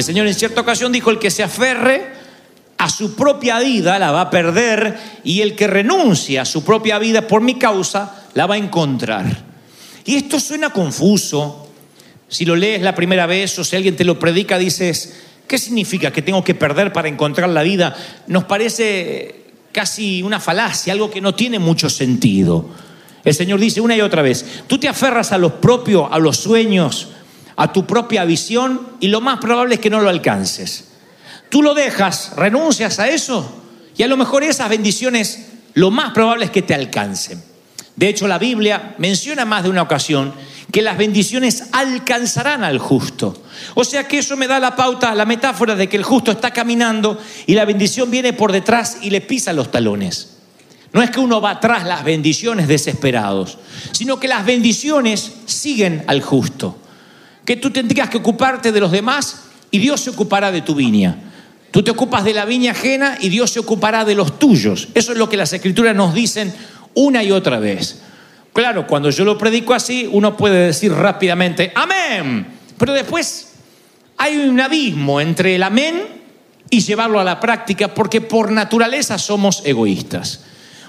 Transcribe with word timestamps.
El 0.00 0.04
Señor 0.04 0.26
en 0.26 0.34
cierta 0.34 0.62
ocasión 0.62 0.92
dijo, 0.92 1.10
el 1.10 1.18
que 1.18 1.30
se 1.30 1.42
aferre 1.42 2.06
a 2.78 2.88
su 2.88 3.14
propia 3.14 3.58
vida 3.58 3.98
la 3.98 4.10
va 4.12 4.22
a 4.22 4.30
perder 4.30 4.98
y 5.24 5.42
el 5.42 5.54
que 5.54 5.66
renuncia 5.66 6.40
a 6.40 6.46
su 6.46 6.64
propia 6.64 6.98
vida 6.98 7.26
por 7.26 7.42
mi 7.42 7.58
causa 7.58 8.24
la 8.32 8.46
va 8.46 8.54
a 8.54 8.58
encontrar. 8.58 9.26
Y 10.06 10.14
esto 10.14 10.40
suena 10.40 10.70
confuso. 10.70 11.68
Si 12.28 12.46
lo 12.46 12.56
lees 12.56 12.80
la 12.80 12.94
primera 12.94 13.26
vez 13.26 13.58
o 13.58 13.62
si 13.62 13.76
alguien 13.76 13.94
te 13.94 14.04
lo 14.06 14.18
predica, 14.18 14.56
dices, 14.56 15.20
¿qué 15.46 15.58
significa 15.58 16.10
que 16.10 16.22
tengo 16.22 16.42
que 16.42 16.54
perder 16.54 16.94
para 16.94 17.08
encontrar 17.08 17.50
la 17.50 17.62
vida? 17.62 17.94
Nos 18.26 18.44
parece 18.44 19.52
casi 19.70 20.22
una 20.22 20.40
falacia, 20.40 20.94
algo 20.94 21.10
que 21.10 21.20
no 21.20 21.34
tiene 21.34 21.58
mucho 21.58 21.90
sentido. 21.90 22.70
El 23.22 23.34
Señor 23.34 23.60
dice 23.60 23.82
una 23.82 23.94
y 23.94 24.00
otra 24.00 24.22
vez, 24.22 24.62
tú 24.66 24.78
te 24.78 24.88
aferras 24.88 25.32
a 25.32 25.36
los 25.36 25.52
propios, 25.52 26.08
a 26.10 26.18
los 26.18 26.38
sueños, 26.38 27.08
a 27.60 27.70
tu 27.74 27.86
propia 27.86 28.24
visión 28.24 28.88
y 29.00 29.08
lo 29.08 29.20
más 29.20 29.38
probable 29.38 29.74
es 29.74 29.80
que 29.82 29.90
no 29.90 30.00
lo 30.00 30.08
alcances. 30.08 30.84
Tú 31.50 31.62
lo 31.62 31.74
dejas, 31.74 32.32
renuncias 32.34 32.98
a 32.98 33.10
eso 33.10 33.62
y 33.98 34.02
a 34.02 34.06
lo 34.06 34.16
mejor 34.16 34.42
esas 34.42 34.70
bendiciones 34.70 35.48
lo 35.74 35.90
más 35.90 36.12
probable 36.12 36.46
es 36.46 36.50
que 36.50 36.62
te 36.62 36.74
alcancen. 36.74 37.42
De 37.96 38.08
hecho, 38.08 38.26
la 38.26 38.38
Biblia 38.38 38.94
menciona 38.96 39.44
más 39.44 39.64
de 39.64 39.68
una 39.68 39.82
ocasión 39.82 40.32
que 40.72 40.80
las 40.80 40.96
bendiciones 40.96 41.64
alcanzarán 41.72 42.64
al 42.64 42.78
justo. 42.78 43.42
O 43.74 43.84
sea 43.84 44.08
que 44.08 44.20
eso 44.20 44.38
me 44.38 44.48
da 44.48 44.58
la 44.58 44.74
pauta, 44.74 45.14
la 45.14 45.26
metáfora 45.26 45.76
de 45.76 45.86
que 45.86 45.98
el 45.98 46.02
justo 46.02 46.30
está 46.30 46.52
caminando 46.52 47.20
y 47.46 47.52
la 47.54 47.66
bendición 47.66 48.10
viene 48.10 48.32
por 48.32 48.52
detrás 48.52 48.96
y 49.02 49.10
le 49.10 49.20
pisa 49.20 49.52
los 49.52 49.70
talones. 49.70 50.38
No 50.94 51.02
es 51.02 51.10
que 51.10 51.20
uno 51.20 51.42
va 51.42 51.50
atrás 51.50 51.84
las 51.84 52.04
bendiciones 52.04 52.68
desesperados, 52.68 53.58
sino 53.92 54.18
que 54.18 54.28
las 54.28 54.46
bendiciones 54.46 55.30
siguen 55.44 56.04
al 56.06 56.22
justo. 56.22 56.79
Que 57.44 57.56
tú 57.56 57.70
tendrías 57.70 58.08
que 58.08 58.18
ocuparte 58.18 58.72
de 58.72 58.80
los 58.80 58.92
demás 58.92 59.44
y 59.70 59.78
Dios 59.78 60.00
se 60.00 60.10
ocupará 60.10 60.52
de 60.52 60.62
tu 60.62 60.74
viña. 60.74 61.16
Tú 61.70 61.82
te 61.82 61.90
ocupas 61.90 62.24
de 62.24 62.34
la 62.34 62.44
viña 62.44 62.72
ajena 62.72 63.16
y 63.20 63.28
Dios 63.28 63.50
se 63.50 63.60
ocupará 63.60 64.04
de 64.04 64.14
los 64.14 64.38
tuyos. 64.38 64.88
Eso 64.94 65.12
es 65.12 65.18
lo 65.18 65.28
que 65.28 65.36
las 65.36 65.52
escrituras 65.52 65.94
nos 65.94 66.14
dicen 66.14 66.52
una 66.94 67.22
y 67.22 67.30
otra 67.30 67.58
vez. 67.58 68.02
Claro, 68.52 68.86
cuando 68.86 69.10
yo 69.10 69.24
lo 69.24 69.38
predico 69.38 69.74
así, 69.74 70.08
uno 70.10 70.36
puede 70.36 70.66
decir 70.66 70.92
rápidamente, 70.92 71.72
amén. 71.74 72.46
Pero 72.76 72.92
después 72.92 73.52
hay 74.16 74.36
un 74.36 74.60
abismo 74.60 75.20
entre 75.20 75.54
el 75.54 75.62
amén 75.62 76.02
y 76.68 76.80
llevarlo 76.80 77.20
a 77.20 77.24
la 77.24 77.38
práctica, 77.38 77.94
porque 77.94 78.20
por 78.20 78.50
naturaleza 78.50 79.18
somos 79.18 79.62
egoístas. 79.64 80.44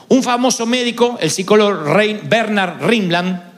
Un 0.07 0.23
famoso 0.23 0.65
médico, 0.65 1.17
el 1.21 1.29
psicólogo 1.29 1.83
Bernard 2.23 2.83
Rimland, 2.83 3.50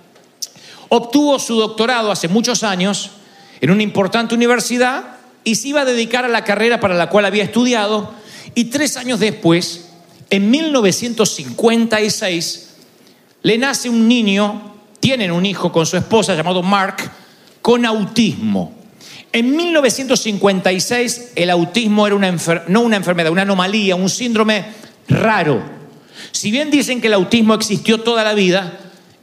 obtuvo 0.96 1.40
su 1.40 1.56
doctorado 1.56 2.12
hace 2.12 2.28
muchos 2.28 2.62
años 2.62 3.10
en 3.62 3.72
una 3.72 3.82
importante 3.82 4.36
universidad 4.36 5.16
y 5.44 5.56
se 5.56 5.70
iba 5.70 5.82
a 5.82 5.86
dedicar 5.86 6.24
a 6.24 6.28
la 6.28 6.44
carrera 6.44 6.80
para 6.80 6.94
la 6.94 7.10
cual 7.10 7.26
había 7.26 7.44
estudiado 7.44 8.14
y 8.54 8.66
tres 8.66 8.96
años 8.98 9.20
después, 9.20 9.90
en 10.30 10.52
1956, 10.52 12.70
le 13.42 13.58
nace 13.58 13.90
un 13.90 14.08
niño, 14.08 14.76
tienen 15.00 15.32
un 15.32 15.48
hijo 15.48 15.72
con 15.72 15.88
su 15.88 15.98
esposa 15.98 16.36
llamado 16.36 16.62
Mark, 16.62 16.98
con 17.64 17.88
autismo. 17.88 18.76
En 19.32 19.56
1956 19.56 21.32
el 21.36 21.50
autismo 21.50 22.06
era 22.06 22.16
una 22.16 22.36
no 22.68 22.82
una 22.82 22.98
enfermedad, 22.98 23.32
una 23.32 23.42
anomalía, 23.42 23.96
un 23.96 24.12
síndrome 24.12 24.66
raro. 25.08 25.60
Si 26.32 26.52
bien 26.52 26.70
dicen 26.70 27.02
que 27.02 27.08
el 27.08 27.16
autismo 27.16 27.56
existió 27.56 28.02
toda 28.02 28.24
la 28.24 28.36
vida, 28.36 28.78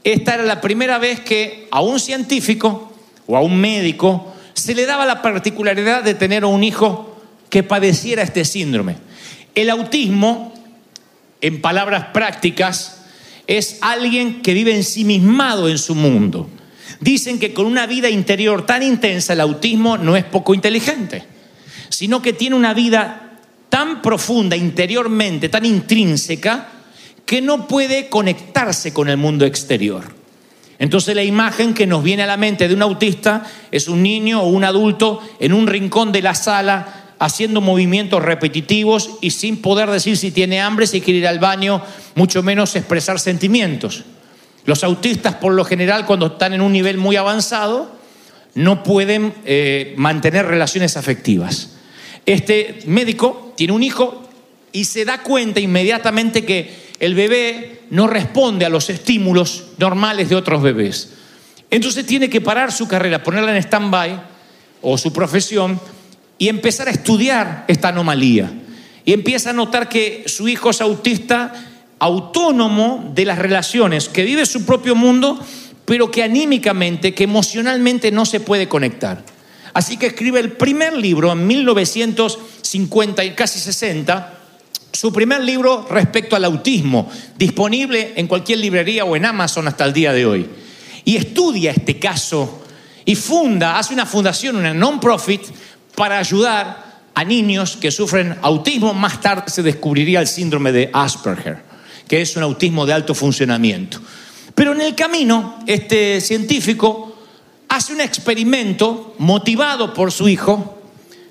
esta 0.04 0.34
era 0.34 0.44
la 0.44 0.60
primera 0.60 0.98
vez 0.98 1.20
que 1.20 1.68
a 1.70 1.82
un 1.82 2.00
científico 2.00 2.92
o 3.26 3.36
a 3.36 3.40
un 3.40 3.60
médico 3.60 4.34
se 4.54 4.74
le 4.74 4.86
daba 4.86 5.06
la 5.06 5.22
particularidad 5.22 6.02
de 6.02 6.14
tener 6.14 6.44
un 6.44 6.64
hijo 6.64 7.16
que 7.48 7.62
padeciera 7.62 8.22
este 8.22 8.44
síndrome. 8.44 8.96
El 9.54 9.70
autismo, 9.70 10.54
en 11.40 11.60
palabras 11.60 12.06
prácticas, 12.12 13.02
es 13.46 13.78
alguien 13.80 14.42
que 14.42 14.54
vive 14.54 14.74
ensimismado 14.74 15.68
en 15.68 15.78
su 15.78 15.94
mundo. 15.94 16.48
Dicen 17.00 17.38
que 17.38 17.52
con 17.52 17.66
una 17.66 17.86
vida 17.86 18.08
interior 18.08 18.64
tan 18.66 18.82
intensa 18.82 19.32
el 19.32 19.40
autismo 19.40 19.98
no 19.98 20.16
es 20.16 20.24
poco 20.24 20.54
inteligente, 20.54 21.24
sino 21.88 22.22
que 22.22 22.32
tiene 22.32 22.56
una 22.56 22.74
vida 22.74 23.38
tan 23.68 24.02
profunda 24.02 24.56
interiormente, 24.56 25.48
tan 25.48 25.64
intrínseca, 25.64 26.68
que 27.30 27.40
no 27.40 27.68
puede 27.68 28.08
conectarse 28.08 28.92
con 28.92 29.08
el 29.08 29.16
mundo 29.16 29.46
exterior. 29.46 30.02
Entonces 30.80 31.14
la 31.14 31.22
imagen 31.22 31.74
que 31.74 31.86
nos 31.86 32.02
viene 32.02 32.24
a 32.24 32.26
la 32.26 32.36
mente 32.36 32.66
de 32.66 32.74
un 32.74 32.82
autista 32.82 33.46
es 33.70 33.86
un 33.86 34.02
niño 34.02 34.42
o 34.42 34.48
un 34.48 34.64
adulto 34.64 35.22
en 35.38 35.52
un 35.52 35.68
rincón 35.68 36.10
de 36.10 36.22
la 36.22 36.34
sala 36.34 37.12
haciendo 37.20 37.60
movimientos 37.60 38.20
repetitivos 38.20 39.10
y 39.20 39.30
sin 39.30 39.62
poder 39.62 39.88
decir 39.92 40.16
si 40.16 40.32
tiene 40.32 40.60
hambre, 40.60 40.88
si 40.88 41.00
quiere 41.00 41.20
ir 41.20 41.28
al 41.28 41.38
baño, 41.38 41.80
mucho 42.16 42.42
menos 42.42 42.74
expresar 42.74 43.20
sentimientos. 43.20 44.02
Los 44.64 44.82
autistas 44.82 45.36
por 45.36 45.52
lo 45.52 45.64
general 45.64 46.06
cuando 46.06 46.26
están 46.26 46.52
en 46.52 46.62
un 46.62 46.72
nivel 46.72 46.98
muy 46.98 47.14
avanzado 47.14 47.92
no 48.56 48.82
pueden 48.82 49.34
eh, 49.44 49.94
mantener 49.96 50.46
relaciones 50.46 50.96
afectivas. 50.96 51.76
Este 52.26 52.80
médico 52.86 53.52
tiene 53.56 53.72
un 53.72 53.84
hijo 53.84 54.29
y 54.72 54.84
se 54.84 55.04
da 55.04 55.22
cuenta 55.22 55.60
inmediatamente 55.60 56.44
que 56.44 56.90
el 57.00 57.14
bebé 57.14 57.82
no 57.90 58.06
responde 58.06 58.64
a 58.64 58.68
los 58.68 58.90
estímulos 58.90 59.64
normales 59.78 60.28
de 60.28 60.36
otros 60.36 60.62
bebés. 60.62 61.10
Entonces 61.70 62.04
tiene 62.06 62.28
que 62.28 62.40
parar 62.40 62.72
su 62.72 62.86
carrera, 62.88 63.22
ponerla 63.22 63.56
en 63.56 63.62
stand-by 63.62 64.20
o 64.82 64.98
su 64.98 65.12
profesión 65.12 65.80
y 66.38 66.48
empezar 66.48 66.88
a 66.88 66.92
estudiar 66.92 67.64
esta 67.68 67.88
anomalía. 67.88 68.52
Y 69.04 69.12
empieza 69.12 69.50
a 69.50 69.54
notar 69.54 69.88
que 69.88 70.24
su 70.26 70.48
hijo 70.48 70.70
es 70.70 70.80
autista 70.80 71.66
autónomo 72.00 73.12
de 73.14 73.26
las 73.26 73.38
relaciones, 73.38 74.08
que 74.08 74.24
vive 74.24 74.46
su 74.46 74.64
propio 74.64 74.94
mundo, 74.94 75.38
pero 75.84 76.10
que 76.10 76.22
anímicamente, 76.22 77.14
que 77.14 77.24
emocionalmente 77.24 78.10
no 78.10 78.24
se 78.24 78.40
puede 78.40 78.68
conectar. 78.68 79.22
Así 79.74 79.96
que 79.96 80.06
escribe 80.06 80.40
el 80.40 80.52
primer 80.52 80.96
libro 80.96 81.30
en 81.30 81.46
1950 81.46 83.24
y 83.24 83.30
casi 83.32 83.60
60, 83.60 84.39
su 84.92 85.12
primer 85.12 85.42
libro 85.42 85.86
respecto 85.90 86.36
al 86.36 86.44
autismo, 86.44 87.10
disponible 87.36 88.12
en 88.16 88.26
cualquier 88.26 88.58
librería 88.58 89.04
o 89.04 89.16
en 89.16 89.24
Amazon 89.24 89.68
hasta 89.68 89.84
el 89.84 89.92
día 89.92 90.12
de 90.12 90.26
hoy. 90.26 90.48
Y 91.04 91.16
estudia 91.16 91.70
este 91.70 91.98
caso 91.98 92.62
y 93.04 93.14
funda, 93.14 93.78
hace 93.78 93.94
una 93.94 94.06
fundación, 94.06 94.56
una 94.56 94.74
non-profit, 94.74 95.42
para 95.94 96.18
ayudar 96.18 96.90
a 97.14 97.24
niños 97.24 97.76
que 97.76 97.90
sufren 97.90 98.36
autismo. 98.42 98.94
Más 98.94 99.20
tarde 99.20 99.44
se 99.50 99.62
descubriría 99.62 100.20
el 100.20 100.26
síndrome 100.26 100.72
de 100.72 100.90
Asperger, 100.92 101.62
que 102.06 102.20
es 102.20 102.36
un 102.36 102.42
autismo 102.42 102.86
de 102.86 102.92
alto 102.92 103.14
funcionamiento. 103.14 104.00
Pero 104.54 104.72
en 104.72 104.80
el 104.82 104.94
camino, 104.94 105.58
este 105.66 106.20
científico 106.20 107.16
hace 107.68 107.92
un 107.92 108.00
experimento 108.00 109.14
motivado 109.18 109.94
por 109.94 110.12
su 110.12 110.28
hijo 110.28 110.82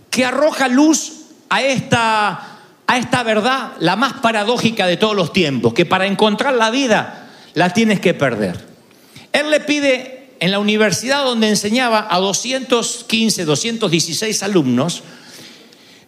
que 0.10 0.26
arroja 0.26 0.68
luz 0.68 1.12
a 1.50 1.62
esta, 1.62 2.49
a 2.90 2.98
esta 2.98 3.22
verdad, 3.22 3.74
la 3.82 3.96
más 3.96 4.14
paradójica 4.14 4.88
de 4.88 4.98
todos 4.98 5.16
los 5.16 5.32
tiempos, 5.32 5.76
que 5.76 5.86
para 5.86 6.08
encontrar 6.08 6.56
la 6.56 6.72
vida, 6.72 7.30
la 7.54 7.72
tienes 7.72 8.00
que 8.00 8.16
perder. 8.16 8.66
Él 9.32 9.52
le 9.52 9.60
pide 9.60 10.32
en 10.40 10.50
la 10.50 10.58
universidad 10.58 11.24
donde 11.24 11.50
enseñaba 11.50 12.08
a 12.10 12.18
215, 12.18 13.46
216 13.46 14.42
alumnos 14.42 15.04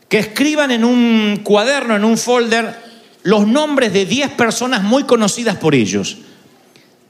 que 0.10 0.18
escriban 0.18 0.72
en 0.72 0.84
un 0.84 1.42
cuaderno, 1.44 1.96
en 1.96 2.04
un 2.04 2.18
folder, 2.18 2.76
los 3.22 3.46
nombres 3.46 3.94
de 3.94 4.08
10 4.08 4.32
personas 4.32 4.82
muy 4.82 5.04
conocidas 5.04 5.58
por 5.58 5.76
ellos. 5.76 6.18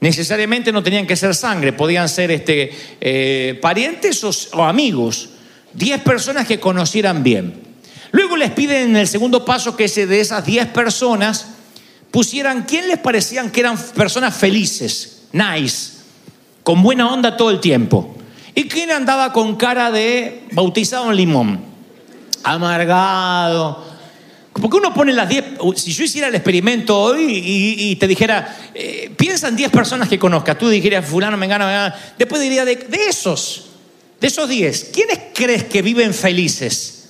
Necesariamente 0.00 0.70
no 0.70 0.82
tenían 0.82 1.06
que 1.06 1.16
ser 1.16 1.34
sangre, 1.34 1.72
podían 1.72 2.10
ser 2.10 2.30
este, 2.30 2.72
eh, 3.00 3.58
parientes 3.62 4.22
o, 4.22 4.32
o 4.52 4.64
amigos. 4.64 5.30
10 5.72 6.02
personas 6.02 6.46
que 6.46 6.60
conocieran 6.60 7.22
bien. 7.22 7.71
Luego 8.12 8.36
les 8.36 8.50
piden 8.52 8.90
en 8.90 8.96
el 8.96 9.08
segundo 9.08 9.44
paso 9.44 9.74
que 9.74 9.84
ese 9.84 10.06
de 10.06 10.20
esas 10.20 10.44
10 10.44 10.68
personas 10.68 11.46
pusieran 12.10 12.64
quién 12.64 12.86
les 12.88 12.98
parecían 12.98 13.50
que 13.50 13.60
eran 13.60 13.76
personas 13.94 14.36
felices, 14.36 15.22
nice, 15.32 15.94
con 16.62 16.82
buena 16.82 17.10
onda 17.10 17.36
todo 17.36 17.50
el 17.50 17.58
tiempo. 17.58 18.14
¿Y 18.54 18.68
quién 18.68 18.90
andaba 18.90 19.32
con 19.32 19.56
cara 19.56 19.90
de 19.90 20.44
bautizado 20.52 21.10
en 21.10 21.16
limón? 21.16 21.64
Amargado. 22.44 23.90
Porque 24.52 24.76
uno 24.76 24.92
pone 24.92 25.14
las 25.14 25.30
10, 25.30 25.44
si 25.76 25.92
yo 25.92 26.04
hiciera 26.04 26.28
el 26.28 26.34
experimento 26.34 27.00
hoy 27.00 27.42
y, 27.42 27.96
te 27.96 28.06
dijera, 28.06 28.58
eh, 28.74 29.10
piensa 29.16 29.48
en 29.48 29.56
10 29.56 29.70
personas 29.70 30.10
que 30.10 30.18
conozcas, 30.18 30.58
tú 30.58 30.68
dijeras, 30.68 31.06
fulano, 31.06 31.38
me 31.38 31.46
gana, 31.46 31.64
me 31.64 31.72
gana. 31.72 31.94
Después 32.18 32.42
diría, 32.42 32.66
de, 32.66 32.76
de 32.76 33.06
esos, 33.08 33.68
de 34.20 34.26
esos 34.26 34.46
10, 34.46 34.90
¿quiénes 34.92 35.18
crees 35.32 35.64
que 35.64 35.80
viven 35.80 36.12
felices? 36.12 37.01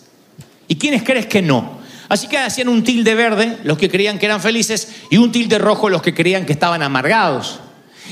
¿Y 0.72 0.76
quiénes 0.76 1.02
crees 1.02 1.26
que 1.26 1.42
no? 1.42 1.80
Así 2.08 2.28
que 2.28 2.38
hacían 2.38 2.70
un 2.70 2.82
tilde 2.82 3.14
verde 3.14 3.58
los 3.62 3.76
que 3.76 3.90
creían 3.90 4.18
que 4.18 4.24
eran 4.24 4.40
felices 4.40 4.88
y 5.10 5.18
un 5.18 5.30
tilde 5.30 5.58
rojo 5.58 5.90
los 5.90 6.00
que 6.00 6.14
creían 6.14 6.46
que 6.46 6.54
estaban 6.54 6.82
amargados. 6.82 7.60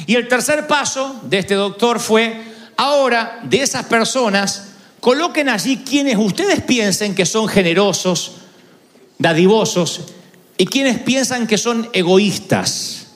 Y 0.07 0.15
el 0.15 0.29
tercer 0.29 0.67
paso 0.67 1.23
de 1.23 1.39
este 1.39 1.55
doctor 1.55 1.99
fue, 2.01 2.39
ahora 2.77 3.41
de 3.45 3.63
esas 3.63 3.87
personas, 3.87 4.73
coloquen 5.01 5.49
allí 5.49 5.79
quienes 5.79 6.19
ustedes 6.19 6.61
piensen 6.61 7.15
que 7.15 7.25
son 7.25 7.49
generosos, 7.49 8.33
dadivosos 9.17 10.13
y 10.59 10.67
quienes 10.67 10.99
piensan 10.99 11.47
que 11.47 11.57
son 11.57 11.89
egoístas. 11.95 13.07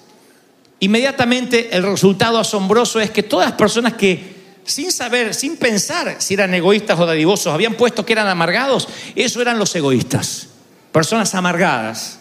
Inmediatamente 0.81 1.76
el 1.76 1.82
resultado 1.82 2.38
asombroso 2.38 2.99
es 2.99 3.11
que 3.11 3.23
todas 3.23 3.50
las 3.50 3.58
personas 3.58 3.93
que 3.93 4.34
sin 4.65 4.91
saber, 4.91 5.35
sin 5.35 5.57
pensar 5.57 6.17
si 6.19 6.35
eran 6.35 6.55
egoístas 6.55 6.99
o 6.99 7.07
dadivosos, 7.07 7.53
habían 7.53 7.75
puesto 7.75 8.05
que 8.05 8.13
eran 8.13 8.29
amargados, 8.29 8.89
eso 9.15 9.43
eran 9.43 9.59
los 9.59 9.75
egoístas, 9.77 10.49
personas 10.93 11.35
amargadas. 11.35 12.19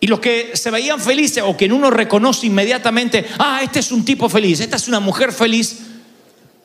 Y 0.00 0.08
los 0.08 0.18
que 0.18 0.52
se 0.54 0.70
veían 0.70 0.98
felices 0.98 1.44
o 1.46 1.56
que 1.56 1.66
uno 1.66 1.90
reconoce 1.90 2.46
inmediatamente, 2.46 3.24
ah, 3.38 3.60
este 3.62 3.78
es 3.78 3.92
un 3.92 4.04
tipo 4.04 4.28
feliz, 4.28 4.60
esta 4.60 4.76
es 4.76 4.88
una 4.88 4.98
mujer 4.98 5.32
feliz, 5.32 5.78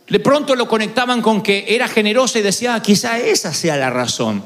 de 0.10 0.19
pronto 0.19 0.56
lo 0.56 0.68
conectaban 0.68 1.22
con 1.22 1.44
que 1.44 1.66
era 1.68 1.88
generosa 1.88 2.39
y 2.39 2.42
decía, 2.42 2.75
ah, 2.75 2.81
quizá 2.81 3.19
esa 3.19 3.54
sea 3.54 3.78
la 3.78 3.89
razón. 3.89 4.44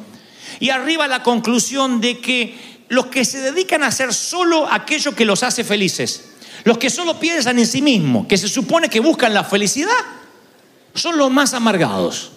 Y 0.60 0.70
arriba 0.70 1.08
la 1.08 1.24
conclusión 1.24 2.02
de 2.02 2.20
que 2.20 2.84
los 2.90 3.06
que 3.06 3.24
se 3.24 3.40
dedican 3.40 3.84
a 3.84 3.88
hacer 3.88 4.14
solo 4.14 4.68
aquello 4.70 5.16
que 5.16 5.24
los 5.24 5.44
hace 5.44 5.64
felices, 5.64 6.26
los 6.66 6.78
que 6.78 6.90
solo 6.90 7.20
piensan 7.20 7.60
en 7.60 7.68
sí 7.68 7.82
mismos, 7.82 8.28
que 8.28 8.38
se 8.38 8.50
supone 8.50 8.90
que 8.90 9.00
buscan 9.00 9.34
la 9.34 9.44
felicidad, 9.44 9.96
son 10.94 11.18
los 11.18 11.32
más 11.32 11.54
amargados. 11.54 12.32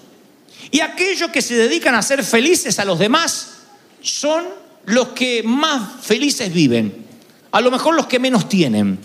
Y 0.70 0.80
aquellos 0.80 1.30
que 1.30 1.42
se 1.42 1.54
dedican 1.54 1.94
a 1.94 2.02
ser 2.02 2.24
felices 2.24 2.78
a 2.78 2.84
los 2.84 2.98
demás 2.98 3.54
son 4.00 4.44
los 4.86 5.08
que 5.08 5.42
más 5.42 6.02
felices 6.02 6.52
viven, 6.52 7.06
a 7.52 7.60
lo 7.60 7.70
mejor 7.70 7.94
los 7.94 8.06
que 8.06 8.18
menos 8.18 8.48
tienen. 8.48 8.98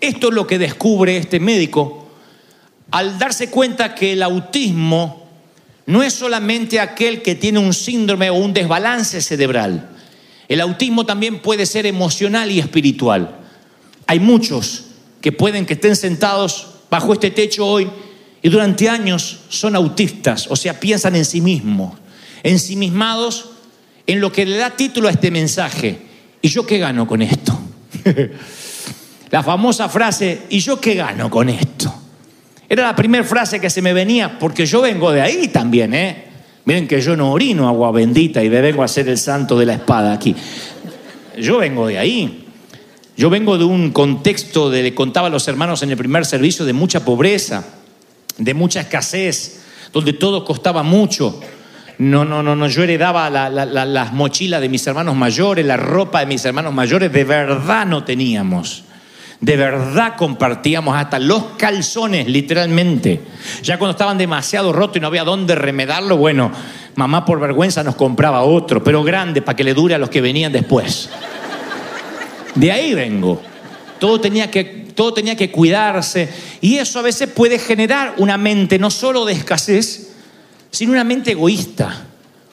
Esto 0.00 0.28
es 0.28 0.34
lo 0.34 0.46
que 0.46 0.58
descubre 0.58 1.16
este 1.16 1.40
médico 1.40 2.08
al 2.90 3.18
darse 3.18 3.50
cuenta 3.50 3.94
que 3.94 4.12
el 4.12 4.22
autismo 4.22 5.26
no 5.86 6.02
es 6.02 6.12
solamente 6.12 6.78
aquel 6.78 7.22
que 7.22 7.34
tiene 7.34 7.58
un 7.58 7.72
síndrome 7.72 8.30
o 8.30 8.34
un 8.34 8.52
desbalance 8.52 9.20
cerebral. 9.20 9.90
El 10.48 10.60
autismo 10.60 11.06
también 11.06 11.40
puede 11.40 11.66
ser 11.66 11.86
emocional 11.86 12.50
y 12.50 12.58
espiritual. 12.58 13.38
Hay 14.06 14.20
muchos 14.20 14.84
que 15.20 15.32
pueden 15.32 15.64
que 15.64 15.74
estén 15.74 15.96
sentados 15.96 16.66
bajo 16.90 17.14
este 17.14 17.30
techo 17.30 17.66
hoy 17.66 17.90
y 18.42 18.48
durante 18.48 18.88
años 18.88 19.38
son 19.48 19.76
autistas, 19.76 20.48
o 20.50 20.56
sea, 20.56 20.80
piensan 20.80 21.14
en 21.14 21.24
sí 21.24 21.40
mismos, 21.40 21.94
ensimismados 22.42 23.50
en 24.04 24.20
lo 24.20 24.32
que 24.32 24.44
le 24.44 24.56
da 24.56 24.70
título 24.70 25.06
a 25.06 25.12
este 25.12 25.30
mensaje. 25.30 25.98
¿Y 26.40 26.48
yo 26.48 26.66
qué 26.66 26.78
gano 26.78 27.06
con 27.06 27.22
esto? 27.22 27.56
la 29.30 29.44
famosa 29.44 29.88
frase, 29.88 30.42
¿y 30.50 30.58
yo 30.58 30.80
qué 30.80 30.94
gano 30.94 31.30
con 31.30 31.48
esto? 31.48 31.94
Era 32.68 32.82
la 32.82 32.96
primera 32.96 33.22
frase 33.22 33.60
que 33.60 33.70
se 33.70 33.80
me 33.80 33.92
venía, 33.92 34.40
porque 34.40 34.66
yo 34.66 34.80
vengo 34.80 35.12
de 35.12 35.20
ahí 35.20 35.48
también, 35.48 35.94
¿eh? 35.94 36.24
Miren 36.64 36.88
que 36.88 37.00
yo 37.00 37.16
no 37.16 37.32
orino 37.32 37.68
agua 37.68 37.92
bendita 37.92 38.42
y 38.42 38.50
me 38.50 38.60
vengo 38.60 38.82
a 38.82 38.88
ser 38.88 39.08
el 39.08 39.18
santo 39.18 39.56
de 39.56 39.66
la 39.66 39.74
espada 39.74 40.12
aquí. 40.12 40.34
Yo 41.38 41.58
vengo 41.58 41.86
de 41.86 41.98
ahí. 41.98 42.46
Yo 43.16 43.30
vengo 43.30 43.58
de 43.58 43.64
un 43.64 43.90
contexto, 43.90 44.70
de, 44.70 44.82
le 44.82 44.94
contaba 44.94 45.26
a 45.26 45.30
los 45.30 45.46
hermanos 45.46 45.82
en 45.82 45.90
el 45.90 45.96
primer 45.96 46.24
servicio, 46.24 46.64
de 46.64 46.72
mucha 46.72 47.04
pobreza 47.04 47.81
de 48.44 48.54
mucha 48.54 48.80
escasez, 48.80 49.62
donde 49.92 50.12
todo 50.12 50.44
costaba 50.44 50.82
mucho. 50.82 51.40
No, 51.98 52.24
no, 52.24 52.42
no, 52.42 52.56
no, 52.56 52.66
yo 52.68 52.82
heredaba 52.82 53.30
la, 53.30 53.48
la, 53.48 53.64
la, 53.64 53.84
las 53.84 54.12
mochilas 54.12 54.60
de 54.60 54.68
mis 54.68 54.86
hermanos 54.86 55.14
mayores, 55.14 55.64
la 55.64 55.76
ropa 55.76 56.20
de 56.20 56.26
mis 56.26 56.44
hermanos 56.44 56.72
mayores, 56.72 57.12
de 57.12 57.24
verdad 57.24 57.86
no 57.86 58.04
teníamos. 58.04 58.84
De 59.40 59.56
verdad 59.56 60.14
compartíamos 60.16 60.96
hasta 60.96 61.18
los 61.18 61.44
calzones, 61.56 62.28
literalmente. 62.28 63.20
Ya 63.62 63.76
cuando 63.76 63.92
estaban 63.92 64.16
demasiado 64.16 64.72
rotos 64.72 64.96
y 64.96 65.00
no 65.00 65.08
había 65.08 65.24
dónde 65.24 65.54
remedarlo, 65.56 66.16
bueno, 66.16 66.52
mamá 66.94 67.24
por 67.24 67.40
vergüenza 67.40 67.82
nos 67.82 67.96
compraba 67.96 68.42
otro, 68.42 68.82
pero 68.84 69.02
grande 69.02 69.42
para 69.42 69.56
que 69.56 69.64
le 69.64 69.74
dure 69.74 69.96
a 69.96 69.98
los 69.98 70.10
que 70.10 70.20
venían 70.20 70.52
después. 70.52 71.10
De 72.54 72.70
ahí 72.70 72.94
vengo. 72.94 73.42
Todo 73.98 74.20
tenía 74.20 74.50
que 74.50 74.81
todo 74.94 75.14
tenía 75.14 75.36
que 75.36 75.50
cuidarse. 75.50 76.28
Y 76.60 76.76
eso 76.76 76.98
a 76.98 77.02
veces 77.02 77.28
puede 77.28 77.58
generar 77.58 78.14
una 78.18 78.38
mente 78.38 78.78
no 78.78 78.90
solo 78.90 79.24
de 79.24 79.32
escasez, 79.32 80.12
sino 80.70 80.92
una 80.92 81.04
mente 81.04 81.32
egoísta. 81.32 82.06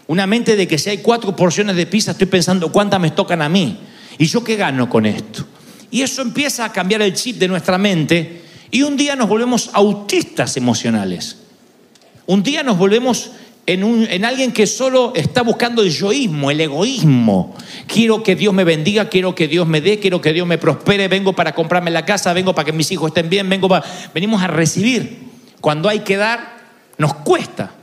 Una 0.08 0.26
mente 0.26 0.56
de 0.56 0.68
que 0.68 0.78
si 0.78 0.90
hay 0.90 0.98
cuatro 1.00 1.36
porciones 1.36 1.76
de 1.76 1.86
pizza, 1.86 2.12
estoy 2.12 2.28
pensando 2.28 2.72
cuántas 2.72 3.00
me 3.00 3.12
tocan 3.12 3.42
a 3.42 3.50
mí. 3.50 3.80
¿Y 4.18 4.26
yo 4.26 4.44
qué 4.44 4.56
gano 4.56 4.90
con 4.90 5.06
esto? 5.06 5.46
Y 5.92 6.02
eso 6.02 6.22
empieza 6.22 6.66
a 6.66 6.72
cambiar 6.72 7.02
el 7.02 7.14
chip 7.14 7.38
de 7.38 7.48
nuestra 7.48 7.78
mente 7.78 8.42
y 8.72 8.84
un 8.84 8.98
día 8.98 9.16
nos 9.16 9.28
volvemos 9.28 9.70
autistas 9.74 10.58
emocionales. 10.58 11.38
Un 12.26 12.44
día 12.44 12.62
nos 12.62 12.78
volvemos 12.78 13.32
en, 13.74 14.26
alguien 14.26 14.52
que 14.52 14.66
solo 14.66 15.14
está 15.16 15.44
buscando 15.44 15.84
el 15.84 15.92
yoísmo, 15.92 16.50
el 16.50 16.60
egoísmo. 16.60 17.56
Quiero 17.86 18.24
que 18.24 18.36
Dios 18.36 18.52
me 18.52 18.64
bendiga, 18.64 19.10
quiero 19.10 19.36
que 19.36 19.48
Dios 19.48 19.68
me 19.68 19.80
dé, 19.80 20.00
quiero 20.00 20.22
que 20.22 20.34
Dios 20.34 20.48
me 20.48 20.58
prospere, 20.58 21.08
vengo 21.08 21.34
para 21.34 21.54
comprarme 21.54 21.92
la 21.92 22.04
casa, 22.04 22.34
vengo 22.34 22.56
para 22.56 22.66
que 22.66 22.72
mis 22.72 22.92
hijos 22.92 23.10
estén 23.10 23.30
bien, 23.30 23.48
vengo 23.48 23.70
para... 23.70 23.86
Venimos 24.12 24.42
a 24.42 24.48
recibir. 24.48 25.20
Cuando 25.62 25.88
hay 25.88 26.00
que 26.00 26.18
dar, 26.18 26.58
nos 26.98 27.14
cuesta. 27.14 27.74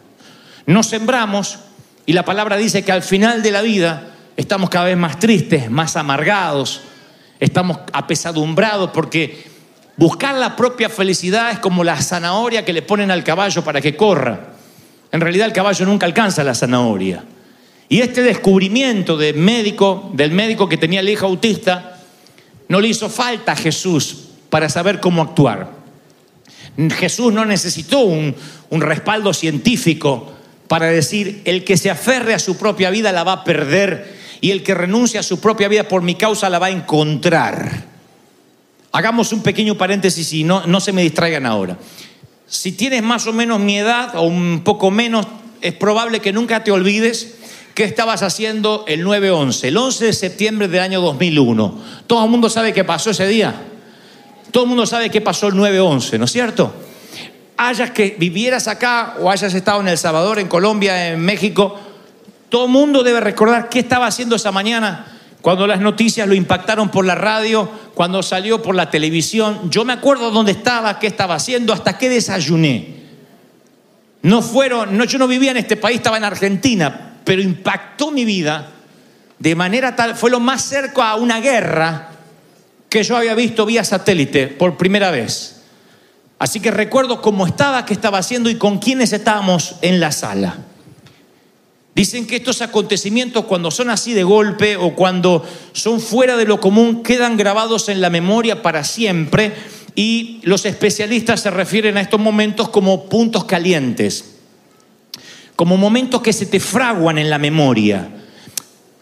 Nos 0.66 0.88
sembramos 0.88 1.60
y 2.04 2.14
la 2.14 2.24
palabra 2.24 2.56
dice 2.56 2.84
que 2.84 2.90
al 2.90 3.02
final 3.02 3.44
de 3.44 3.52
la 3.52 3.62
vida 3.62 4.08
estamos 4.36 4.70
cada 4.70 4.86
vez 4.86 4.96
más 4.96 5.20
tristes, 5.20 5.70
más 5.70 5.96
amargados, 5.96 6.80
estamos 7.38 7.78
apesadumbrados 7.92 8.90
porque 8.90 9.46
buscar 9.96 10.34
la 10.34 10.56
propia 10.56 10.88
felicidad 10.88 11.52
es 11.52 11.60
como 11.60 11.84
la 11.84 12.00
zanahoria 12.02 12.64
que 12.64 12.72
le 12.72 12.82
ponen 12.82 13.12
al 13.12 13.22
caballo 13.22 13.62
para 13.62 13.80
que 13.80 13.94
corra. 13.94 14.55
En 15.12 15.20
realidad 15.20 15.46
el 15.46 15.52
caballo 15.52 15.86
nunca 15.86 16.06
alcanza 16.06 16.44
la 16.44 16.54
zanahoria. 16.54 17.24
Y 17.88 18.00
este 18.00 18.22
descubrimiento 18.22 19.16
del 19.16 19.36
médico, 19.36 20.10
del 20.12 20.32
médico 20.32 20.68
que 20.68 20.76
tenía 20.76 21.00
el 21.00 21.08
hijo 21.08 21.26
autista, 21.26 22.00
no 22.68 22.80
le 22.80 22.88
hizo 22.88 23.08
falta 23.08 23.52
a 23.52 23.56
Jesús 23.56 24.24
para 24.50 24.68
saber 24.68 25.00
cómo 25.00 25.22
actuar. 25.22 25.70
Jesús 26.96 27.32
no 27.32 27.44
necesitó 27.44 28.00
un, 28.00 28.34
respaldo 28.70 29.32
científico 29.32 30.32
para 30.68 30.86
decir, 30.86 31.42
el 31.44 31.64
que 31.64 31.76
se 31.76 31.90
aferre 31.90 32.34
a 32.34 32.38
su 32.38 32.58
propia 32.58 32.90
vida 32.90 33.12
la 33.12 33.24
va 33.24 33.32
a 33.32 33.44
perder 33.44 34.16
y 34.40 34.50
el 34.50 34.62
que 34.62 34.74
renuncia 34.74 35.20
a 35.20 35.22
su 35.22 35.40
propia 35.40 35.68
vida 35.68 35.88
por 35.88 36.02
mi 36.02 36.16
causa 36.16 36.50
la 36.50 36.58
va 36.58 36.66
a 36.66 36.70
encontrar. 36.70 37.84
Hagamos 38.92 39.32
un 39.32 39.42
pequeño 39.42 39.78
paréntesis 39.78 40.32
y 40.32 40.44
no 40.44 40.80
se 40.80 40.92
me 40.92 41.02
distraigan 41.02 41.46
ahora. 41.46 41.78
Si 42.46 42.72
tienes 42.72 43.02
más 43.02 43.26
o 43.26 43.32
menos 43.32 43.58
mi 43.60 43.78
edad 43.78 44.14
o 44.16 44.22
un 44.22 44.62
poco 44.64 44.90
menos, 44.90 45.26
es 45.60 45.74
probable 45.74 46.20
que 46.20 46.32
nunca 46.32 46.62
te 46.62 46.70
olvides 46.70 47.34
qué 47.74 47.84
estabas 47.84 48.22
haciendo 48.22 48.84
el 48.86 49.04
9-11, 49.04 49.64
el 49.64 49.76
11 49.76 50.06
de 50.06 50.12
septiembre 50.12 50.68
del 50.68 50.80
año 50.80 51.00
2001. 51.00 51.80
Todo 52.06 52.24
el 52.24 52.30
mundo 52.30 52.48
sabe 52.48 52.72
qué 52.72 52.84
pasó 52.84 53.10
ese 53.10 53.26
día. 53.26 53.54
Todo 54.52 54.64
el 54.64 54.68
mundo 54.68 54.86
sabe 54.86 55.10
qué 55.10 55.20
pasó 55.20 55.48
el 55.48 55.54
9-11, 55.54 56.18
¿no 56.18 56.24
es 56.24 56.32
cierto? 56.32 56.72
Hayas 57.56 57.90
que 57.90 58.16
vivieras 58.18 58.68
acá 58.68 59.16
o 59.20 59.30
hayas 59.30 59.52
estado 59.52 59.80
en 59.80 59.88
El 59.88 59.98
Salvador, 59.98 60.38
en 60.38 60.46
Colombia, 60.46 61.12
en 61.12 61.20
México, 61.20 61.80
todo 62.48 62.66
el 62.66 62.70
mundo 62.70 63.02
debe 63.02 63.20
recordar 63.20 63.68
qué 63.68 63.80
estaba 63.80 64.06
haciendo 64.06 64.36
esa 64.36 64.52
mañana 64.52 65.15
cuando 65.40 65.66
las 65.66 65.80
noticias 65.80 66.26
lo 66.26 66.34
impactaron 66.34 66.90
por 66.90 67.04
la 67.04 67.14
radio, 67.14 67.70
cuando 67.94 68.22
salió 68.22 68.62
por 68.62 68.74
la 68.74 68.90
televisión. 68.90 69.70
Yo 69.70 69.84
me 69.84 69.92
acuerdo 69.92 70.30
dónde 70.30 70.52
estaba, 70.52 70.98
qué 70.98 71.06
estaba 71.06 71.36
haciendo, 71.36 71.72
hasta 71.72 71.98
qué 71.98 72.08
desayuné. 72.08 72.96
No 74.22 74.42
fueron, 74.42 74.96
no, 74.96 75.04
yo 75.04 75.18
no 75.18 75.28
vivía 75.28 75.52
en 75.52 75.58
este 75.58 75.76
país, 75.76 75.98
estaba 75.98 76.16
en 76.16 76.24
Argentina, 76.24 77.14
pero 77.24 77.42
impactó 77.42 78.10
mi 78.10 78.24
vida 78.24 78.72
de 79.38 79.54
manera 79.54 79.94
tal, 79.94 80.16
fue 80.16 80.30
lo 80.30 80.40
más 80.40 80.62
cerca 80.62 81.10
a 81.10 81.16
una 81.16 81.40
guerra 81.40 82.10
que 82.88 83.02
yo 83.02 83.16
había 83.16 83.34
visto 83.34 83.66
vía 83.66 83.84
satélite 83.84 84.46
por 84.46 84.76
primera 84.76 85.10
vez. 85.10 85.62
Así 86.38 86.60
que 86.60 86.70
recuerdo 86.70 87.20
cómo 87.20 87.46
estaba, 87.46 87.84
qué 87.84 87.94
estaba 87.94 88.18
haciendo 88.18 88.50
y 88.50 88.56
con 88.56 88.78
quiénes 88.78 89.12
estábamos 89.12 89.76
en 89.82 90.00
la 90.00 90.12
sala. 90.12 90.56
Dicen 91.96 92.26
que 92.26 92.36
estos 92.36 92.60
acontecimientos 92.60 93.46
cuando 93.46 93.70
son 93.70 93.88
así 93.88 94.12
de 94.12 94.22
golpe 94.22 94.76
o 94.76 94.94
cuando 94.94 95.42
son 95.72 95.98
fuera 95.98 96.36
de 96.36 96.44
lo 96.44 96.60
común 96.60 97.02
quedan 97.02 97.38
grabados 97.38 97.88
en 97.88 98.02
la 98.02 98.10
memoria 98.10 98.60
para 98.60 98.84
siempre 98.84 99.54
y 99.94 100.40
los 100.42 100.66
especialistas 100.66 101.40
se 101.40 101.50
refieren 101.50 101.96
a 101.96 102.02
estos 102.02 102.20
momentos 102.20 102.68
como 102.68 103.08
puntos 103.08 103.44
calientes, 103.44 104.36
como 105.56 105.78
momentos 105.78 106.20
que 106.20 106.34
se 106.34 106.44
te 106.44 106.60
fraguan 106.60 107.16
en 107.16 107.30
la 107.30 107.38
memoria. 107.38 108.10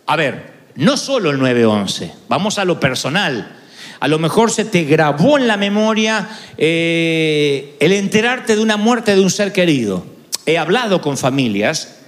A 0.06 0.14
ver, 0.14 0.52
no 0.76 0.96
solo 0.96 1.30
el 1.30 1.40
9-11, 1.40 2.12
vamos 2.28 2.60
a 2.60 2.64
lo 2.64 2.78
personal. 2.78 3.56
A 3.98 4.06
lo 4.06 4.20
mejor 4.20 4.52
se 4.52 4.64
te 4.64 4.84
grabó 4.84 5.36
en 5.36 5.48
la 5.48 5.56
memoria 5.56 6.28
eh, 6.56 7.74
el 7.80 7.90
enterarte 7.90 8.54
de 8.54 8.62
una 8.62 8.76
muerte 8.76 9.16
de 9.16 9.20
un 9.20 9.30
ser 9.30 9.52
querido. 9.52 10.06
He 10.46 10.58
hablado 10.58 11.00
con 11.00 11.18
familias 11.18 12.03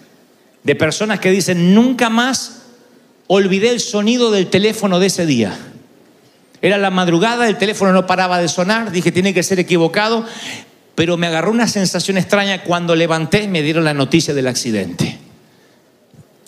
de 0.67 0.75
personas 0.75 1.21
que 1.21 1.31
dicen, 1.31 1.75
nunca 1.75 2.11
más 2.11 2.63
olvidé 3.29 3.71
el 3.71 3.79
sonido 3.79 4.33
del 4.33 4.49
teléfono 4.49 4.99
de 4.99 5.07
ese 5.07 5.25
día. 5.25 5.57
Era 6.61 6.77
la 6.77 6.91
madrugada, 6.91 7.49
el 7.49 7.57
teléfono 7.57 7.93
no 7.93 8.05
paraba 8.05 8.41
de 8.41 8.49
sonar, 8.49 8.91
dije, 8.91 9.13
tiene 9.13 9.33
que 9.33 9.45
ser 9.45 9.61
equivocado, 9.61 10.27
pero 10.97 11.17
me 11.17 11.29
agarró 11.29 11.53
una 11.53 11.69
sensación 11.69 12.19
extraña 12.19 12.65
cuando 12.65 12.97
levanté 12.97 13.45
y 13.45 13.49
me 13.49 13.63
dieron 13.63 13.85
la 13.85 13.95
noticia 13.95 14.35
del 14.35 14.49
accidente. 14.49 15.17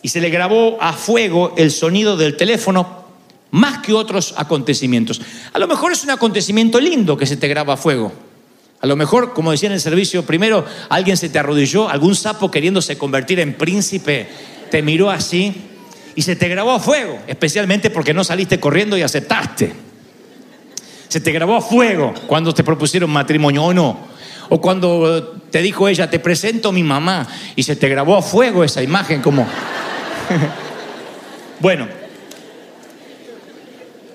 Y 0.02 0.08
se 0.08 0.20
le 0.20 0.30
grabó 0.30 0.78
a 0.80 0.94
fuego 0.94 1.54
el 1.56 1.70
sonido 1.70 2.16
del 2.16 2.36
teléfono 2.36 3.04
más 3.52 3.78
que 3.78 3.92
otros 3.92 4.34
acontecimientos. 4.36 5.20
A 5.52 5.60
lo 5.60 5.68
mejor 5.68 5.92
es 5.92 6.02
un 6.02 6.10
acontecimiento 6.10 6.80
lindo 6.80 7.16
que 7.16 7.26
se 7.26 7.36
te 7.36 7.46
graba 7.46 7.74
a 7.74 7.76
fuego, 7.76 8.12
a 8.80 8.86
lo 8.86 8.94
mejor, 8.94 9.32
como 9.32 9.50
decía 9.50 9.68
en 9.68 9.72
el 9.72 9.80
servicio, 9.80 10.24
primero 10.24 10.64
alguien 10.88 11.16
se 11.16 11.28
te 11.28 11.38
arrodilló, 11.38 11.88
algún 11.88 12.14
sapo 12.14 12.50
queriéndose 12.50 12.96
convertir 12.96 13.40
en 13.40 13.54
príncipe 13.54 14.28
te 14.70 14.82
miró 14.82 15.10
así 15.10 15.54
y 16.14 16.22
se 16.22 16.36
te 16.36 16.48
grabó 16.48 16.72
a 16.72 16.80
fuego, 16.80 17.18
especialmente 17.26 17.90
porque 17.90 18.14
no 18.14 18.22
saliste 18.22 18.60
corriendo 18.60 18.96
y 18.96 19.02
aceptaste. 19.02 19.72
Se 21.08 21.20
te 21.20 21.32
grabó 21.32 21.56
a 21.56 21.60
fuego 21.60 22.14
cuando 22.26 22.52
te 22.52 22.62
propusieron 22.62 23.10
matrimonio 23.10 23.64
o 23.64 23.74
no. 23.74 24.08
O 24.50 24.60
cuando 24.60 25.36
te 25.50 25.60
dijo 25.60 25.88
ella, 25.88 26.08
te 26.08 26.18
presento 26.18 26.68
a 26.68 26.72
mi 26.72 26.82
mamá 26.82 27.26
y 27.56 27.62
se 27.62 27.76
te 27.76 27.88
grabó 27.88 28.16
a 28.16 28.22
fuego 28.22 28.64
esa 28.64 28.82
imagen 28.82 29.22
como... 29.22 29.46
bueno, 31.60 31.88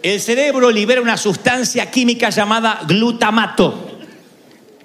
el 0.02 0.20
cerebro 0.20 0.72
libera 0.72 1.02
una 1.02 1.18
sustancia 1.18 1.90
química 1.90 2.30
llamada 2.30 2.82
glutamato. 2.88 3.93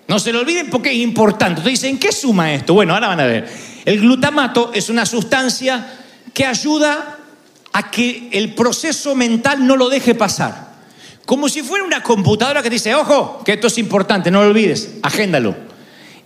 No 0.08 0.18
se 0.18 0.32
lo 0.32 0.40
olviden 0.40 0.70
porque 0.70 0.90
es 0.90 0.96
importante. 0.96 1.60
Entonces 1.60 1.82
dicen, 1.82 1.98
¿qué 1.98 2.12
suma 2.12 2.52
esto? 2.54 2.72
Bueno, 2.72 2.94
ahora 2.94 3.08
van 3.08 3.20
a 3.20 3.26
ver. 3.26 3.46
El 3.84 4.00
glutamato 4.00 4.72
es 4.74 4.88
una 4.88 5.04
sustancia 5.04 5.86
que 6.32 6.46
ayuda 6.46 7.18
a 7.74 7.90
que 7.90 8.30
el 8.32 8.54
proceso 8.54 9.14
mental 9.14 9.66
no 9.66 9.76
lo 9.76 9.90
deje 9.90 10.14
pasar. 10.14 10.68
Como 11.26 11.50
si 11.50 11.62
fuera 11.62 11.84
una 11.84 12.02
computadora 12.02 12.62
que 12.62 12.70
dice, 12.70 12.94
ojo, 12.94 13.42
que 13.44 13.52
esto 13.52 13.66
es 13.66 13.76
importante, 13.76 14.30
no 14.30 14.42
lo 14.42 14.48
olvides, 14.48 14.94
agéndalo. 15.02 15.54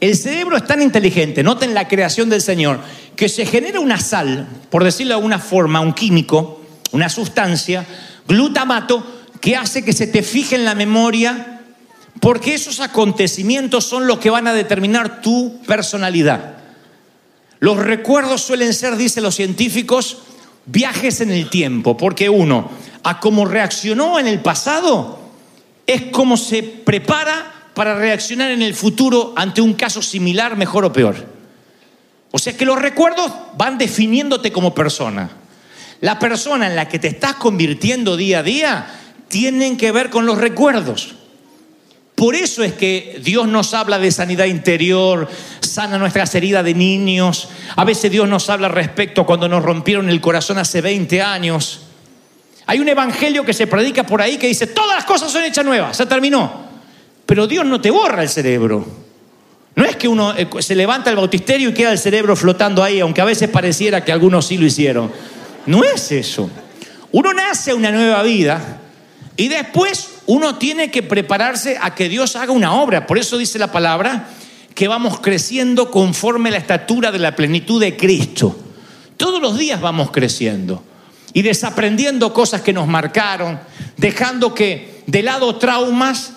El 0.00 0.16
cerebro 0.16 0.56
es 0.56 0.64
tan 0.64 0.80
inteligente, 0.80 1.42
noten 1.42 1.74
la 1.74 1.88
creación 1.88 2.30
del 2.30 2.40
Señor, 2.40 2.78
que 3.16 3.28
se 3.28 3.46
genera 3.46 3.80
una 3.80 3.98
sal, 3.98 4.46
por 4.70 4.84
decirlo 4.84 5.14
de 5.14 5.16
alguna 5.16 5.40
forma, 5.40 5.80
un 5.80 5.92
químico, 5.92 6.60
una 6.92 7.08
sustancia, 7.08 7.84
glutamato, 8.28 9.04
que 9.40 9.56
hace 9.56 9.84
que 9.84 9.92
se 9.92 10.06
te 10.06 10.22
fije 10.22 10.54
en 10.54 10.64
la 10.64 10.76
memoria 10.76 11.51
porque 12.22 12.54
esos 12.54 12.78
acontecimientos 12.78 13.84
son 13.84 14.06
los 14.06 14.20
que 14.20 14.30
van 14.30 14.46
a 14.46 14.52
determinar 14.52 15.20
tu 15.22 15.60
personalidad. 15.66 16.54
Los 17.58 17.78
recuerdos 17.78 18.42
suelen 18.42 18.72
ser, 18.74 18.94
dicen 18.94 19.24
los 19.24 19.34
científicos, 19.34 20.18
viajes 20.64 21.20
en 21.20 21.32
el 21.32 21.50
tiempo, 21.50 21.96
porque 21.96 22.30
uno, 22.30 22.70
a 23.02 23.18
cómo 23.18 23.44
reaccionó 23.44 24.20
en 24.20 24.28
el 24.28 24.38
pasado, 24.38 25.18
es 25.84 26.02
como 26.12 26.36
se 26.36 26.62
prepara 26.62 27.70
para 27.74 27.96
reaccionar 27.96 28.52
en 28.52 28.62
el 28.62 28.74
futuro 28.74 29.32
ante 29.34 29.60
un 29.60 29.74
caso 29.74 30.00
similar, 30.00 30.56
mejor 30.56 30.84
o 30.84 30.92
peor. 30.92 31.26
O 32.30 32.38
sea 32.38 32.56
que 32.56 32.64
los 32.64 32.80
recuerdos 32.80 33.32
van 33.58 33.78
definiéndote 33.78 34.52
como 34.52 34.72
persona. 34.72 35.28
La 36.00 36.20
persona 36.20 36.68
en 36.68 36.76
la 36.76 36.88
que 36.88 37.00
te 37.00 37.08
estás 37.08 37.34
convirtiendo 37.34 38.16
día 38.16 38.38
a 38.38 38.42
día 38.44 38.86
tienen 39.26 39.76
que 39.76 39.90
ver 39.90 40.08
con 40.08 40.24
los 40.24 40.38
recuerdos. 40.38 41.16
Por 42.14 42.35
eso 42.35 42.62
es 42.62 42.75
que 42.75 43.21
Dios 43.23 43.49
nos 43.49 43.75
habla 43.75 43.99
de 43.99 44.12
sanidad 44.12 44.45
interior, 44.45 45.28
sana 45.61 45.99
nuestras 45.99 46.35
heridas 46.35 46.64
de 46.64 46.75
niños. 46.75 47.49
A 47.75 47.85
veces 47.85 48.11
Dios 48.11 48.28
nos 48.28 48.49
habla 48.50 48.69
respecto 48.69 49.23
a 49.23 49.26
cuando 49.26 49.49
nos 49.49 49.62
rompieron 49.62 50.09
el 50.09 50.21
corazón 50.21 50.59
hace 50.59 50.81
20 50.81 51.23
años. 51.23 51.81
Hay 52.66 52.78
un 52.78 52.88
evangelio 52.88 53.45
que 53.45 53.52
se 53.52 53.66
predica 53.66 54.04
por 54.04 54.23
ahí 54.23 54.38
que 54.38 54.47
dice, 54.47 54.69
todas 54.69 54.97
las 54.97 55.04
cosas 55.04 55.33
son 55.33 55.45
hechas 55.45 55.64
nuevas, 55.64 55.97
se 55.97 56.07
terminó. 56.07 56.71
Pero 57.26 57.47
Dios 57.47 57.64
no 57.64 57.81
te 57.81 57.90
borra 57.90 58.23
el 58.23 58.28
cerebro. 58.28 58.87
No 59.75 59.85
es 59.85 59.97
que 59.97 60.07
uno 60.07 60.35
eh, 60.37 60.49
se 60.61 60.75
levanta 60.75 61.11
el 61.11 61.16
bautisterio 61.16 61.71
y 61.71 61.75
queda 61.75 61.92
el 61.92 61.99
cerebro 61.99 62.37
flotando 62.37 62.85
ahí, 62.85 63.00
aunque 63.00 63.23
a 63.23 63.25
veces 63.25 63.49
pareciera 63.49 64.04
que 64.04 64.12
algunos 64.12 64.47
sí 64.47 64.59
lo 64.59 64.66
hicieron. 64.66 65.11
No 65.66 65.83
es 65.83 66.12
eso. 66.12 66.50
Uno 67.11 67.33
nace 67.33 67.73
una 67.73 67.90
nueva 67.90 68.23
vida 68.23 68.81
y 69.37 69.49
después 69.49 70.12
uno 70.26 70.56
tiene 70.56 70.90
que 70.90 71.02
prepararse 71.02 71.78
a 71.80 71.94
que 71.94 72.08
Dios 72.08 72.36
haga 72.36 72.52
una 72.52 72.74
obra. 72.74 73.06
Por 73.06 73.18
eso 73.18 73.38
dice 73.38 73.58
la 73.58 73.72
palabra 73.72 74.28
que 74.74 74.88
vamos 74.88 75.20
creciendo 75.20 75.90
conforme 75.90 76.48
a 76.48 76.52
la 76.52 76.58
estatura 76.58 77.10
de 77.10 77.18
la 77.18 77.36
plenitud 77.36 77.80
de 77.80 77.96
Cristo. 77.96 78.56
Todos 79.16 79.40
los 79.40 79.58
días 79.58 79.80
vamos 79.80 80.10
creciendo 80.10 80.82
y 81.32 81.42
desaprendiendo 81.42 82.32
cosas 82.32 82.60
que 82.62 82.72
nos 82.72 82.86
marcaron, 82.86 83.60
dejando 83.96 84.54
que 84.54 85.02
de 85.06 85.22
lado 85.22 85.56
traumas 85.56 86.32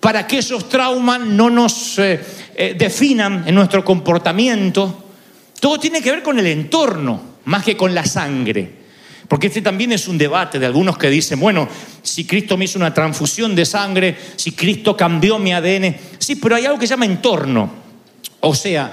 para 0.00 0.26
que 0.26 0.38
esos 0.38 0.68
traumas 0.68 1.20
no 1.20 1.50
nos 1.50 1.98
eh, 1.98 2.24
eh, 2.54 2.74
definan 2.78 3.44
en 3.46 3.54
nuestro 3.54 3.84
comportamiento. 3.84 5.04
Todo 5.60 5.78
tiene 5.78 6.00
que 6.00 6.10
ver 6.10 6.22
con 6.22 6.38
el 6.38 6.46
entorno, 6.46 7.20
más 7.44 7.64
que 7.64 7.76
con 7.76 7.94
la 7.94 8.04
sangre. 8.04 8.77
Porque 9.28 9.48
este 9.48 9.60
también 9.60 9.92
es 9.92 10.08
un 10.08 10.16
debate 10.16 10.58
de 10.58 10.64
algunos 10.64 10.96
que 10.96 11.10
dicen, 11.10 11.38
bueno, 11.38 11.68
si 12.02 12.24
Cristo 12.24 12.56
me 12.56 12.64
hizo 12.64 12.78
una 12.78 12.94
transfusión 12.94 13.54
de 13.54 13.66
sangre, 13.66 14.16
si 14.36 14.52
Cristo 14.52 14.96
cambió 14.96 15.38
mi 15.38 15.52
ADN, 15.52 15.94
sí, 16.18 16.36
pero 16.36 16.56
hay 16.56 16.64
algo 16.64 16.78
que 16.78 16.86
se 16.86 16.94
llama 16.94 17.04
entorno. 17.04 17.70
O 18.40 18.54
sea, 18.54 18.90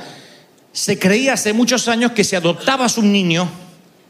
se 0.73 0.99
creía 0.99 1.33
hace 1.33 1.53
muchos 1.53 1.87
años 1.87 2.11
que 2.11 2.25
si 2.25 2.35
adoptabas 2.35 2.97
un 2.97 3.13
niño, 3.13 3.49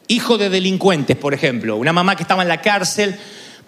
hijo 0.07 0.39
de 0.39 0.49
delincuentes, 0.49 1.15
por 1.15 1.35
ejemplo, 1.35 1.75
una 1.75 1.93
mamá 1.93 2.15
que 2.15 2.23
estaba 2.23 2.41
en 2.41 2.47
la 2.47 2.61
cárcel, 2.61 3.15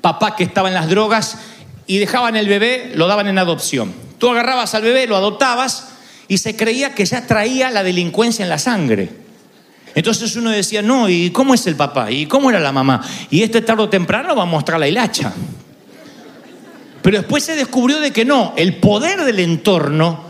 papá 0.01 0.35
que 0.35 0.43
estaba 0.43 0.67
en 0.67 0.73
las 0.73 0.89
drogas, 0.89 1.37
y 1.85 1.99
dejaban 1.99 2.35
el 2.35 2.47
bebé, 2.47 2.91
lo 2.95 3.05
daban 3.05 3.27
en 3.27 3.37
adopción. 3.37 3.93
Tú 4.17 4.29
agarrabas 4.29 4.73
al 4.73 4.81
bebé, 4.81 5.05
lo 5.05 5.15
adoptabas, 5.15 5.89
y 6.27 6.39
se 6.39 6.55
creía 6.55 6.95
que 6.95 7.05
ya 7.05 7.27
traía 7.27 7.69
la 7.69 7.83
delincuencia 7.83 8.41
en 8.41 8.49
la 8.49 8.57
sangre. 8.57 9.26
Entonces 9.97 10.35
uno 10.35 10.51
decía, 10.51 10.83
no, 10.83 11.09
¿y 11.09 11.31
cómo 11.31 11.55
es 11.55 11.65
el 11.65 11.75
papá? 11.75 12.11
¿Y 12.11 12.27
cómo 12.27 12.51
era 12.51 12.59
la 12.59 12.71
mamá? 12.71 13.01
Y 13.31 13.41
este 13.41 13.61
tarde 13.61 13.81
o 13.81 13.89
temprano 13.89 14.35
va 14.35 14.43
a 14.43 14.45
mostrar 14.45 14.79
la 14.79 14.87
hilacha. 14.87 15.33
Pero 17.01 17.17
después 17.17 17.43
se 17.43 17.55
descubrió 17.55 17.99
de 17.99 18.11
que 18.11 18.23
no, 18.23 18.53
el 18.57 18.75
poder 18.75 19.25
del 19.25 19.39
entorno 19.39 20.25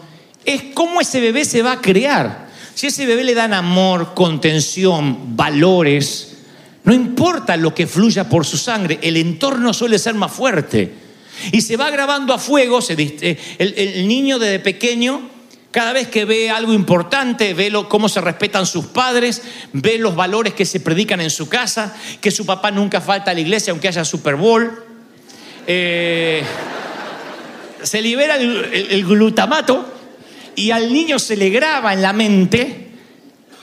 es 0.45 0.63
cómo 0.73 1.01
ese 1.01 1.19
bebé 1.19 1.43
se 1.43 1.63
va 1.63 1.73
a 1.73 1.81
crear. 1.81 2.47
Si 2.75 2.85
a 2.85 2.89
ese 2.89 3.05
bebé 3.05 3.25
le 3.25 3.35
dan 3.35 3.53
amor, 3.53 4.13
contención, 4.13 5.35
valores, 5.35 6.37
no 6.85 6.93
importa 6.93 7.57
lo 7.57 7.75
que 7.75 7.87
fluya 7.87 8.29
por 8.29 8.45
su 8.45 8.55
sangre, 8.55 8.99
el 9.01 9.17
entorno 9.17 9.73
suele 9.73 9.99
ser 9.99 10.15
más 10.15 10.31
fuerte. 10.31 10.93
Y 11.51 11.59
se 11.59 11.75
va 11.75 11.89
grabando 11.89 12.33
a 12.33 12.39
fuego, 12.39 12.79
el, 12.87 13.37
el 13.59 14.07
niño 14.07 14.39
desde 14.39 14.59
pequeño 14.59 15.36
cada 15.77 15.93
vez 15.93 16.07
que 16.07 16.25
ve 16.25 16.49
algo 16.49 16.73
importante, 16.73 17.53
ve 17.53 17.71
cómo 17.87 18.09
se 18.09 18.19
respetan 18.19 18.65
sus 18.65 18.87
padres, 18.87 19.43
ve 19.73 19.99
los 19.99 20.15
valores 20.15 20.55
que 20.55 20.65
se 20.65 20.79
predican 20.79 21.21
en 21.21 21.29
su 21.29 21.49
casa, 21.49 21.95
que 22.19 22.31
su 22.31 22.47
papá 22.47 22.71
nunca 22.71 22.99
falta 22.99 23.29
a 23.29 23.35
la 23.35 23.41
iglesia 23.41 23.69
aunque 23.69 23.87
haya 23.87 24.03
Super 24.03 24.37
Bowl. 24.37 24.83
Eh, 25.67 26.41
se 27.83 28.01
libera 28.01 28.37
el, 28.37 29.05
glutamato 29.05 29.85
y 30.55 30.71
al 30.71 30.91
niño 30.91 31.19
se 31.19 31.37
le 31.37 31.51
graba 31.51 31.93
en 31.93 32.01
la 32.01 32.11
mente 32.11 32.89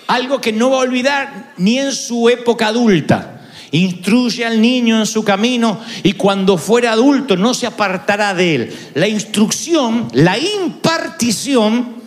algo 0.07 0.41
que 0.41 0.53
no 0.53 0.71
va 0.71 0.77
a 0.77 0.81
olvidar 0.83 1.55
ni 1.57 1.81
en 1.81 1.91
su 1.91 2.29
época 2.29 2.69
adulta. 2.69 3.49
Instruye 3.73 4.47
al 4.47 4.61
niño 4.61 5.01
en 5.01 5.07
su 5.07 5.25
camino 5.25 5.81
y 6.05 6.13
cuando 6.13 6.59
fuera 6.59 6.93
adulto 6.93 7.37
no 7.37 7.55
se 7.55 7.67
apartará 7.67 8.35
de 8.35 8.55
él. 8.55 8.77
La 8.95 9.09
instrucción, 9.09 10.07
la 10.13 10.39
impartición 10.39 12.04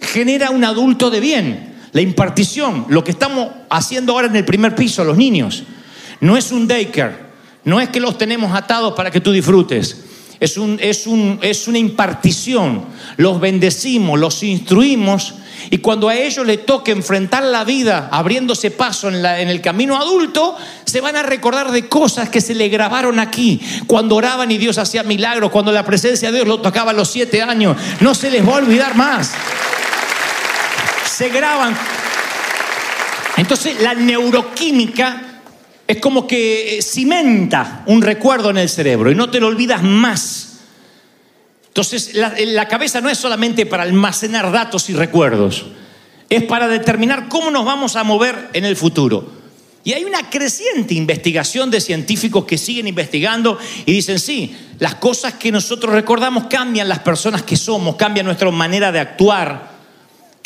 genera 0.00 0.50
un 0.50 0.64
adulto 0.64 1.10
de 1.10 1.20
bien. 1.20 1.74
La 1.92 2.02
impartición, 2.02 2.86
lo 2.88 3.02
que 3.02 3.12
estamos 3.12 3.48
haciendo 3.70 4.12
ahora 4.12 4.26
en 4.28 4.36
el 4.36 4.44
primer 4.44 4.74
piso, 4.74 5.02
los 5.04 5.16
niños, 5.16 5.62
no 6.20 6.36
es 6.36 6.52
un 6.52 6.68
daycare, 6.68 7.16
no 7.64 7.80
es 7.80 7.88
que 7.88 8.00
los 8.00 8.18
tenemos 8.18 8.54
atados 8.54 8.92
para 8.94 9.10
que 9.10 9.20
tú 9.20 9.32
disfrutes. 9.32 10.02
Es, 10.38 10.58
un, 10.58 10.78
es, 10.82 11.06
un, 11.06 11.38
es 11.40 11.66
una 11.66 11.78
impartición. 11.78 12.84
Los 13.16 13.40
bendecimos, 13.40 14.20
los 14.20 14.42
instruimos 14.42 15.34
y 15.70 15.78
cuando 15.78 16.10
a 16.10 16.14
ellos 16.14 16.44
les 16.46 16.66
toque 16.66 16.92
enfrentar 16.92 17.42
la 17.42 17.64
vida 17.64 18.10
abriéndose 18.12 18.70
paso 18.70 19.08
en, 19.08 19.22
la- 19.22 19.40
en 19.40 19.48
el 19.48 19.62
camino 19.62 19.96
adulto, 19.96 20.54
se 20.84 21.00
van 21.00 21.16
a 21.16 21.22
recordar 21.22 21.72
de 21.72 21.88
cosas 21.88 22.28
que 22.28 22.42
se 22.42 22.54
le 22.54 22.68
grabaron 22.68 23.18
aquí. 23.18 23.58
Cuando 23.86 24.16
oraban 24.16 24.50
y 24.50 24.58
Dios 24.58 24.76
hacía 24.76 25.02
milagros, 25.02 25.50
cuando 25.50 25.72
la 25.72 25.86
presencia 25.86 26.30
de 26.30 26.36
Dios 26.36 26.48
lo 26.48 26.60
tocaba 26.60 26.90
a 26.90 26.94
los 26.94 27.08
siete 27.10 27.40
años, 27.40 27.74
no 28.00 28.14
se 28.14 28.30
les 28.30 28.46
va 28.46 28.52
a 28.52 28.56
olvidar 28.56 28.94
más. 28.94 29.32
Se 31.16 31.30
graban. 31.30 31.74
Entonces 33.38 33.80
la 33.80 33.94
neuroquímica 33.94 35.40
es 35.86 35.98
como 35.98 36.26
que 36.26 36.76
eh, 36.76 36.82
cimenta 36.82 37.84
un 37.86 38.02
recuerdo 38.02 38.50
en 38.50 38.58
el 38.58 38.68
cerebro 38.68 39.10
y 39.10 39.14
no 39.14 39.30
te 39.30 39.40
lo 39.40 39.46
olvidas 39.46 39.82
más. 39.82 40.58
Entonces, 41.68 42.14
la, 42.14 42.34
la 42.38 42.68
cabeza 42.68 43.00
no 43.00 43.08
es 43.08 43.16
solamente 43.16 43.64
para 43.64 43.84
almacenar 43.84 44.52
datos 44.52 44.90
y 44.90 44.94
recuerdos, 44.94 45.66
es 46.28 46.42
para 46.42 46.68
determinar 46.68 47.28
cómo 47.28 47.50
nos 47.50 47.64
vamos 47.64 47.96
a 47.96 48.04
mover 48.04 48.50
en 48.52 48.66
el 48.66 48.76
futuro. 48.76 49.32
Y 49.84 49.94
hay 49.94 50.04
una 50.04 50.28
creciente 50.28 50.92
investigación 50.92 51.70
de 51.70 51.80
científicos 51.80 52.44
que 52.44 52.58
siguen 52.58 52.88
investigando 52.88 53.58
y 53.86 53.92
dicen, 53.92 54.18
sí, 54.18 54.54
las 54.80 54.96
cosas 54.96 55.34
que 55.34 55.50
nosotros 55.50 55.94
recordamos 55.94 56.46
cambian 56.48 56.90
las 56.90 56.98
personas 56.98 57.42
que 57.42 57.56
somos, 57.56 57.96
cambia 57.96 58.22
nuestra 58.22 58.50
manera 58.50 58.92
de 58.92 59.00
actuar, 59.00 59.75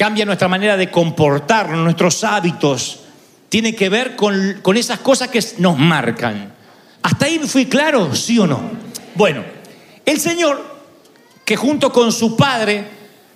cambia 0.01 0.25
nuestra 0.25 0.49
manera 0.49 0.79
de 0.79 0.91
comportarnos, 0.91 1.79
nuestros 1.85 2.25
hábitos. 2.25 3.01
Tiene 3.51 3.75
que 3.75 3.91
ver 3.91 4.17
con, 4.17 4.61
con 4.63 4.79
esas 4.79 5.01
cosas 5.01 5.29
que 5.29 5.45
nos 5.59 5.77
marcan. 5.77 6.55
¿Hasta 7.03 7.27
ahí 7.27 7.39
fui 7.41 7.67
claro, 7.67 8.15
sí 8.15 8.39
o 8.39 8.47
no? 8.47 8.63
Bueno, 9.15 9.45
el 10.07 10.19
Señor 10.19 10.65
que 11.45 11.55
junto 11.55 11.93
con 11.93 12.13
su 12.13 12.35
padre 12.35 12.83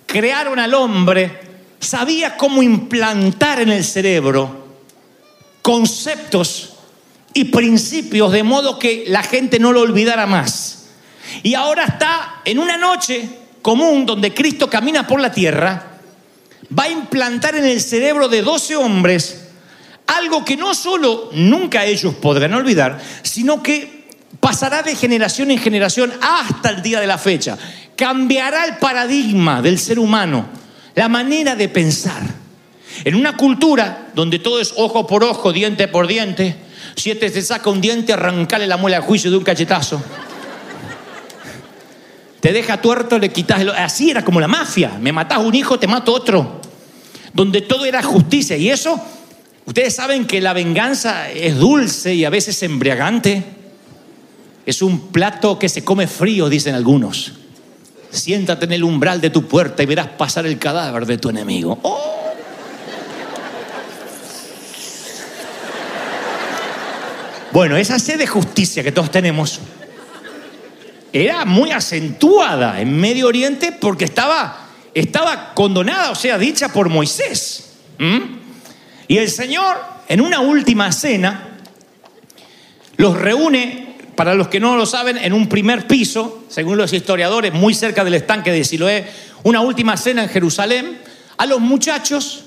crearon 0.07 0.57
al 0.57 0.73
hombre, 0.73 1.39
sabía 1.79 2.35
cómo 2.35 2.63
implantar 2.63 3.59
en 3.59 3.69
el 3.69 3.83
cerebro 3.83 4.65
conceptos 5.61 6.73
y 7.31 7.43
principios 7.43 8.31
de 8.31 8.41
modo 8.41 8.79
que 8.79 9.03
la 9.07 9.21
gente 9.21 9.59
no 9.59 9.71
lo 9.71 9.81
olvidara 9.81 10.25
más. 10.25 10.87
Y 11.43 11.53
ahora 11.53 11.83
está 11.83 12.41
en 12.43 12.57
una 12.57 12.75
noche 12.75 13.29
común 13.61 14.03
donde 14.03 14.33
Cristo 14.33 14.67
camina 14.67 15.05
por 15.05 15.21
la 15.21 15.31
tierra, 15.31 15.91
va 16.77 16.83
a 16.83 16.89
implantar 16.89 17.55
en 17.55 17.65
el 17.65 17.81
cerebro 17.81 18.27
de 18.27 18.41
12 18.41 18.75
hombres 18.75 19.41
algo 20.07 20.45
que 20.45 20.57
no 20.57 20.73
solo 20.73 21.29
nunca 21.33 21.85
ellos 21.85 22.13
podrán 22.15 22.53
olvidar, 22.53 23.01
sino 23.23 23.63
que 23.63 24.07
pasará 24.39 24.83
de 24.83 24.95
generación 24.95 25.51
en 25.51 25.57
generación 25.57 26.13
hasta 26.21 26.69
el 26.69 26.81
día 26.81 26.99
de 26.99 27.07
la 27.07 27.17
fecha. 27.17 27.57
Cambiará 27.95 28.65
el 28.65 28.77
paradigma 28.77 29.61
del 29.61 29.79
ser 29.79 29.99
humano, 29.99 30.45
la 30.93 31.09
manera 31.09 31.55
de 31.55 31.69
pensar. 31.69 32.21
En 33.03 33.15
una 33.15 33.35
cultura 33.35 34.09
donde 34.13 34.39
todo 34.39 34.61
es 34.61 34.73
ojo 34.77 35.07
por 35.07 35.23
ojo, 35.23 35.51
diente 35.51 35.87
por 35.87 36.07
diente, 36.07 36.55
si 36.95 37.11
este 37.11 37.29
te 37.29 37.41
saca 37.41 37.69
un 37.69 37.81
diente, 37.81 38.13
arrancale 38.13 38.67
la 38.67 38.77
muela 38.77 38.97
al 38.97 39.03
juicio 39.03 39.31
de 39.31 39.37
un 39.37 39.43
cachetazo. 39.43 40.01
Te 42.45 42.53
deja 42.53 42.79
tuerto, 42.79 43.17
le 43.17 43.29
quitas 43.29 43.61
el... 43.61 43.71
Así 43.71 44.11
era 44.11 44.23
como 44.23 44.39
la 44.39 44.47
mafia. 44.47 44.99
Me 45.01 45.11
matás 45.11 45.39
un 45.39 45.55
hijo, 45.55 45.79
te 45.79 45.87
mato 45.87 46.13
otro. 46.13 46.61
Donde 47.33 47.61
todo 47.61 47.85
era 47.85 48.03
justicia. 48.03 48.55
Y 48.55 48.69
eso, 48.69 49.01
ustedes 49.65 49.95
saben 49.95 50.27
que 50.27 50.39
la 50.39 50.53
venganza 50.53 51.31
es 51.31 51.57
dulce 51.57 52.13
y 52.13 52.23
a 52.23 52.29
veces 52.29 52.61
embriagante. 52.61 53.43
Es 54.63 54.83
un 54.83 55.07
plato 55.07 55.57
que 55.57 55.67
se 55.67 55.83
come 55.83 56.05
frío, 56.05 56.47
dicen 56.47 56.75
algunos. 56.75 57.33
Siéntate 58.11 58.65
en 58.65 58.73
el 58.73 58.83
umbral 58.83 59.21
de 59.21 59.31
tu 59.31 59.47
puerta 59.47 59.81
y 59.81 59.87
verás 59.87 60.09
pasar 60.09 60.45
el 60.45 60.59
cadáver 60.59 61.07
de 61.07 61.17
tu 61.17 61.29
enemigo. 61.29 61.79
¡Oh! 61.81 62.31
Bueno, 67.51 67.75
esa 67.75 67.97
sed 67.97 68.19
de 68.19 68.27
justicia 68.27 68.83
que 68.83 68.91
todos 68.91 69.09
tenemos 69.09 69.59
era 71.15 71.45
muy 71.45 71.71
acentuada 71.71 72.81
en 72.81 72.99
Medio 72.99 73.27
Oriente 73.27 73.71
porque 73.71 74.03
estaba, 74.03 74.67
estaba 74.93 75.53
condonada, 75.53 76.11
o 76.11 76.15
sea, 76.15 76.37
dicha 76.37 76.67
por 76.73 76.89
Moisés. 76.89 77.69
Y 79.07 79.17
el 79.17 79.31
Señor, 79.31 79.77
en 80.09 80.19
una 80.19 80.41
última 80.41 80.91
cena, 80.91 81.57
los 82.97 83.17
reúne, 83.17 83.95
para 84.17 84.35
los 84.35 84.49
que 84.49 84.59
no 84.59 84.75
lo 84.75 84.85
saben, 84.85 85.17
en 85.17 85.31
un 85.31 85.47
primer 85.47 85.87
piso, 85.87 86.43
según 86.49 86.77
los 86.77 86.91
historiadores, 86.91 87.53
muy 87.53 87.73
cerca 87.73 88.03
del 88.03 88.15
estanque 88.15 88.51
de 88.51 88.65
Siloé, 88.65 89.07
una 89.43 89.61
última 89.61 89.95
cena 89.95 90.23
en 90.23 90.29
Jerusalén, 90.29 90.99
a 91.37 91.45
los 91.45 91.61
muchachos. 91.61 92.43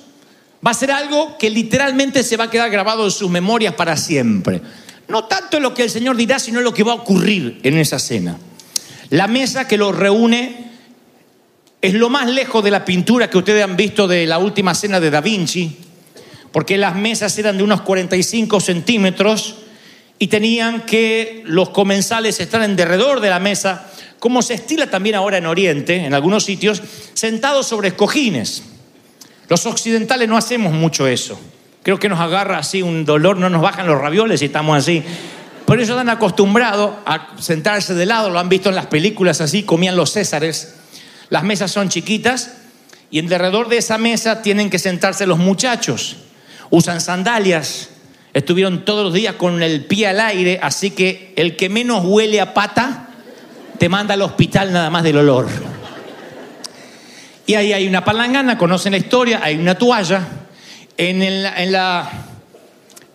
Va 0.66 0.72
a 0.72 0.74
ser 0.74 0.90
algo 0.90 1.38
que 1.38 1.48
literalmente 1.48 2.22
se 2.22 2.37
va 2.37 2.44
a 2.44 2.50
quedar 2.50 2.68
grabado 2.68 3.07
en 3.07 3.12
sus 3.12 3.31
memorias 3.31 3.72
para 3.72 3.96
siempre. 3.96 4.61
No 5.09 5.24
tanto 5.24 5.59
lo 5.59 5.72
que 5.72 5.85
el 5.85 5.90
Señor 5.90 6.16
dirá, 6.16 6.38
sino 6.38 6.61
lo 6.61 6.74
que 6.74 6.83
va 6.83 6.92
a 6.92 6.96
ocurrir 6.96 7.61
en 7.62 7.78
esa 7.78 7.98
cena. 7.98 8.37
La 9.11 9.27
mesa 9.27 9.66
que 9.66 9.79
los 9.79 9.97
reúne 9.97 10.68
es 11.81 11.94
lo 11.94 12.11
más 12.11 12.27
lejos 12.29 12.62
de 12.62 12.71
la 12.71 12.85
pintura 12.85 13.31
que 13.31 13.38
ustedes 13.38 13.64
han 13.64 13.77
visto 13.77 14.07
de 14.09 14.27
la 14.27 14.38
última 14.38 14.75
cena 14.75 15.01
de 15.01 15.11
Da 15.11 15.21
Vinci, 15.21 15.77
porque 16.53 16.77
las 16.77 16.94
mesas 16.97 17.38
eran 17.38 17.57
de 17.57 17.62
unos 17.62 17.83
45 17.83 18.61
centímetros 18.61 19.57
y 20.18 20.27
tenían 20.27 20.83
que 20.83 21.42
los 21.47 21.71
comensales 21.71 22.40
estar 22.40 22.62
en 22.62 22.77
derredor 22.77 23.21
de 23.21 23.31
la 23.31 23.38
mesa, 23.38 23.90
como 24.18 24.42
se 24.42 24.55
estila 24.55 24.90
también 24.90 25.14
ahora 25.14 25.38
en 25.38 25.47
Oriente, 25.47 26.05
en 26.05 26.12
algunos 26.12 26.44
sitios, 26.44 26.83
sentados 27.14 27.66
sobre 27.66 27.94
cojines. 27.94 28.64
Los 29.49 29.64
occidentales 29.64 30.29
no 30.29 30.37
hacemos 30.37 30.73
mucho 30.73 31.07
eso. 31.07 31.38
Creo 31.83 31.99
que 31.99 32.09
nos 32.09 32.21
agarra 32.21 32.59
así 32.59 32.83
un 32.83 33.05
dolor, 33.05 33.38
no 33.38 33.49
nos 33.49 33.62
bajan 33.62 33.87
los 33.87 33.99
ravioles 34.01 34.42
y 34.42 34.47
estamos 34.47 34.77
así. 34.77 35.03
Por 35.68 35.78
eso 35.83 35.92
están 35.92 36.09
acostumbrados 36.09 36.92
a 37.04 37.35
sentarse 37.38 37.92
de 37.92 38.07
lado, 38.07 38.31
lo 38.31 38.38
han 38.38 38.48
visto 38.48 38.70
en 38.70 38.74
las 38.74 38.87
películas 38.87 39.42
así, 39.42 39.64
comían 39.64 39.96
los 39.96 40.11
césares. 40.14 40.76
Las 41.28 41.42
mesas 41.44 41.70
son 41.70 41.90
chiquitas 41.90 42.52
y 43.11 43.18
en 43.18 43.26
derredor 43.26 43.68
de 43.68 43.76
esa 43.76 43.98
mesa 43.98 44.40
tienen 44.40 44.70
que 44.70 44.78
sentarse 44.78 45.26
los 45.26 45.37
muchachos. 45.37 46.16
Usan 46.70 47.02
sandalias, 47.02 47.90
estuvieron 48.33 48.87
todos 48.87 49.04
los 49.04 49.12
días 49.12 49.35
con 49.35 49.62
el 49.62 49.85
pie 49.85 50.07
al 50.07 50.20
aire, 50.20 50.59
así 50.62 50.90
que 50.92 51.35
el 51.37 51.54
que 51.54 51.68
menos 51.68 52.02
huele 52.02 52.40
a 52.40 52.54
pata 52.54 53.11
te 53.78 53.90
manda 53.90 54.14
al 54.14 54.22
hospital 54.22 54.72
nada 54.72 54.88
más 54.88 55.02
del 55.02 55.18
olor. 55.18 55.48
Y 57.44 57.57
ahí 57.57 57.74
hay 57.74 57.87
una 57.87 58.07
palangana, 58.07 58.57
conocen 58.57 58.92
la 58.92 58.98
historia, 58.98 59.40
hay 59.42 59.59
una 59.59 59.74
toalla. 59.74 60.26
En, 60.96 61.20
el- 61.20 61.44
en 61.44 61.72
la 61.72 62.11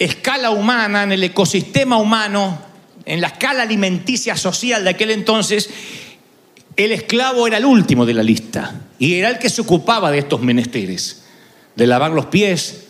escala 0.05 0.51
humana, 0.51 1.03
en 1.03 1.11
el 1.11 1.23
ecosistema 1.23 1.97
humano, 1.97 2.59
en 3.05 3.21
la 3.21 3.27
escala 3.27 3.63
alimenticia 3.63 4.35
social 4.35 4.83
de 4.83 4.91
aquel 4.91 5.11
entonces, 5.11 5.69
el 6.75 6.91
esclavo 6.91 7.45
era 7.45 7.57
el 7.57 7.65
último 7.65 8.05
de 8.05 8.13
la 8.13 8.23
lista 8.23 8.81
y 8.97 9.15
era 9.15 9.29
el 9.29 9.37
que 9.37 9.49
se 9.49 9.61
ocupaba 9.61 10.11
de 10.11 10.19
estos 10.19 10.41
menesteres, 10.41 11.23
de 11.75 11.87
lavar 11.87 12.11
los 12.11 12.27
pies. 12.27 12.85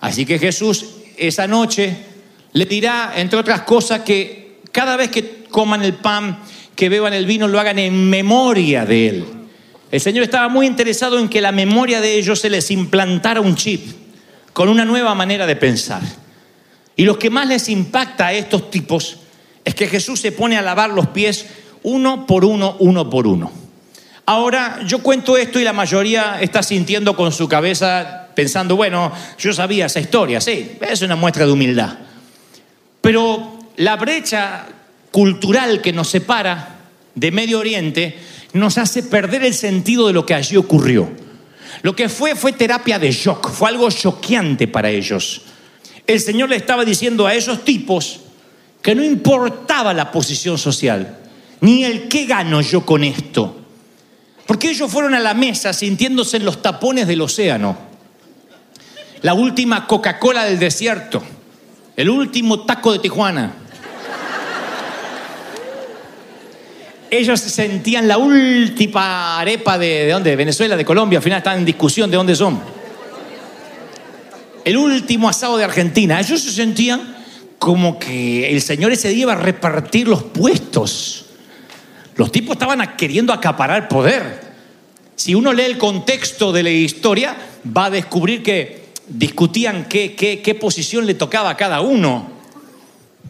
Así 0.00 0.24
que 0.24 0.38
Jesús 0.38 0.86
esa 1.16 1.46
noche 1.46 1.96
le 2.52 2.64
dirá, 2.64 3.12
entre 3.16 3.38
otras 3.38 3.62
cosas, 3.62 4.00
que 4.00 4.60
cada 4.72 4.96
vez 4.96 5.10
que 5.10 5.44
coman 5.50 5.82
el 5.82 5.94
pan, 5.94 6.38
que 6.74 6.88
beban 6.88 7.12
el 7.12 7.26
vino, 7.26 7.48
lo 7.48 7.60
hagan 7.60 7.78
en 7.78 8.08
memoria 8.08 8.84
de 8.84 9.08
Él. 9.08 9.24
El 9.90 10.00
Señor 10.00 10.24
estaba 10.24 10.48
muy 10.48 10.66
interesado 10.66 11.18
en 11.18 11.28
que 11.28 11.40
la 11.40 11.52
memoria 11.52 12.00
de 12.00 12.14
ellos 12.14 12.40
se 12.40 12.50
les 12.50 12.70
implantara 12.70 13.40
un 13.40 13.56
chip 13.56 13.86
con 14.52 14.68
una 14.68 14.84
nueva 14.84 15.14
manera 15.14 15.46
de 15.46 15.56
pensar. 15.56 16.02
Y 16.96 17.04
lo 17.04 17.18
que 17.18 17.30
más 17.30 17.46
les 17.46 17.68
impacta 17.68 18.28
a 18.28 18.32
estos 18.32 18.70
tipos 18.70 19.18
es 19.64 19.74
que 19.74 19.86
Jesús 19.86 20.20
se 20.20 20.32
pone 20.32 20.56
a 20.56 20.62
lavar 20.62 20.90
los 20.90 21.08
pies 21.08 21.46
uno 21.82 22.26
por 22.26 22.44
uno, 22.44 22.76
uno 22.80 23.10
por 23.10 23.26
uno. 23.26 23.52
Ahora, 24.24 24.80
yo 24.84 25.00
cuento 25.00 25.36
esto 25.36 25.60
y 25.60 25.64
la 25.64 25.72
mayoría 25.72 26.40
está 26.40 26.62
sintiendo 26.62 27.14
con 27.14 27.30
su 27.30 27.48
cabeza, 27.48 28.28
pensando, 28.34 28.74
bueno, 28.74 29.12
yo 29.38 29.52
sabía 29.52 29.86
esa 29.86 30.00
historia, 30.00 30.40
sí, 30.40 30.78
es 30.80 31.02
una 31.02 31.14
muestra 31.14 31.46
de 31.46 31.52
humildad. 31.52 31.98
Pero 33.00 33.58
la 33.76 33.94
brecha 33.96 34.66
cultural 35.12 35.80
que 35.80 35.92
nos 35.92 36.08
separa 36.08 36.76
de 37.14 37.30
Medio 37.30 37.60
Oriente 37.60 38.18
nos 38.52 38.78
hace 38.78 39.04
perder 39.04 39.44
el 39.44 39.54
sentido 39.54 40.08
de 40.08 40.12
lo 40.12 40.26
que 40.26 40.34
allí 40.34 40.56
ocurrió. 40.56 41.08
Lo 41.82 41.94
que 41.94 42.08
fue 42.08 42.34
fue 42.34 42.52
terapia 42.52 42.98
de 42.98 43.12
shock, 43.12 43.50
fue 43.50 43.68
algo 43.68 43.88
choqueante 43.90 44.66
para 44.66 44.90
ellos. 44.90 45.42
El 46.06 46.20
Señor 46.20 46.48
le 46.48 46.56
estaba 46.56 46.84
diciendo 46.84 47.26
a 47.26 47.34
esos 47.34 47.64
tipos 47.64 48.20
que 48.82 48.94
no 48.94 49.02
importaba 49.02 49.92
la 49.92 50.12
posición 50.12 50.58
social, 50.58 51.18
ni 51.60 51.84
el 51.84 52.08
qué 52.08 52.26
gano 52.26 52.60
yo 52.60 52.86
con 52.86 53.02
esto. 53.02 53.56
Porque 54.46 54.70
ellos 54.70 54.90
fueron 54.90 55.14
a 55.14 55.20
la 55.20 55.34
mesa 55.34 55.72
sintiéndose 55.72 56.36
en 56.36 56.44
los 56.44 56.62
tapones 56.62 57.08
del 57.08 57.20
océano. 57.20 57.76
La 59.22 59.34
última 59.34 59.86
Coca-Cola 59.86 60.44
del 60.44 60.58
desierto. 60.58 61.22
El 61.96 62.10
último 62.10 62.60
taco 62.60 62.92
de 62.92 63.00
Tijuana. 63.00 63.54
Ellos 67.10 67.40
se 67.40 67.50
sentían 67.50 68.06
la 68.06 68.18
última 68.18 69.40
arepa 69.40 69.78
de, 69.78 70.04
¿de 70.04 70.12
dónde? 70.12 70.30
De 70.30 70.36
Venezuela, 70.36 70.76
de 70.76 70.84
Colombia. 70.84 71.18
Al 71.18 71.22
final 71.24 71.38
están 71.38 71.58
en 71.58 71.64
discusión 71.64 72.10
de 72.10 72.16
dónde 72.16 72.36
son. 72.36 72.75
El 74.66 74.78
último 74.78 75.28
asado 75.28 75.56
de 75.58 75.62
Argentina. 75.62 76.18
Ellos 76.18 76.40
se 76.40 76.50
sentían 76.50 77.14
como 77.56 78.00
que 78.00 78.50
el 78.50 78.60
Señor 78.60 78.90
ese 78.90 79.10
día 79.10 79.22
iba 79.22 79.32
a 79.34 79.36
repartir 79.36 80.08
los 80.08 80.24
puestos. 80.24 81.26
Los 82.16 82.32
tipos 82.32 82.54
estaban 82.56 82.96
queriendo 82.96 83.32
acaparar 83.32 83.86
poder. 83.86 84.40
Si 85.14 85.36
uno 85.36 85.52
lee 85.52 85.62
el 85.62 85.78
contexto 85.78 86.50
de 86.50 86.64
la 86.64 86.70
historia, 86.70 87.36
va 87.64 87.84
a 87.84 87.90
descubrir 87.90 88.42
que 88.42 88.86
discutían 89.06 89.84
qué, 89.88 90.16
qué, 90.16 90.42
qué 90.42 90.56
posición 90.56 91.06
le 91.06 91.14
tocaba 91.14 91.50
a 91.50 91.56
cada 91.56 91.80
uno. 91.80 92.32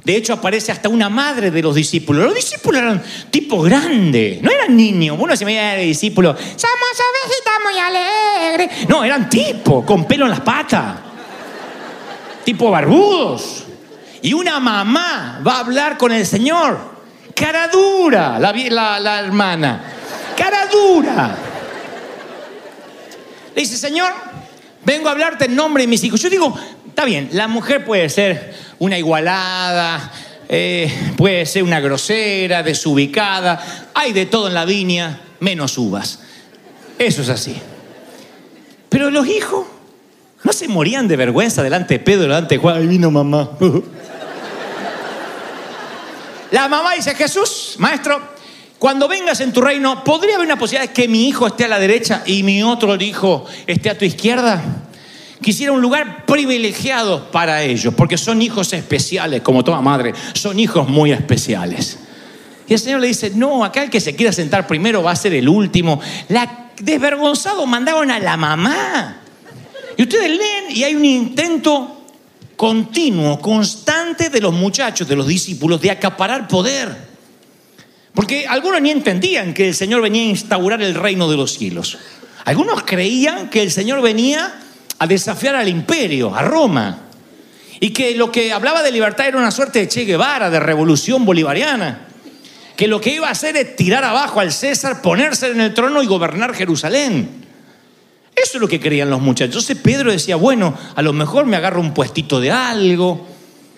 De 0.04 0.16
hecho, 0.16 0.32
aparece 0.32 0.72
hasta 0.72 0.88
una 0.88 1.10
madre 1.10 1.50
de 1.50 1.60
los 1.60 1.74
discípulos. 1.74 2.24
Los 2.24 2.34
discípulos 2.34 2.80
eran 2.80 3.02
tipo 3.30 3.60
grande, 3.60 4.38
no 4.40 4.50
eran 4.50 4.74
niños. 4.74 5.18
Uno 5.20 5.36
se 5.36 5.44
veía 5.44 5.72
de 5.72 5.82
discípulo, 5.82 6.34
somos 6.34 7.02
ovejitas 7.12 7.54
muy 7.62 7.78
alegres. 7.78 8.88
No, 8.88 9.04
eran 9.04 9.28
tipo, 9.28 9.84
con 9.84 10.06
pelo 10.06 10.24
en 10.24 10.30
las 10.30 10.40
patas, 10.40 11.05
tipo 12.46 12.70
barbudos. 12.70 13.64
Y 14.22 14.32
una 14.32 14.60
mamá 14.60 15.42
va 15.46 15.56
a 15.56 15.60
hablar 15.60 15.98
con 15.98 16.12
el 16.12 16.24
Señor. 16.24 16.78
Cara 17.34 17.68
dura, 17.68 18.38
la, 18.38 19.00
la, 19.00 19.20
hermana. 19.20 19.82
Cara 20.36 20.66
dura. 20.66 21.36
Le 23.54 23.60
dice, 23.60 23.76
Señor, 23.76 24.12
vengo 24.84 25.08
a 25.08 25.12
hablarte 25.12 25.46
en 25.46 25.56
nombre 25.56 25.82
de 25.82 25.88
mis 25.88 26.04
hijos. 26.04 26.22
Yo 26.22 26.30
digo, 26.30 26.56
está 26.86 27.04
bien, 27.04 27.28
la 27.32 27.48
mujer 27.48 27.84
puede 27.84 28.08
ser 28.08 28.54
una 28.78 28.96
igualada, 28.96 30.12
eh, 30.48 31.12
puede 31.16 31.44
ser 31.46 31.64
una 31.64 31.80
grosera, 31.80 32.62
desubicada, 32.62 33.90
hay 33.92 34.12
de 34.12 34.26
todo 34.26 34.46
en 34.46 34.54
la 34.54 34.64
viña, 34.64 35.20
menos 35.40 35.76
uvas. 35.78 36.20
Eso 36.96 37.22
es 37.22 37.28
así. 37.28 37.60
Pero 38.88 39.10
los 39.10 39.26
hijos 39.26 39.66
no 40.44 40.52
se 40.52 40.68
morían 40.68 41.08
de 41.08 41.16
vergüenza 41.16 41.62
delante 41.62 41.94
de 41.94 42.00
Pedro, 42.00 42.22
delante 42.22 42.56
de 42.56 42.60
Juan. 42.60 42.76
Ahí 42.76 42.86
vino 42.86 43.10
mamá. 43.10 43.50
La 46.50 46.68
mamá 46.68 46.94
dice, 46.94 47.14
Jesús, 47.14 47.74
maestro, 47.78 48.20
cuando 48.78 49.08
vengas 49.08 49.40
en 49.40 49.52
tu 49.52 49.60
reino, 49.60 50.04
¿podría 50.04 50.36
haber 50.36 50.46
una 50.46 50.58
posibilidad 50.58 50.88
de 50.88 50.94
que 50.94 51.08
mi 51.08 51.28
hijo 51.28 51.46
esté 51.46 51.64
a 51.64 51.68
la 51.68 51.78
derecha 51.78 52.22
y 52.26 52.42
mi 52.42 52.62
otro 52.62 52.94
hijo 52.96 53.46
esté 53.66 53.90
a 53.90 53.98
tu 53.98 54.04
izquierda? 54.04 54.62
Quisiera 55.42 55.72
un 55.72 55.80
lugar 55.80 56.24
privilegiado 56.24 57.30
para 57.30 57.62
ellos, 57.62 57.94
porque 57.94 58.16
son 58.16 58.40
hijos 58.42 58.72
especiales, 58.72 59.42
como 59.42 59.64
toda 59.64 59.80
madre, 59.80 60.14
son 60.34 60.58
hijos 60.58 60.88
muy 60.88 61.12
especiales. 61.12 61.98
Y 62.68 62.74
el 62.74 62.80
Señor 62.80 63.00
le 63.00 63.08
dice, 63.08 63.32
no, 63.34 63.64
acá 63.64 63.82
el 63.82 63.90
que 63.90 64.00
se 64.00 64.14
quiera 64.14 64.32
sentar 64.32 64.66
primero 64.66 65.02
va 65.02 65.12
a 65.12 65.16
ser 65.16 65.34
el 65.34 65.48
último. 65.48 66.00
La 66.28 66.70
desvergonzado 66.78 67.66
mandaron 67.66 68.10
a 68.10 68.18
la 68.18 68.36
mamá. 68.36 69.22
Y 69.96 70.02
ustedes 70.02 70.30
leen 70.30 70.64
y 70.70 70.84
hay 70.84 70.94
un 70.94 71.04
intento 71.04 71.96
continuo, 72.56 73.38
constante 73.40 74.30
de 74.30 74.40
los 74.40 74.52
muchachos, 74.52 75.06
de 75.08 75.16
los 75.16 75.26
discípulos, 75.26 75.80
de 75.80 75.90
acaparar 75.90 76.48
poder. 76.48 77.06
Porque 78.14 78.46
algunos 78.46 78.80
ni 78.80 78.90
entendían 78.90 79.52
que 79.52 79.68
el 79.68 79.74
Señor 79.74 80.00
venía 80.00 80.22
a 80.22 80.26
instaurar 80.26 80.82
el 80.82 80.94
reino 80.94 81.30
de 81.30 81.36
los 81.36 81.52
cielos. 81.52 81.98
Algunos 82.44 82.82
creían 82.82 83.50
que 83.50 83.62
el 83.62 83.70
Señor 83.70 84.00
venía 84.00 84.54
a 84.98 85.06
desafiar 85.06 85.54
al 85.54 85.68
imperio, 85.68 86.34
a 86.34 86.42
Roma. 86.42 87.00
Y 87.78 87.90
que 87.90 88.14
lo 88.14 88.32
que 88.32 88.52
hablaba 88.52 88.82
de 88.82 88.90
libertad 88.90 89.28
era 89.28 89.36
una 89.36 89.50
suerte 89.50 89.80
de 89.80 89.88
Che 89.88 90.04
Guevara, 90.04 90.48
de 90.48 90.60
revolución 90.60 91.26
bolivariana. 91.26 92.08
Que 92.74 92.88
lo 92.88 93.00
que 93.00 93.14
iba 93.14 93.28
a 93.28 93.32
hacer 93.32 93.56
es 93.56 93.76
tirar 93.76 94.04
abajo 94.04 94.40
al 94.40 94.52
César, 94.52 95.02
ponerse 95.02 95.48
en 95.48 95.60
el 95.60 95.74
trono 95.74 96.02
y 96.02 96.06
gobernar 96.06 96.54
Jerusalén. 96.54 97.45
Eso 98.36 98.58
es 98.58 98.60
lo 98.60 98.68
que 98.68 98.78
creían 98.78 99.08
los 99.08 99.22
muchachos. 99.22 99.54
Entonces 99.54 99.78
Pedro 99.82 100.12
decía, 100.12 100.36
bueno, 100.36 100.76
a 100.94 101.02
lo 101.02 101.14
mejor 101.14 101.46
me 101.46 101.56
agarro 101.56 101.80
un 101.80 101.94
puestito 101.94 102.38
de 102.38 102.50
algo, 102.50 103.26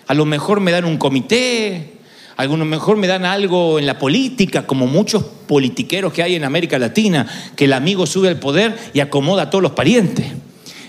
a 0.08 0.14
lo 0.14 0.24
mejor 0.24 0.60
me 0.60 0.72
dan 0.72 0.84
un 0.84 0.98
comité, 0.98 1.92
a 2.36 2.44
lo 2.44 2.56
mejor 2.64 2.96
me 2.96 3.06
dan 3.06 3.24
algo 3.24 3.78
en 3.78 3.86
la 3.86 3.98
política, 3.98 4.66
como 4.66 4.86
muchos 4.86 5.22
politiqueros 5.22 6.12
que 6.12 6.22
hay 6.22 6.34
en 6.34 6.44
América 6.44 6.78
Latina, 6.78 7.26
que 7.54 7.66
el 7.66 7.72
amigo 7.72 8.06
sube 8.06 8.28
al 8.28 8.38
poder 8.38 8.76
y 8.92 9.00
acomoda 9.00 9.44
a 9.44 9.50
todos 9.50 9.62
los 9.62 9.72
parientes. 9.72 10.26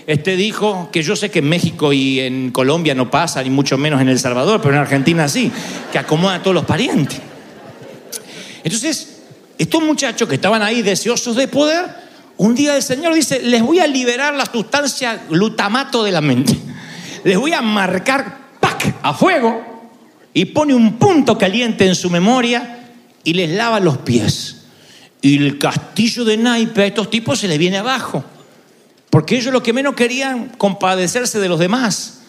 Este 0.06 0.34
dijo 0.36 0.88
que 0.90 1.02
yo 1.02 1.14
sé 1.14 1.30
que 1.30 1.38
en 1.38 1.48
México 1.48 1.92
y 1.92 2.18
en 2.18 2.50
Colombia 2.50 2.94
no 2.96 3.10
pasa, 3.10 3.42
ni 3.42 3.50
mucho 3.50 3.78
menos 3.78 4.00
en 4.00 4.08
El 4.08 4.18
Salvador, 4.18 4.60
pero 4.60 4.74
en 4.74 4.80
Argentina 4.80 5.28
sí, 5.28 5.52
que 5.92 5.98
acomoda 5.98 6.36
a 6.36 6.42
todos 6.42 6.54
los 6.54 6.64
parientes. 6.64 7.20
Entonces, 8.64 9.20
estos 9.58 9.82
muchachos 9.82 10.28
que 10.28 10.34
estaban 10.34 10.62
ahí 10.62 10.82
deseosos 10.82 11.36
de 11.36 11.46
poder, 11.46 11.99
un 12.40 12.54
día 12.54 12.74
el 12.74 12.82
Señor 12.82 13.12
dice, 13.12 13.40
les 13.42 13.60
voy 13.60 13.80
a 13.80 13.86
liberar 13.86 14.32
la 14.32 14.46
sustancia 14.46 15.24
glutamato 15.28 16.02
de 16.02 16.10
la 16.10 16.22
mente. 16.22 16.56
Les 17.22 17.36
voy 17.36 17.52
a 17.52 17.60
marcar, 17.60 18.48
¡pac!, 18.58 18.94
a 19.02 19.12
fuego, 19.12 19.90
y 20.32 20.46
pone 20.46 20.72
un 20.72 20.98
punto 20.98 21.36
caliente 21.36 21.86
en 21.86 21.94
su 21.94 22.08
memoria 22.08 22.88
y 23.24 23.34
les 23.34 23.50
lava 23.50 23.78
los 23.78 23.98
pies. 23.98 24.62
Y 25.20 25.36
el 25.36 25.58
castillo 25.58 26.24
de 26.24 26.38
naipe 26.38 26.80
a 26.80 26.86
estos 26.86 27.10
tipos 27.10 27.40
se 27.40 27.46
les 27.46 27.58
viene 27.58 27.76
abajo. 27.76 28.24
Porque 29.10 29.36
ellos 29.36 29.52
lo 29.52 29.62
que 29.62 29.74
menos 29.74 29.94
querían 29.94 30.48
compadecerse 30.56 31.40
de 31.40 31.48
los 31.50 31.58
demás. 31.58 32.20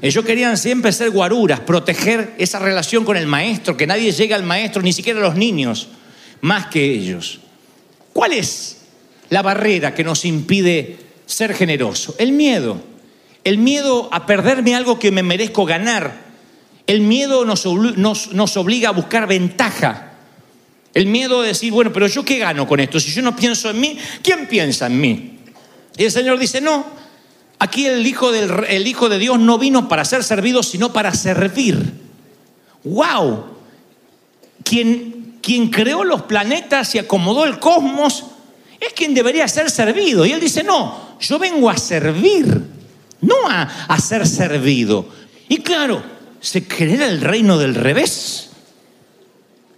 Ellos 0.00 0.24
querían 0.24 0.58
siempre 0.58 0.90
ser 0.90 1.10
guaruras, 1.10 1.60
proteger 1.60 2.34
esa 2.36 2.58
relación 2.58 3.04
con 3.04 3.16
el 3.16 3.28
maestro, 3.28 3.76
que 3.76 3.86
nadie 3.86 4.10
llegue 4.10 4.34
al 4.34 4.42
maestro, 4.42 4.82
ni 4.82 4.92
siquiera 4.92 5.20
los 5.20 5.36
niños, 5.36 5.86
más 6.40 6.66
que 6.66 6.84
ellos. 6.84 7.38
¿Cuál 8.12 8.32
es 8.32 8.81
la 9.32 9.40
barrera 9.40 9.94
que 9.94 10.04
nos 10.04 10.26
impide 10.26 10.98
ser 11.24 11.54
generoso? 11.54 12.14
El 12.18 12.32
miedo. 12.32 12.78
El 13.44 13.56
miedo 13.56 14.10
a 14.12 14.26
perderme 14.26 14.74
algo 14.74 14.98
que 14.98 15.10
me 15.10 15.22
merezco 15.22 15.64
ganar. 15.64 16.20
El 16.86 17.00
miedo 17.00 17.46
nos, 17.46 17.64
nos, 17.64 18.32
nos 18.32 18.56
obliga 18.58 18.90
a 18.90 18.92
buscar 18.92 19.26
ventaja. 19.26 20.12
El 20.92 21.06
miedo 21.06 21.40
de 21.40 21.48
decir, 21.48 21.72
bueno, 21.72 21.90
pero 21.94 22.08
yo 22.08 22.22
qué 22.26 22.36
gano 22.36 22.68
con 22.68 22.78
esto? 22.78 23.00
Si 23.00 23.10
yo 23.10 23.22
no 23.22 23.34
pienso 23.34 23.70
en 23.70 23.80
mí, 23.80 23.98
¿quién 24.22 24.46
piensa 24.46 24.84
en 24.88 25.00
mí? 25.00 25.38
Y 25.96 26.04
el 26.04 26.12
Señor 26.12 26.38
dice, 26.38 26.60
no, 26.60 26.84
aquí 27.58 27.86
el 27.86 28.06
Hijo, 28.06 28.32
del, 28.32 28.66
el 28.68 28.86
Hijo 28.86 29.08
de 29.08 29.18
Dios 29.18 29.38
no 29.38 29.56
vino 29.56 29.88
para 29.88 30.04
ser 30.04 30.24
servido, 30.24 30.62
sino 30.62 30.92
para 30.92 31.14
servir. 31.14 31.90
¡Wow! 32.84 33.46
Quien, 34.62 35.38
quien 35.40 35.70
creó 35.70 36.04
los 36.04 36.20
planetas 36.20 36.94
y 36.94 36.98
acomodó 36.98 37.46
el 37.46 37.58
cosmos 37.58 38.26
es 38.86 38.92
quien 38.92 39.14
debería 39.14 39.48
ser 39.48 39.70
servido. 39.70 40.26
Y 40.26 40.32
él 40.32 40.40
dice, 40.40 40.62
no, 40.62 41.16
yo 41.20 41.38
vengo 41.38 41.70
a 41.70 41.76
servir, 41.76 42.60
no 43.20 43.36
a, 43.48 43.98
ser 43.98 44.26
servido. 44.26 45.06
Y 45.48 45.58
claro, 45.58 46.02
se 46.40 46.62
genera 46.62 47.08
el 47.08 47.20
reino 47.20 47.58
del 47.58 47.74
revés. 47.74 48.50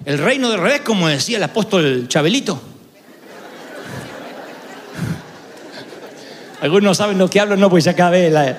El 0.04 0.18
reino 0.18 0.50
del 0.50 0.60
revés, 0.60 0.82
como 0.82 1.08
decía 1.08 1.36
el 1.36 1.42
apóstol 1.42 2.06
Chabelito. 2.08 2.60
Algunos 6.60 6.96
saben 6.96 7.18
lo 7.18 7.28
que 7.28 7.40
hablo, 7.40 7.56
no, 7.56 7.68
pues 7.68 7.84
ya 7.84 8.10
vez 8.10 8.32
la, 8.32 8.58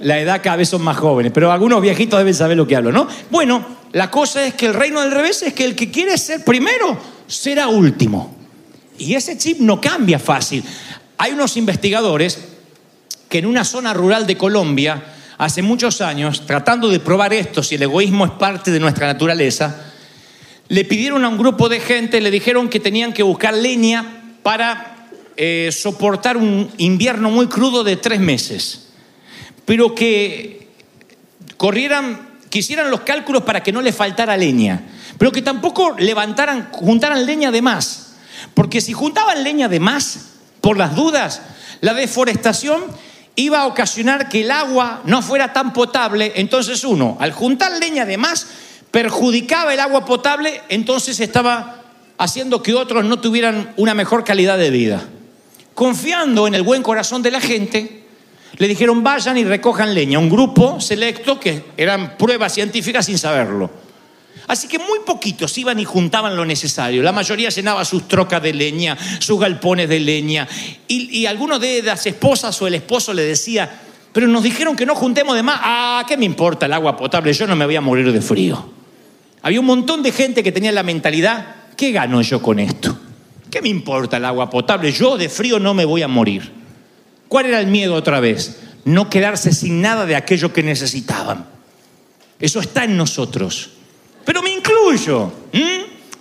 la, 0.00 0.20
edad 0.20 0.40
cada 0.42 0.56
vez 0.56 0.68
son 0.68 0.82
más 0.82 0.96
jóvenes, 0.96 1.30
pero 1.32 1.52
algunos 1.52 1.80
viejitos 1.80 2.18
deben 2.18 2.34
saber 2.34 2.56
lo 2.56 2.66
que 2.66 2.76
hablo, 2.76 2.90
¿no? 2.90 3.06
Bueno, 3.30 3.64
la 3.92 4.10
cosa 4.10 4.44
es 4.44 4.54
que 4.54 4.66
el 4.66 4.74
reino 4.74 5.00
del 5.00 5.12
revés 5.12 5.42
es 5.42 5.52
que 5.52 5.64
el 5.64 5.76
que 5.76 5.90
quiere 5.90 6.18
ser 6.18 6.44
primero 6.44 6.98
será 7.26 7.68
último. 7.68 8.41
Y 8.98 9.14
ese 9.14 9.38
chip 9.38 9.58
no 9.58 9.80
cambia 9.80 10.18
fácil. 10.18 10.62
Hay 11.18 11.32
unos 11.32 11.56
investigadores 11.56 12.38
que 13.28 13.38
en 13.38 13.46
una 13.46 13.64
zona 13.64 13.94
rural 13.94 14.26
de 14.26 14.36
Colombia, 14.36 15.02
hace 15.38 15.62
muchos 15.62 16.00
años, 16.00 16.46
tratando 16.46 16.88
de 16.88 17.00
probar 17.00 17.32
esto, 17.32 17.62
si 17.62 17.76
el 17.76 17.82
egoísmo 17.82 18.26
es 18.26 18.32
parte 18.32 18.70
de 18.70 18.80
nuestra 18.80 19.06
naturaleza, 19.06 19.92
le 20.68 20.84
pidieron 20.84 21.24
a 21.24 21.28
un 21.28 21.38
grupo 21.38 21.68
de 21.68 21.80
gente, 21.80 22.20
le 22.20 22.30
dijeron 22.30 22.68
que 22.68 22.80
tenían 22.80 23.12
que 23.12 23.22
buscar 23.22 23.54
leña 23.54 24.36
para 24.42 25.08
eh, 25.36 25.70
soportar 25.72 26.36
un 26.36 26.70
invierno 26.78 27.30
muy 27.30 27.46
crudo 27.46 27.84
de 27.84 27.96
tres 27.96 28.20
meses, 28.20 28.88
pero 29.64 29.94
que 29.94 30.68
corrieran, 31.56 32.28
que 32.50 32.58
hicieran 32.58 32.90
los 32.90 33.00
cálculos 33.00 33.42
para 33.42 33.62
que 33.62 33.72
no 33.72 33.80
le 33.80 33.92
faltara 33.92 34.36
leña, 34.36 34.82
pero 35.16 35.32
que 35.32 35.42
tampoco 35.42 35.96
levantaran, 35.98 36.68
juntaran 36.70 37.24
leña 37.24 37.50
de 37.50 37.62
más, 37.62 38.11
porque 38.54 38.80
si 38.80 38.92
juntaban 38.92 39.44
leña 39.44 39.68
de 39.68 39.80
más, 39.80 40.32
por 40.60 40.76
las 40.78 40.94
dudas, 40.94 41.42
la 41.80 41.94
deforestación 41.94 42.82
iba 43.34 43.60
a 43.60 43.66
ocasionar 43.66 44.28
que 44.28 44.42
el 44.42 44.50
agua 44.50 45.02
no 45.04 45.22
fuera 45.22 45.52
tan 45.52 45.72
potable. 45.72 46.32
Entonces 46.36 46.84
uno, 46.84 47.16
al 47.20 47.32
juntar 47.32 47.72
leña 47.78 48.04
de 48.04 48.16
más, 48.16 48.46
perjudicaba 48.90 49.74
el 49.74 49.80
agua 49.80 50.04
potable, 50.04 50.60
entonces 50.68 51.18
estaba 51.20 51.82
haciendo 52.18 52.62
que 52.62 52.74
otros 52.74 53.04
no 53.04 53.20
tuvieran 53.20 53.72
una 53.76 53.94
mejor 53.94 54.22
calidad 54.22 54.58
de 54.58 54.70
vida. 54.70 55.02
Confiando 55.74 56.46
en 56.46 56.54
el 56.54 56.62
buen 56.62 56.82
corazón 56.82 57.22
de 57.22 57.30
la 57.30 57.40
gente, 57.40 58.04
le 58.58 58.68
dijeron 58.68 59.02
vayan 59.02 59.38
y 59.38 59.44
recojan 59.44 59.94
leña, 59.94 60.18
un 60.18 60.28
grupo 60.28 60.78
selecto 60.80 61.40
que 61.40 61.64
eran 61.76 62.16
pruebas 62.18 62.52
científicas 62.52 63.06
sin 63.06 63.18
saberlo. 63.18 63.70
Así 64.48 64.68
que 64.68 64.78
muy 64.78 65.00
poquitos 65.06 65.56
iban 65.58 65.78
y 65.78 65.84
juntaban 65.84 66.36
lo 66.36 66.44
necesario. 66.44 67.02
La 67.02 67.12
mayoría 67.12 67.48
llenaba 67.48 67.84
sus 67.84 68.08
trocas 68.08 68.42
de 68.42 68.52
leña, 68.52 68.96
sus 69.18 69.38
galpones 69.38 69.88
de 69.88 70.00
leña. 70.00 70.48
Y, 70.88 71.20
y 71.20 71.26
algunos 71.26 71.60
de 71.60 71.82
las 71.82 72.06
esposas 72.06 72.60
o 72.60 72.66
el 72.66 72.74
esposo 72.74 73.14
le 73.14 73.22
decía, 73.22 73.70
pero 74.12 74.28
nos 74.28 74.42
dijeron 74.42 74.76
que 74.76 74.86
no 74.86 74.94
juntemos 74.94 75.34
de 75.34 75.42
más. 75.42 75.60
Ah, 75.62 76.04
¿qué 76.06 76.16
me 76.16 76.24
importa 76.24 76.66
el 76.66 76.72
agua 76.72 76.96
potable? 76.96 77.32
Yo 77.32 77.46
no 77.46 77.56
me 77.56 77.64
voy 77.64 77.76
a 77.76 77.80
morir 77.80 78.12
de 78.12 78.20
frío. 78.20 78.70
Había 79.42 79.60
un 79.60 79.66
montón 79.66 80.02
de 80.02 80.12
gente 80.12 80.42
que 80.42 80.52
tenía 80.52 80.70
la 80.70 80.82
mentalidad, 80.82 81.46
¿qué 81.76 81.90
gano 81.90 82.22
yo 82.22 82.40
con 82.40 82.58
esto? 82.58 82.96
¿Qué 83.50 83.60
me 83.60 83.68
importa 83.68 84.18
el 84.18 84.24
agua 84.24 84.48
potable? 84.48 84.92
Yo 84.92 85.16
de 85.16 85.28
frío 85.28 85.58
no 85.58 85.74
me 85.74 85.84
voy 85.84 86.02
a 86.02 86.08
morir. 86.08 86.52
¿Cuál 87.28 87.46
era 87.46 87.60
el 87.60 87.66
miedo 87.66 87.94
otra 87.94 88.20
vez? 88.20 88.60
No 88.84 89.10
quedarse 89.10 89.52
sin 89.52 89.80
nada 89.80 90.06
de 90.06 90.16
aquello 90.16 90.52
que 90.52 90.62
necesitaban. 90.62 91.46
Eso 92.38 92.60
está 92.60 92.84
en 92.84 92.96
nosotros. 92.96 93.70
Pero 94.24 94.42
me 94.42 94.50
incluyo. 94.50 95.32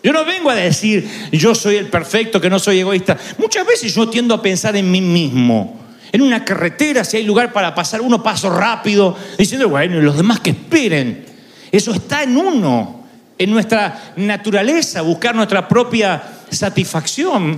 Yo 0.03 0.11
no 0.11 0.25
vengo 0.25 0.49
a 0.49 0.55
decir 0.55 1.07
yo 1.31 1.53
soy 1.53 1.75
el 1.75 1.87
perfecto, 1.87 2.41
que 2.41 2.49
no 2.49 2.59
soy 2.59 2.79
egoísta. 2.79 3.17
Muchas 3.37 3.65
veces 3.65 3.93
yo 3.93 4.09
tiendo 4.09 4.33
a 4.33 4.41
pensar 4.41 4.75
en 4.75 4.89
mí 4.89 5.01
mismo. 5.01 5.79
En 6.11 6.21
una 6.21 6.43
carretera, 6.43 7.03
si 7.03 7.17
hay 7.17 7.23
lugar 7.23 7.53
para 7.53 7.73
pasar, 7.73 8.01
uno 8.01 8.21
paso 8.21 8.49
rápido, 8.49 9.15
diciendo, 9.37 9.69
bueno, 9.69 10.01
los 10.01 10.17
demás 10.17 10.41
que 10.41 10.49
esperen. 10.49 11.25
Eso 11.71 11.93
está 11.93 12.23
en 12.23 12.35
uno, 12.35 13.05
en 13.37 13.49
nuestra 13.49 14.13
naturaleza, 14.17 15.01
buscar 15.01 15.33
nuestra 15.35 15.67
propia 15.67 16.21
satisfacción. 16.49 17.57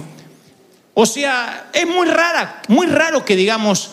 O 0.93 1.05
sea, 1.07 1.69
es 1.73 1.87
muy 1.87 2.07
rara, 2.07 2.61
muy 2.67 2.85
raro 2.85 3.25
que 3.25 3.35
digamos 3.35 3.89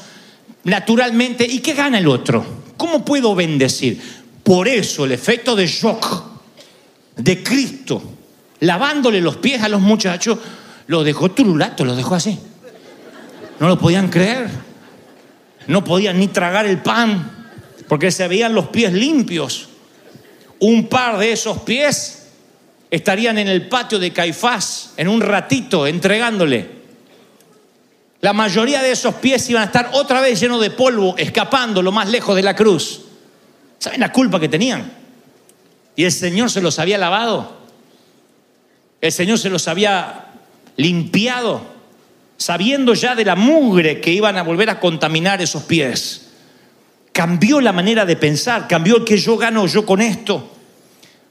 naturalmente, 0.64 1.46
¿y 1.46 1.60
qué 1.60 1.72
gana 1.72 1.98
el 1.98 2.06
otro? 2.06 2.44
¿Cómo 2.76 3.02
puedo 3.02 3.34
bendecir? 3.34 4.00
Por 4.42 4.68
eso 4.68 5.06
el 5.06 5.12
efecto 5.12 5.56
de 5.56 5.66
shock 5.66 6.29
de 7.22 7.42
Cristo, 7.42 8.02
lavándole 8.60 9.20
los 9.20 9.36
pies 9.36 9.62
a 9.62 9.68
los 9.68 9.80
muchachos, 9.80 10.38
los 10.86 11.04
dejó 11.04 11.30
turulatos, 11.30 11.86
los 11.86 11.96
dejó 11.96 12.14
así. 12.14 12.38
No 13.58 13.68
lo 13.68 13.78
podían 13.78 14.08
creer. 14.08 14.48
No 15.66 15.84
podían 15.84 16.18
ni 16.18 16.28
tragar 16.28 16.66
el 16.66 16.78
pan, 16.78 17.52
porque 17.86 18.10
se 18.10 18.26
veían 18.26 18.54
los 18.54 18.68
pies 18.68 18.92
limpios. 18.92 19.68
Un 20.60 20.88
par 20.88 21.18
de 21.18 21.32
esos 21.32 21.58
pies 21.58 22.28
estarían 22.90 23.38
en 23.38 23.48
el 23.48 23.68
patio 23.68 23.98
de 23.98 24.12
Caifás 24.12 24.94
en 24.96 25.08
un 25.08 25.20
ratito 25.20 25.86
entregándole. 25.86 26.80
La 28.22 28.32
mayoría 28.32 28.82
de 28.82 28.92
esos 28.92 29.14
pies 29.14 29.48
iban 29.48 29.62
a 29.62 29.66
estar 29.66 29.90
otra 29.92 30.20
vez 30.20 30.40
llenos 30.40 30.60
de 30.60 30.70
polvo, 30.70 31.14
escapando 31.16 31.82
lo 31.82 31.92
más 31.92 32.08
lejos 32.08 32.34
de 32.36 32.42
la 32.42 32.56
cruz. 32.56 33.02
¿Saben 33.78 34.00
la 34.00 34.12
culpa 34.12 34.40
que 34.40 34.48
tenían? 34.48 34.99
Y 35.96 36.04
el 36.04 36.12
Señor 36.12 36.50
se 36.50 36.60
los 36.60 36.78
había 36.78 36.98
lavado. 36.98 37.58
El 39.00 39.12
Señor 39.12 39.38
se 39.38 39.50
los 39.50 39.66
había 39.68 40.26
limpiado, 40.76 41.62
sabiendo 42.36 42.94
ya 42.94 43.14
de 43.14 43.24
la 43.24 43.36
mugre 43.36 44.00
que 44.00 44.12
iban 44.12 44.36
a 44.36 44.42
volver 44.42 44.70
a 44.70 44.80
contaminar 44.80 45.40
esos 45.40 45.64
pies. 45.64 46.28
Cambió 47.12 47.60
la 47.60 47.72
manera 47.72 48.06
de 48.06 48.16
pensar, 48.16 48.68
cambió 48.68 48.98
el 48.98 49.04
que 49.04 49.18
yo 49.18 49.36
gano 49.36 49.66
yo 49.66 49.84
con 49.84 50.00
esto. 50.00 50.56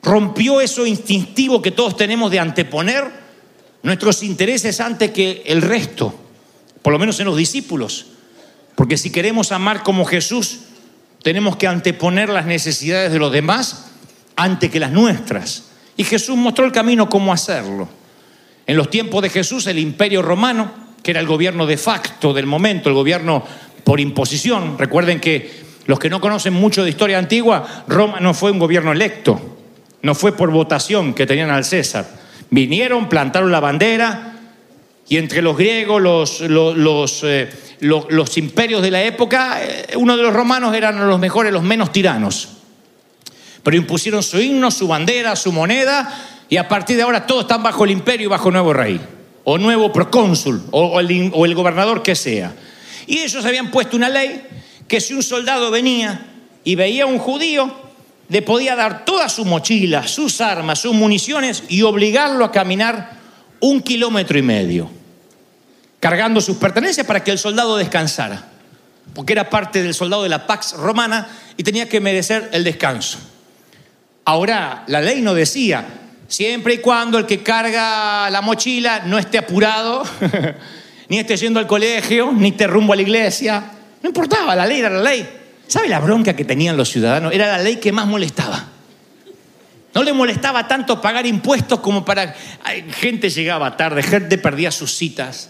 Rompió 0.02 0.62
eso 0.62 0.86
instintivo 0.86 1.62
que 1.62 1.72
todos 1.72 1.98
tenemos 1.98 2.32
de 2.32 2.40
anteponer 2.40 3.06
nuestros 3.84 4.24
intereses 4.24 4.80
antes 4.80 5.12
que 5.12 5.44
el 5.46 5.62
resto, 5.62 6.14
por 6.82 6.94
lo 6.94 7.00
menos 7.00 7.20
en 7.20 7.26
los 7.26 7.38
discípulos. 7.38 8.08
Porque 8.76 8.98
si 8.98 9.12
queremos 9.12 9.52
amar 9.52 9.84
como 9.84 10.06
Jesús, 10.06 10.60
tenemos 11.22 11.58
que 11.58 11.68
anteponer 11.68 12.30
las 12.30 12.46
necesidades 12.46 13.12
de 13.12 13.20
los 13.20 13.32
demás 13.32 13.89
antes 14.40 14.72
que 14.72 14.80
las 14.80 14.92
nuestras. 14.92 15.66
Y 15.98 16.06
Jesús 16.06 16.38
mostró 16.38 16.66
el 16.66 16.72
camino 16.72 17.10
cómo 17.10 17.34
hacerlo. 17.34 17.90
En 18.66 18.78
los 18.78 18.90
tiempos 18.90 19.22
de 19.22 19.30
Jesús, 19.30 19.68
el 19.68 19.78
imperio 19.78 20.22
romano, 20.22 20.72
que 21.04 21.12
era 21.12 21.20
el 21.20 21.28
gobierno 21.28 21.66
de 21.66 21.78
facto 21.78 22.34
del 22.34 22.46
momento, 22.46 22.88
el 22.88 22.96
gobierno 22.96 23.44
por 23.84 24.00
imposición, 24.00 24.78
recuerden 24.78 25.20
que 25.20 25.60
los 25.88 26.00
que 26.00 26.10
no 26.10 26.22
conocen 26.22 26.54
mucho 26.54 26.84
de 26.84 26.90
historia 26.90 27.18
antigua, 27.18 27.84
Roma 27.88 28.20
no 28.22 28.34
fue 28.34 28.52
un 28.52 28.60
gobierno 28.60 28.92
electo, 28.94 29.58
no 30.04 30.16
fue 30.16 30.32
por 30.32 30.52
votación 30.52 31.14
que 31.14 31.26
tenían 31.26 31.50
al 31.50 31.66
César. 31.66 32.08
Vinieron, 32.50 33.10
plantaron 33.10 33.52
la 33.52 33.60
bandera 33.60 34.36
y 35.10 35.18
entre 35.18 35.42
los 35.42 35.58
griegos, 35.58 36.02
los, 36.02 36.42
los, 36.42 37.24
eh, 37.24 37.50
imperios 38.36 38.82
de 38.82 38.92
la 38.92 39.04
época, 39.04 39.62
eh, 39.62 39.98
uno 39.98 40.16
de 40.16 40.24
los 40.24 40.34
romanos 40.34 40.74
eran 40.74 41.10
los 41.10 41.20
mejores, 41.20 41.52
los 41.52 41.64
menos 41.64 41.92
tiranos. 41.92 42.59
Pero 43.64 43.78
impusieron 43.78 44.24
su 44.24 44.40
himno, 44.40 44.72
su 44.72 44.88
bandera, 44.88 45.36
su 45.36 45.52
moneda, 45.52 46.28
y 46.50 46.58
a 46.58 46.68
partir 46.68 46.98
de 46.98 47.04
ahora 47.04 47.28
todos 47.28 47.42
están 47.44 47.62
bajo 47.62 47.86
el 47.86 47.92
imperio 47.92 48.26
y 48.26 48.30
bajo 48.30 48.50
nuevo 48.50 48.74
rey, 48.74 49.00
o 49.44 49.58
nuevo 49.58 49.94
procónsul, 49.94 50.64
o, 50.72 51.00
el, 51.00 51.56
gobernador 51.56 52.02
que 52.02 52.16
sea. 52.16 52.54
Y 53.06 53.20
ellos 53.20 53.46
habían 53.46 53.70
puesto 53.70 53.96
una 53.96 54.10
ley 54.10 54.42
que 54.88 55.00
si 55.00 55.14
un 55.14 55.22
soldado 55.22 55.70
venía 55.70 56.26
y 56.64 56.76
veía 56.76 57.04
a 57.04 57.08
un 57.08 57.20
judío, 57.20 57.72
le 58.30 58.42
podía 58.42 58.76
dar 58.76 59.06
toda 59.06 59.30
su 59.30 59.46
mochila, 59.46 60.08
sus 60.08 60.42
armas, 60.42 60.80
sus 60.80 60.94
municiones 60.94 61.64
y 61.70 61.84
obligarlo 61.84 62.46
a 62.46 62.52
caminar 62.52 63.18
un 63.60 63.82
kilómetro 63.82 64.38
y 64.38 64.42
medio, 64.42 64.90
cargando 66.00 66.42
sus 66.42 66.58
pertenencias 66.58 67.06
para 67.06 67.24
que 67.24 67.32
el 67.32 67.38
soldado 67.38 67.78
descansara, 67.78 68.48
porque 69.14 69.34
era 69.34 69.50
parte 69.50 69.84
del 69.84 69.94
soldado 69.94 70.24
de 70.24 70.30
la 70.30 70.48
Pax 70.48 70.74
romana 70.74 71.28
y 71.58 71.64
tenía 71.64 71.90
que 71.90 72.00
merecer 72.00 72.50
el 72.54 72.64
descanso. 72.64 73.20
Ahora, 74.30 74.84
la 74.86 75.02
ley 75.02 75.22
no 75.22 75.34
decía, 75.34 75.84
siempre 76.28 76.76
y 76.76 76.78
cuando 76.78 77.18
el 77.18 77.26
que 77.26 77.42
carga 77.42 78.30
la 78.30 78.42
mochila 78.42 79.02
no 79.08 79.18
esté 79.18 79.40
apurado, 79.40 80.04
ni 81.10 81.18
esté 81.18 81.36
yendo 81.36 81.60
al 81.60 81.66
colegio, 81.66 82.32
ni 82.32 82.50
esté 82.50 82.68
rumbo 82.68 82.94
a 82.94 82.96
la 82.96 83.02
iglesia. 83.02 83.64
No 84.04 84.10
importaba, 84.10 84.56
la 84.56 84.68
ley 84.68 84.82
era 84.82 84.92
la 84.92 85.02
ley. 85.02 85.28
¿Sabe 85.66 85.88
la 85.88 86.00
bronca 86.00 86.36
que 86.36 86.46
tenían 86.46 86.78
los 86.78 86.90
ciudadanos? 86.92 87.34
Era 87.34 87.48
la 87.48 87.58
ley 87.58 87.78
que 87.78 87.92
más 87.92 88.06
molestaba. 88.06 88.68
No 89.96 90.04
le 90.04 90.14
molestaba 90.14 90.68
tanto 90.68 91.02
pagar 91.02 91.26
impuestos 91.26 91.80
como 91.80 92.06
para... 92.06 92.36
Gente 93.00 93.32
llegaba 93.32 93.78
tarde, 93.78 94.04
gente 94.04 94.38
perdía 94.38 94.70
sus 94.70 94.96
citas. 94.96 95.50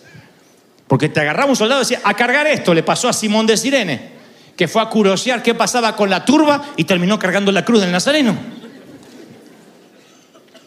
Porque 0.87 1.09
te 1.09 1.19
agarraba 1.19 1.49
un 1.49 1.57
soldado 1.57 1.81
y 1.81 1.83
decía, 1.83 1.99
a 2.01 2.13
cargar 2.13 2.47
esto, 2.47 2.73
le 2.73 2.83
pasó 2.83 3.09
a 3.09 3.13
Simón 3.13 3.45
de 3.45 3.57
Sirene, 3.57 4.11
que 4.55 4.69
fue 4.69 4.81
a 4.81 4.85
curosear 4.85 5.43
qué 5.43 5.53
pasaba 5.53 5.97
con 5.97 6.09
la 6.09 6.23
turba 6.23 6.63
y 6.77 6.85
terminó 6.85 7.19
cargando 7.19 7.51
la 7.51 7.65
cruz 7.65 7.81
del 7.81 7.91
Nazareno. 7.91 8.58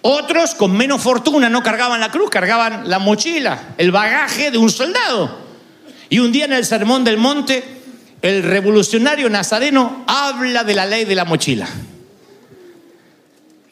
Otros 0.03 0.57
con 0.57 0.77
menos 0.77 1.01
fortuna 1.01 1.49
no 1.49 1.63
cargaban 1.63 2.01
la 2.01 2.11
cruz, 2.11 2.29
cargaban 2.29 2.91
la 2.91 2.99
mochila, 2.99 3.75
el 3.79 3.93
bagaje 3.93 4.51
de 4.51 4.59
un 4.59 4.69
soldado. 4.69 5.39
Y 6.09 6.19
un 6.19 6.33
día 6.33 6.45
en 6.45 6.53
el 6.53 6.67
Sermón 6.67 7.05
del 7.05 7.17
Monte, 7.17 7.63
el 8.21 8.43
revolucionario 8.43 9.31
nazareno 9.31 10.05
habla 10.09 10.65
de 10.65 10.75
la 10.75 10.87
ley 10.87 11.05
de 11.05 11.15
la 11.15 11.25
mochila. 11.25 11.69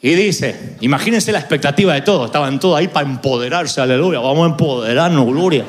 Y 0.01 0.15
dice, 0.15 0.77
imagínense 0.79 1.31
la 1.31 1.39
expectativa 1.39 1.93
de 1.93 2.01
todos, 2.01 2.27
estaban 2.27 2.59
todos 2.59 2.79
ahí 2.79 2.87
para 2.87 3.07
empoderarse, 3.07 3.81
aleluya, 3.81 4.19
vamos 4.19 4.47
a 4.47 4.51
empoderarnos, 4.51 5.25
gloria. 5.27 5.65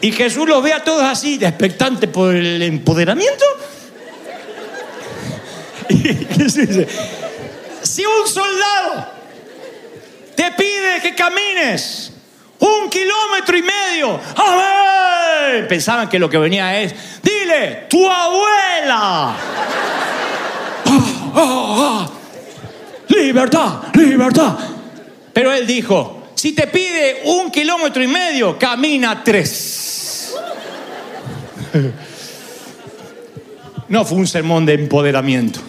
Y 0.00 0.12
Jesús 0.12 0.48
los 0.48 0.62
ve 0.62 0.72
a 0.72 0.84
todos 0.84 1.02
así, 1.02 1.38
expectantes 1.42 2.08
por 2.08 2.34
el 2.34 2.62
empoderamiento. 2.62 3.44
Y 5.88 6.42
dice, 6.42 6.88
si 7.86 8.04
un 8.04 8.26
soldado 8.26 9.06
te 10.34 10.50
pide 10.52 11.00
que 11.00 11.14
camines 11.14 12.12
un 12.58 12.90
kilómetro 12.90 13.56
y 13.56 13.62
medio, 13.62 14.18
¡amén! 14.36 15.66
Pensaban 15.68 16.08
que 16.08 16.18
lo 16.18 16.28
que 16.28 16.38
venía 16.38 16.80
es, 16.80 16.94
dile, 17.22 17.86
tu 17.88 18.10
abuela. 18.10 19.36
Ah, 20.86 21.32
ah, 21.34 21.34
ah. 21.34 22.10
Libertad, 23.08 23.82
libertad. 23.94 24.56
Pero 25.32 25.52
él 25.52 25.66
dijo, 25.66 26.28
si 26.34 26.52
te 26.52 26.66
pide 26.66 27.22
un 27.24 27.50
kilómetro 27.50 28.02
y 28.02 28.08
medio, 28.08 28.58
camina 28.58 29.22
tres. 29.22 30.34
No 33.88 34.04
fue 34.04 34.18
un 34.18 34.26
sermón 34.26 34.66
de 34.66 34.74
empoderamiento. 34.74 35.60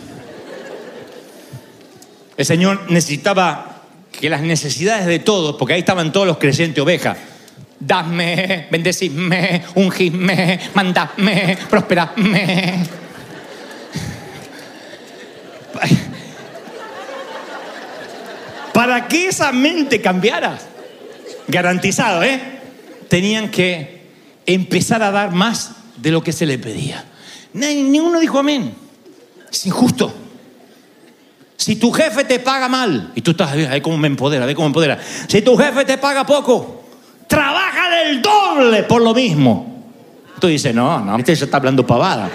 El 2.38 2.46
Señor 2.46 2.90
necesitaba 2.90 3.82
que 4.12 4.30
las 4.30 4.42
necesidades 4.42 5.06
de 5.06 5.20
todos, 5.20 5.56
porque 5.58 5.74
ahí 5.74 5.80
estaban 5.80 6.12
todos 6.12 6.28
los 6.28 6.38
creyentes 6.38 6.82
ovejas, 6.82 7.18
Dame, 7.80 8.68
bendecidme, 8.72 9.64
ungidme, 9.76 10.60
mandadme, 10.74 11.56
prosperadme. 11.70 12.84
Para 18.74 19.08
que 19.08 19.28
esa 19.30 19.52
mente 19.52 20.02
cambiara, 20.02 20.58
garantizado, 21.48 22.24
¿eh? 22.24 22.40
Tenían 23.10 23.50
que 23.50 24.02
empezar 24.46 25.02
a 25.02 25.12
dar 25.12 25.32
más 25.32 25.72
de 25.98 26.12
lo 26.12 26.22
que 26.24 26.32
se 26.32 26.46
le 26.46 26.60
pedía. 26.60 27.04
Nadie- 27.54 27.84
Ninguno 27.84 28.20
dijo 28.20 28.40
amén. 28.40 28.74
Es 29.52 29.66
injusto. 29.66 30.14
Si 31.58 31.76
tu 31.76 31.92
jefe 31.92 32.24
te 32.24 32.40
paga 32.40 32.70
mal, 32.70 33.12
y 33.16 33.22
tú 33.22 33.32
estás, 33.32 33.52
a 33.52 33.56
ver 33.56 33.82
cómo 33.82 33.98
me 33.98 34.08
empodera, 34.08 34.44
a 34.44 34.48
ver 34.48 34.56
cómo 34.56 34.68
me 34.68 34.70
empodera. 34.70 35.00
Si 35.28 35.42
tu 35.42 35.58
jefe 35.58 35.86
te 35.86 35.98
paga 35.98 36.24
poco, 36.24 36.84
trabaja 37.28 37.90
del 37.90 38.22
doble 38.22 38.84
por 38.84 39.02
lo 39.02 39.14
mismo. 39.14 39.84
Tú 40.40 40.48
dices, 40.48 40.74
no, 40.74 41.00
no, 41.00 41.18
este 41.18 41.34
ya 41.34 41.46
está 41.46 41.58
hablando 41.58 41.86
pavada. 41.86 42.30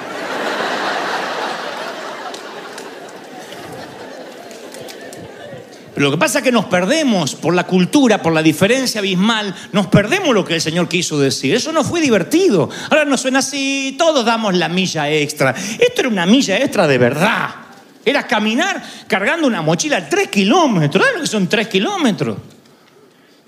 Pero 5.94 6.06
lo 6.06 6.10
que 6.10 6.18
pasa 6.18 6.38
es 6.38 6.44
que 6.44 6.50
nos 6.50 6.64
perdemos 6.64 7.36
por 7.36 7.54
la 7.54 7.64
cultura, 7.64 8.22
por 8.22 8.32
la 8.32 8.42
diferencia 8.42 8.98
abismal, 8.98 9.54
nos 9.70 9.86
perdemos 9.86 10.34
lo 10.34 10.44
que 10.44 10.54
el 10.54 10.60
Señor 10.60 10.88
quiso 10.88 11.20
decir. 11.20 11.54
Eso 11.54 11.70
no 11.70 11.84
fue 11.84 12.00
divertido. 12.00 12.68
Ahora 12.90 13.04
nos 13.04 13.20
suena 13.20 13.38
así, 13.38 13.94
todos 13.96 14.24
damos 14.24 14.56
la 14.56 14.68
milla 14.68 15.08
extra. 15.08 15.50
Esto 15.50 16.00
era 16.00 16.08
una 16.08 16.26
milla 16.26 16.56
extra 16.58 16.88
de 16.88 16.98
verdad. 16.98 17.61
Era 18.04 18.26
caminar 18.26 18.82
cargando 19.06 19.46
una 19.46 19.62
mochila 19.62 20.08
tres 20.08 20.28
kilómetros. 20.28 21.02
¿Sabes 21.02 21.16
lo 21.16 21.22
que 21.22 21.30
son 21.30 21.48
tres 21.48 21.68
kilómetros? 21.68 22.38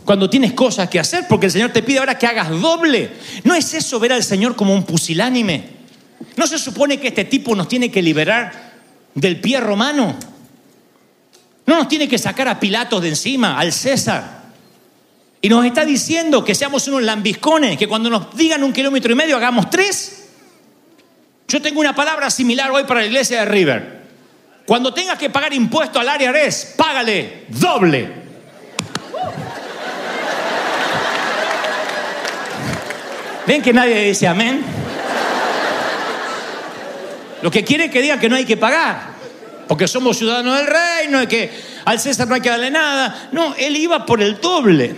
Cuando 0.04 0.28
tienes 0.28 0.52
cosas 0.52 0.88
que 0.88 1.00
hacer, 1.00 1.24
porque 1.28 1.46
el 1.46 1.52
Señor 1.52 1.70
te 1.70 1.82
pide 1.82 1.98
ahora 1.98 2.18
que 2.18 2.26
hagas 2.26 2.50
doble. 2.50 3.10
¿No 3.44 3.54
es 3.54 3.72
eso 3.72 3.98
ver 3.98 4.12
al 4.12 4.22
Señor 4.22 4.54
como 4.54 4.74
un 4.74 4.84
pusilánime? 4.84 5.74
¿No 6.36 6.46
se 6.46 6.58
supone 6.58 7.00
que 7.00 7.08
este 7.08 7.24
tipo 7.24 7.56
nos 7.56 7.68
tiene 7.68 7.90
que 7.90 8.02
liberar 8.02 8.72
del 9.14 9.40
pie 9.40 9.60
romano? 9.60 10.14
No 11.66 11.76
nos 11.76 11.88
tiene 11.88 12.06
que 12.06 12.18
sacar 12.18 12.48
a 12.48 12.60
Pilatos 12.60 13.00
de 13.00 13.08
encima, 13.08 13.58
al 13.58 13.72
César. 13.72 14.44
Y 15.40 15.48
nos 15.48 15.64
está 15.64 15.84
diciendo 15.84 16.44
que 16.44 16.54
seamos 16.54 16.86
unos 16.88 17.02
lambiscones, 17.02 17.78
que 17.78 17.88
cuando 17.88 18.10
nos 18.10 18.36
digan 18.36 18.62
un 18.62 18.72
kilómetro 18.72 19.12
y 19.12 19.14
medio 19.14 19.36
hagamos 19.36 19.70
tres. 19.70 20.26
Yo 21.48 21.60
tengo 21.62 21.80
una 21.80 21.94
palabra 21.94 22.30
similar 22.30 22.70
hoy 22.70 22.84
para 22.84 23.00
la 23.00 23.06
iglesia 23.06 23.40
de 23.40 23.44
River. 23.46 24.03
Cuando 24.66 24.94
tengas 24.94 25.18
que 25.18 25.28
pagar 25.28 25.52
impuesto 25.52 26.00
al 26.00 26.08
área 26.08 26.32
res, 26.32 26.74
págale 26.76 27.44
doble. 27.48 28.24
¿Ven 33.46 33.60
que 33.60 33.72
nadie 33.74 34.04
dice 34.04 34.26
amén? 34.26 34.64
Lo 37.42 37.50
que 37.50 37.62
quiere 37.62 37.86
es 37.86 37.90
que 37.90 38.00
digan 38.00 38.18
que 38.18 38.28
no 38.30 38.36
hay 38.36 38.46
que 38.46 38.56
pagar. 38.56 39.12
Porque 39.68 39.86
somos 39.86 40.16
ciudadanos 40.16 40.56
del 40.56 40.66
reino, 40.66 41.22
y 41.22 41.26
que 41.26 41.50
al 41.84 42.00
César 42.00 42.26
no 42.26 42.34
hay 42.34 42.40
que 42.40 42.48
darle 42.48 42.70
nada. 42.70 43.28
No, 43.32 43.54
él 43.56 43.76
iba 43.76 44.06
por 44.06 44.22
el 44.22 44.40
doble. 44.40 44.94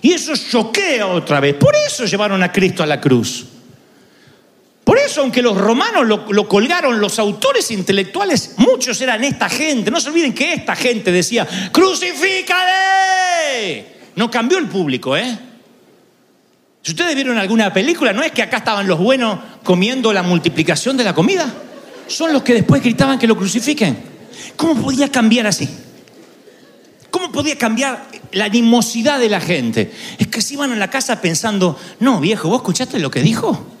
Y 0.00 0.12
eso 0.12 0.34
choquea 0.34 1.06
otra 1.06 1.40
vez. 1.40 1.56
Por 1.56 1.74
eso 1.76 2.06
llevaron 2.06 2.42
a 2.42 2.50
Cristo 2.50 2.82
a 2.82 2.86
la 2.86 3.00
cruz. 3.00 3.46
Por 4.84 4.98
eso, 4.98 5.22
aunque 5.22 5.40
los 5.40 5.56
romanos 5.56 6.06
lo, 6.06 6.46
colgaron, 6.46 7.00
los 7.00 7.18
autores 7.18 7.70
intelectuales, 7.70 8.56
muchos 8.58 9.00
eran 9.00 9.24
esta 9.24 9.48
gente. 9.48 9.90
No 9.90 9.98
se 9.98 10.10
olviden 10.10 10.34
que 10.34 10.52
esta 10.52 10.76
gente 10.76 11.10
decía, 11.10 11.48
crucifícale. 11.72 13.86
No 14.14 14.30
cambió 14.30 14.58
el 14.58 14.68
público, 14.68 15.16
¿eh? 15.16 15.38
Si 16.82 16.90
ustedes 16.90 17.14
vieron 17.14 17.38
alguna 17.38 17.72
película, 17.72 18.12
no 18.12 18.22
es 18.22 18.32
que 18.32 18.42
acá 18.42 18.58
estaban 18.58 18.86
los 18.86 18.98
buenos 18.98 19.38
comiendo 19.62 20.12
la 20.12 20.22
multiplicación 20.22 20.98
de 20.98 21.04
la 21.04 21.14
comida. 21.14 21.50
Son 22.06 22.30
los 22.30 22.42
que 22.42 22.52
después 22.52 22.82
gritaban 22.82 23.18
que 23.18 23.26
lo 23.26 23.38
crucifiquen. 23.38 23.96
¿Cómo 24.56 24.82
podía 24.82 25.10
cambiar 25.10 25.46
así? 25.46 25.66
¿Cómo 27.10 27.32
podía 27.32 27.56
cambiar 27.56 28.06
la 28.32 28.44
animosidad 28.44 29.18
de 29.18 29.30
la 29.30 29.40
gente? 29.40 29.90
Es 30.18 30.26
que 30.26 30.42
se 30.42 30.52
iban 30.54 30.72
a 30.72 30.76
la 30.76 30.90
casa 30.90 31.22
pensando, 31.22 31.78
no, 32.00 32.20
viejo, 32.20 32.50
¿vos 32.50 32.58
escuchaste 32.58 32.98
lo 32.98 33.10
que 33.10 33.22
dijo? 33.22 33.73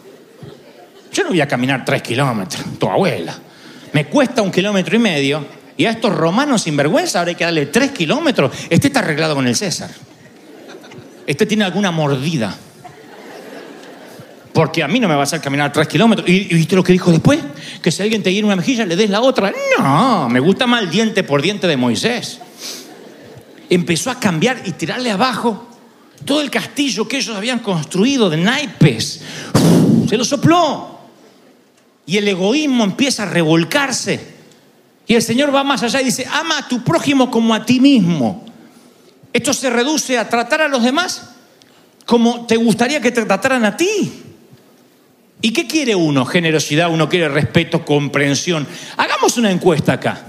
Yo 1.14 1.22
no 1.22 1.28
voy 1.30 1.40
a 1.40 1.46
caminar 1.46 1.84
tres 1.84 2.02
kilómetros, 2.02 2.62
tu 2.76 2.88
abuela. 2.88 3.38
Me 3.92 4.06
cuesta 4.06 4.42
un 4.42 4.50
kilómetro 4.50 4.96
y 4.96 4.98
medio 4.98 5.46
y 5.76 5.86
a 5.86 5.92
estos 5.92 6.12
romanos 6.12 6.62
sinvergüenza 6.62 7.20
ahora 7.20 7.30
hay 7.30 7.36
que 7.36 7.44
darle 7.44 7.66
tres 7.66 7.92
kilómetros. 7.92 8.52
Este 8.68 8.88
está 8.88 8.98
arreglado 8.98 9.36
con 9.36 9.46
el 9.46 9.54
César. 9.54 9.90
Este 11.24 11.46
tiene 11.46 11.64
alguna 11.64 11.92
mordida. 11.92 12.56
Porque 14.52 14.82
a 14.82 14.88
mí 14.88 14.98
no 14.98 15.08
me 15.08 15.14
va 15.14 15.20
a 15.20 15.22
hacer 15.22 15.40
caminar 15.40 15.72
tres 15.72 15.86
kilómetros. 15.86 16.28
¿Y, 16.28 16.52
viste 16.52 16.74
lo 16.74 16.82
que 16.82 16.92
dijo 16.92 17.12
después? 17.12 17.40
Que 17.80 17.92
si 17.92 18.02
alguien 18.02 18.22
te 18.22 18.32
hiere 18.32 18.46
una 18.46 18.56
mejilla, 18.56 18.84
le 18.84 18.96
des 18.96 19.10
la 19.10 19.20
otra. 19.20 19.52
No, 19.78 20.28
me 20.28 20.40
gusta 20.40 20.66
más 20.66 20.90
diente 20.90 21.22
por 21.22 21.42
diente 21.42 21.68
de 21.68 21.76
Moisés. 21.76 22.40
Empezó 23.70 24.10
a 24.10 24.18
cambiar 24.18 24.62
y 24.64 24.72
tirarle 24.72 25.12
abajo 25.12 25.68
todo 26.24 26.40
el 26.40 26.50
castillo 26.50 27.06
que 27.06 27.18
ellos 27.18 27.36
habían 27.36 27.60
construido 27.60 28.28
de 28.28 28.36
naipes. 28.36 29.22
Se 30.08 30.16
lo 30.16 30.24
sopló. 30.24 30.93
Y 32.06 32.18
el 32.18 32.28
egoísmo 32.28 32.84
empieza 32.84 33.22
a 33.22 33.26
revolcarse. 33.26 34.34
Y 35.06 35.14
el 35.14 35.22
Señor 35.22 35.54
va 35.54 35.64
más 35.64 35.82
allá 35.82 36.00
y 36.00 36.06
dice, 36.06 36.26
ama 36.30 36.58
a 36.58 36.68
tu 36.68 36.82
prójimo 36.82 37.30
como 37.30 37.54
a 37.54 37.64
ti 37.64 37.80
mismo. 37.80 38.44
Esto 39.32 39.52
se 39.52 39.70
reduce 39.70 40.18
a 40.18 40.28
tratar 40.28 40.62
a 40.62 40.68
los 40.68 40.82
demás 40.82 41.30
como 42.06 42.46
te 42.46 42.56
gustaría 42.56 43.00
que 43.00 43.10
te 43.10 43.24
trataran 43.24 43.64
a 43.64 43.76
ti. 43.76 44.22
¿Y 45.40 45.52
qué 45.52 45.66
quiere 45.66 45.94
uno? 45.94 46.24
Generosidad, 46.24 46.90
uno 46.90 47.08
quiere 47.08 47.28
respeto, 47.28 47.84
comprensión. 47.84 48.66
Hagamos 48.96 49.36
una 49.36 49.50
encuesta 49.50 49.94
acá. 49.94 50.24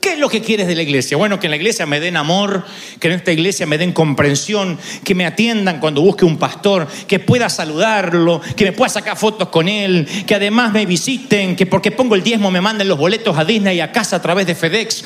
¿Qué 0.00 0.14
es 0.14 0.18
lo 0.18 0.30
que 0.30 0.40
quieres 0.40 0.66
de 0.66 0.74
la 0.74 0.82
iglesia? 0.82 1.18
Bueno, 1.18 1.38
que 1.38 1.46
en 1.46 1.50
la 1.50 1.56
iglesia 1.56 1.84
me 1.84 2.00
den 2.00 2.16
amor, 2.16 2.64
que 2.98 3.08
en 3.08 3.14
esta 3.14 3.32
iglesia 3.32 3.66
me 3.66 3.76
den 3.76 3.92
comprensión, 3.92 4.78
que 5.04 5.14
me 5.14 5.26
atiendan 5.26 5.78
cuando 5.78 6.00
busque 6.00 6.24
un 6.24 6.38
pastor, 6.38 6.88
que 7.06 7.18
pueda 7.18 7.50
saludarlo, 7.50 8.40
que 8.56 8.64
me 8.64 8.72
pueda 8.72 8.88
sacar 8.88 9.18
fotos 9.18 9.50
con 9.50 9.68
él, 9.68 10.08
que 10.26 10.34
además 10.34 10.72
me 10.72 10.86
visiten, 10.86 11.54
que 11.54 11.66
porque 11.66 11.90
pongo 11.90 12.14
el 12.14 12.22
diezmo 12.22 12.50
me 12.50 12.62
manden 12.62 12.88
los 12.88 12.96
boletos 12.96 13.36
a 13.36 13.44
Disney 13.44 13.76
y 13.76 13.80
a 13.80 13.92
casa 13.92 14.16
a 14.16 14.22
través 14.22 14.46
de 14.46 14.54
FedEx. 14.54 15.04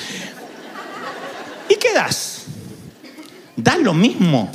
¿Y 1.69 1.75
qué 1.75 1.93
das? 1.93 2.45
Das 3.57 3.79
lo 3.79 3.95
mismo. 3.95 4.51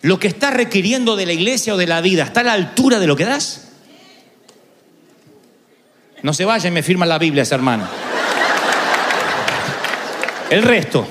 Lo 0.00 0.18
que 0.18 0.28
está 0.28 0.50
requiriendo 0.50 1.14
de 1.14 1.26
la 1.26 1.32
iglesia 1.32 1.74
o 1.74 1.76
de 1.76 1.86
la 1.86 2.00
vida, 2.00 2.24
¿está 2.24 2.40
a 2.40 2.44
la 2.44 2.52
altura 2.54 2.98
de 2.98 3.06
lo 3.06 3.16
que 3.16 3.26
das? 3.26 3.68
No 6.22 6.32
se 6.32 6.46
vaya 6.46 6.68
y 6.68 6.72
me 6.72 6.82
firma 6.82 7.04
la 7.04 7.18
Biblia 7.18 7.42
ese 7.42 7.54
hermano. 7.54 8.11
El 10.52 10.62
resto. 10.64 11.06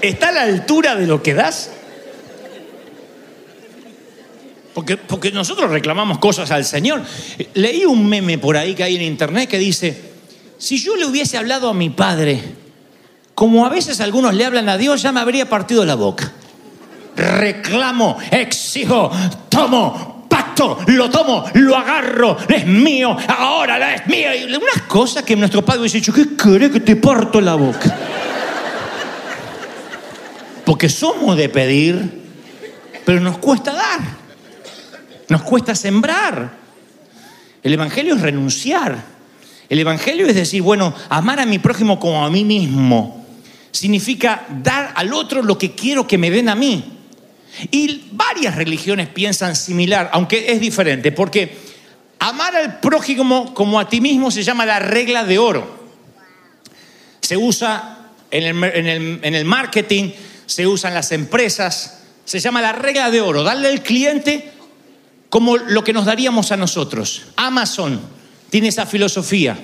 ¿Está 0.00 0.28
a 0.28 0.32
la 0.32 0.42
altura 0.42 0.94
de 0.94 1.08
lo 1.08 1.20
que 1.20 1.34
das? 1.34 1.70
Porque, 4.72 4.96
porque 4.96 5.32
nosotros 5.32 5.68
reclamamos 5.72 6.18
cosas 6.18 6.52
al 6.52 6.64
Señor. 6.64 7.02
Leí 7.54 7.84
un 7.86 8.08
meme 8.08 8.38
por 8.38 8.56
ahí 8.56 8.76
que 8.76 8.84
hay 8.84 8.94
en 8.94 9.02
internet 9.02 9.48
que 9.48 9.58
dice, 9.58 10.00
si 10.58 10.78
yo 10.78 10.94
le 10.94 11.04
hubiese 11.04 11.36
hablado 11.36 11.68
a 11.68 11.74
mi 11.74 11.90
padre, 11.90 12.40
como 13.34 13.66
a 13.66 13.68
veces 13.68 14.00
algunos 14.00 14.32
le 14.32 14.44
hablan 14.44 14.68
a 14.68 14.78
Dios, 14.78 15.02
ya 15.02 15.10
me 15.10 15.18
habría 15.18 15.48
partido 15.48 15.84
la 15.84 15.96
boca. 15.96 16.30
Reclamo, 17.16 18.16
exijo, 18.30 19.10
tomo, 19.48 20.11
lo 20.86 21.10
tomo, 21.10 21.44
lo 21.54 21.76
agarro, 21.76 22.36
es 22.48 22.66
mío, 22.66 23.16
ahora 23.28 23.94
es 23.94 24.06
mío. 24.06 24.28
Y 24.34 24.44
unas 24.44 24.82
cosas 24.86 25.22
que 25.22 25.36
nuestro 25.36 25.64
padre 25.64 25.80
hubiese 25.80 25.98
dicho, 25.98 26.12
¿qué 26.12 26.36
querés 26.36 26.70
que 26.70 26.80
te 26.80 26.96
parto 26.96 27.40
la 27.40 27.54
boca? 27.54 27.96
Porque 30.64 30.88
somos 30.88 31.36
de 31.36 31.48
pedir, 31.48 32.22
pero 33.04 33.20
nos 33.20 33.38
cuesta 33.38 33.72
dar. 33.72 34.00
Nos 35.28 35.42
cuesta 35.42 35.74
sembrar. 35.74 36.52
El 37.62 37.72
Evangelio 37.72 38.14
es 38.14 38.20
renunciar. 38.20 39.02
El 39.68 39.78
Evangelio 39.78 40.26
es 40.26 40.34
decir, 40.34 40.62
bueno, 40.62 40.94
amar 41.08 41.40
a 41.40 41.46
mi 41.46 41.58
prójimo 41.58 41.98
como 41.98 42.24
a 42.24 42.30
mí 42.30 42.44
mismo. 42.44 43.24
Significa 43.70 44.44
dar 44.62 44.92
al 44.94 45.12
otro 45.14 45.42
lo 45.42 45.56
que 45.56 45.74
quiero 45.74 46.06
que 46.06 46.18
me 46.18 46.30
den 46.30 46.48
a 46.48 46.54
mí. 46.54 47.01
Y 47.70 48.04
varias 48.12 48.56
religiones 48.56 49.08
piensan 49.08 49.56
similar, 49.56 50.10
aunque 50.12 50.52
es 50.52 50.60
diferente, 50.60 51.12
porque 51.12 51.56
amar 52.18 52.56
al 52.56 52.80
prójimo 52.80 53.52
como 53.52 53.78
a 53.78 53.88
ti 53.88 54.00
mismo 54.00 54.30
se 54.30 54.42
llama 54.42 54.64
la 54.64 54.78
regla 54.78 55.24
de 55.24 55.38
oro. 55.38 55.82
Se 57.20 57.36
usa 57.36 58.10
en 58.30 59.34
el, 59.34 59.44
marketing, 59.44 60.10
se 60.46 60.66
usa 60.66 60.88
en 60.88 60.94
las 60.94 61.12
empresas, 61.12 62.00
se 62.24 62.40
llama 62.40 62.62
la 62.62 62.72
regla 62.72 63.10
de 63.10 63.20
oro, 63.20 63.42
darle 63.42 63.68
al 63.68 63.82
cliente 63.82 64.50
como 65.28 65.56
lo 65.56 65.84
que 65.84 65.92
nos 65.92 66.06
daríamos 66.06 66.52
a 66.52 66.56
nosotros. 66.56 67.22
Amazon 67.36 68.00
tiene 68.50 68.68
esa 68.68 68.86
filosofía. 68.86 69.58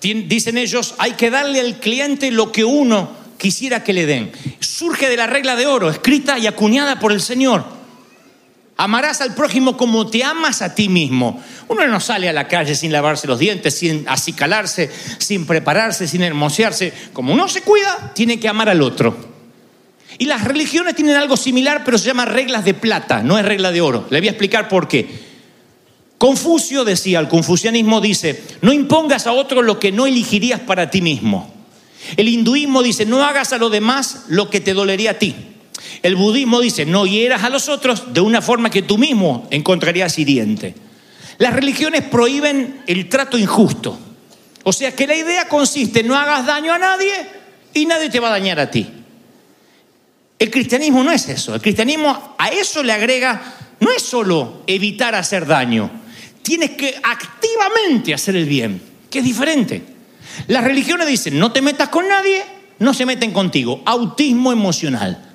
Dicen 0.00 0.58
ellos, 0.58 0.94
hay 0.98 1.12
que 1.12 1.30
darle 1.30 1.60
al 1.60 1.78
cliente 1.78 2.30
lo 2.30 2.52
que 2.52 2.64
uno 2.64 3.21
quisiera 3.42 3.82
que 3.82 3.92
le 3.92 4.06
den. 4.06 4.30
Surge 4.60 5.08
de 5.08 5.16
la 5.16 5.26
regla 5.26 5.56
de 5.56 5.66
oro, 5.66 5.90
escrita 5.90 6.38
y 6.38 6.46
acuñada 6.46 7.00
por 7.00 7.10
el 7.10 7.20
Señor. 7.20 7.64
Amarás 8.76 9.20
al 9.20 9.34
prójimo 9.34 9.76
como 9.76 10.06
te 10.06 10.22
amas 10.22 10.62
a 10.62 10.76
ti 10.76 10.88
mismo. 10.88 11.42
Uno 11.66 11.86
no 11.88 11.98
sale 11.98 12.28
a 12.28 12.32
la 12.32 12.46
calle 12.46 12.76
sin 12.76 12.92
lavarse 12.92 13.26
los 13.26 13.40
dientes, 13.40 13.74
sin 13.74 14.08
acicalarse, 14.08 14.90
sin 15.18 15.44
prepararse, 15.44 16.06
sin 16.06 16.22
hermosearse. 16.22 16.92
Como 17.12 17.32
uno 17.32 17.48
se 17.48 17.62
cuida, 17.62 18.12
tiene 18.14 18.38
que 18.38 18.48
amar 18.48 18.68
al 18.68 18.80
otro. 18.80 19.32
Y 20.18 20.26
las 20.26 20.44
religiones 20.44 20.94
tienen 20.94 21.16
algo 21.16 21.36
similar, 21.36 21.82
pero 21.84 21.98
se 21.98 22.06
llama 22.06 22.24
reglas 22.24 22.64
de 22.64 22.74
plata, 22.74 23.22
no 23.24 23.38
es 23.38 23.44
regla 23.44 23.72
de 23.72 23.80
oro. 23.80 24.06
Le 24.08 24.20
voy 24.20 24.28
a 24.28 24.32
explicar 24.32 24.68
por 24.68 24.86
qué. 24.86 25.32
Confucio 26.16 26.84
decía, 26.84 27.18
el 27.18 27.26
confucianismo 27.26 28.00
dice, 28.00 28.40
no 28.60 28.72
impongas 28.72 29.26
a 29.26 29.32
otro 29.32 29.62
lo 29.62 29.80
que 29.80 29.90
no 29.90 30.06
elegirías 30.06 30.60
para 30.60 30.90
ti 30.90 31.00
mismo. 31.00 31.61
El 32.16 32.28
hinduismo 32.28 32.82
dice, 32.82 33.06
no 33.06 33.22
hagas 33.22 33.52
a 33.52 33.58
los 33.58 33.70
demás 33.70 34.24
lo 34.28 34.50
que 34.50 34.60
te 34.60 34.74
dolería 34.74 35.12
a 35.12 35.18
ti. 35.18 35.34
El 36.02 36.16
budismo 36.16 36.60
dice, 36.60 36.84
no 36.84 37.06
hieras 37.06 37.44
a 37.44 37.50
los 37.50 37.68
otros 37.68 38.12
de 38.12 38.20
una 38.20 38.42
forma 38.42 38.70
que 38.70 38.82
tú 38.82 38.98
mismo 38.98 39.46
encontrarías 39.50 40.18
hiriente. 40.18 40.74
Las 41.38 41.52
religiones 41.52 42.02
prohíben 42.02 42.82
el 42.86 43.08
trato 43.08 43.38
injusto. 43.38 43.98
O 44.64 44.72
sea 44.72 44.94
que 44.94 45.06
la 45.06 45.14
idea 45.14 45.48
consiste 45.48 46.02
no 46.02 46.16
hagas 46.16 46.46
daño 46.46 46.72
a 46.72 46.78
nadie 46.78 47.12
y 47.74 47.86
nadie 47.86 48.10
te 48.10 48.20
va 48.20 48.28
a 48.28 48.32
dañar 48.32 48.60
a 48.60 48.70
ti. 48.70 48.86
El 50.38 50.50
cristianismo 50.50 51.04
no 51.04 51.12
es 51.12 51.28
eso. 51.28 51.54
El 51.54 51.60
cristianismo 51.60 52.34
a 52.38 52.48
eso 52.48 52.82
le 52.82 52.92
agrega, 52.92 53.54
no 53.80 53.92
es 53.92 54.02
solo 54.02 54.62
evitar 54.66 55.14
hacer 55.14 55.46
daño, 55.46 55.90
tienes 56.42 56.70
que 56.70 56.96
activamente 57.02 58.12
hacer 58.12 58.36
el 58.36 58.46
bien, 58.46 58.82
que 59.08 59.20
es 59.20 59.24
diferente. 59.24 59.91
Las 60.48 60.64
religiones 60.64 61.06
dicen, 61.06 61.38
no 61.38 61.52
te 61.52 61.62
metas 61.62 61.88
con 61.88 62.08
nadie, 62.08 62.42
no 62.78 62.94
se 62.94 63.06
meten 63.06 63.32
contigo. 63.32 63.82
Autismo 63.84 64.52
emocional. 64.52 65.30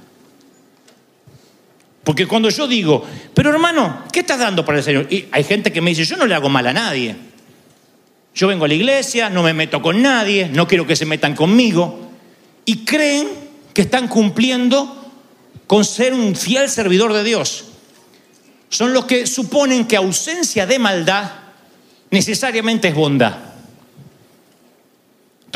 Porque 2.03 2.25
cuando 2.25 2.49
yo 2.49 2.67
digo, 2.67 3.05
pero 3.33 3.49
hermano, 3.49 4.03
¿qué 4.13 4.21
estás 4.21 4.39
dando 4.39 4.63
para 4.63 4.77
el 4.77 4.83
Señor? 4.83 5.09
Hay 5.31 5.43
gente 5.43 5.73
que 5.73 5.81
me 5.81 5.89
dice, 5.89 6.05
yo 6.05 6.15
no 6.15 6.25
le 6.25 6.35
hago 6.35 6.47
mal 6.47 6.65
a 6.67 6.73
nadie. 6.73 7.15
Yo 8.33 8.47
vengo 8.47 8.65
a 8.65 8.67
la 8.67 8.75
iglesia, 8.75 9.29
no 9.29 9.43
me 9.43 9.53
meto 9.53 9.81
con 9.81 10.01
nadie, 10.01 10.47
no 10.47 10.67
quiero 10.67 10.87
que 10.87 10.95
se 10.95 11.05
metan 11.05 11.35
conmigo. 11.35 12.09
Y 12.65 12.85
creen 12.85 13.27
que 13.73 13.81
están 13.81 14.07
cumpliendo 14.07 15.11
con 15.67 15.83
ser 15.83 16.13
un 16.13 16.35
fiel 16.35 16.69
servidor 16.69 17.13
de 17.13 17.23
Dios. 17.23 17.65
Son 18.69 18.93
los 18.93 19.05
que 19.05 19.27
suponen 19.27 19.85
que 19.85 19.97
ausencia 19.97 20.65
de 20.65 20.79
maldad 20.79 21.31
necesariamente 22.09 22.87
es 22.87 22.95
bondad. 22.95 23.46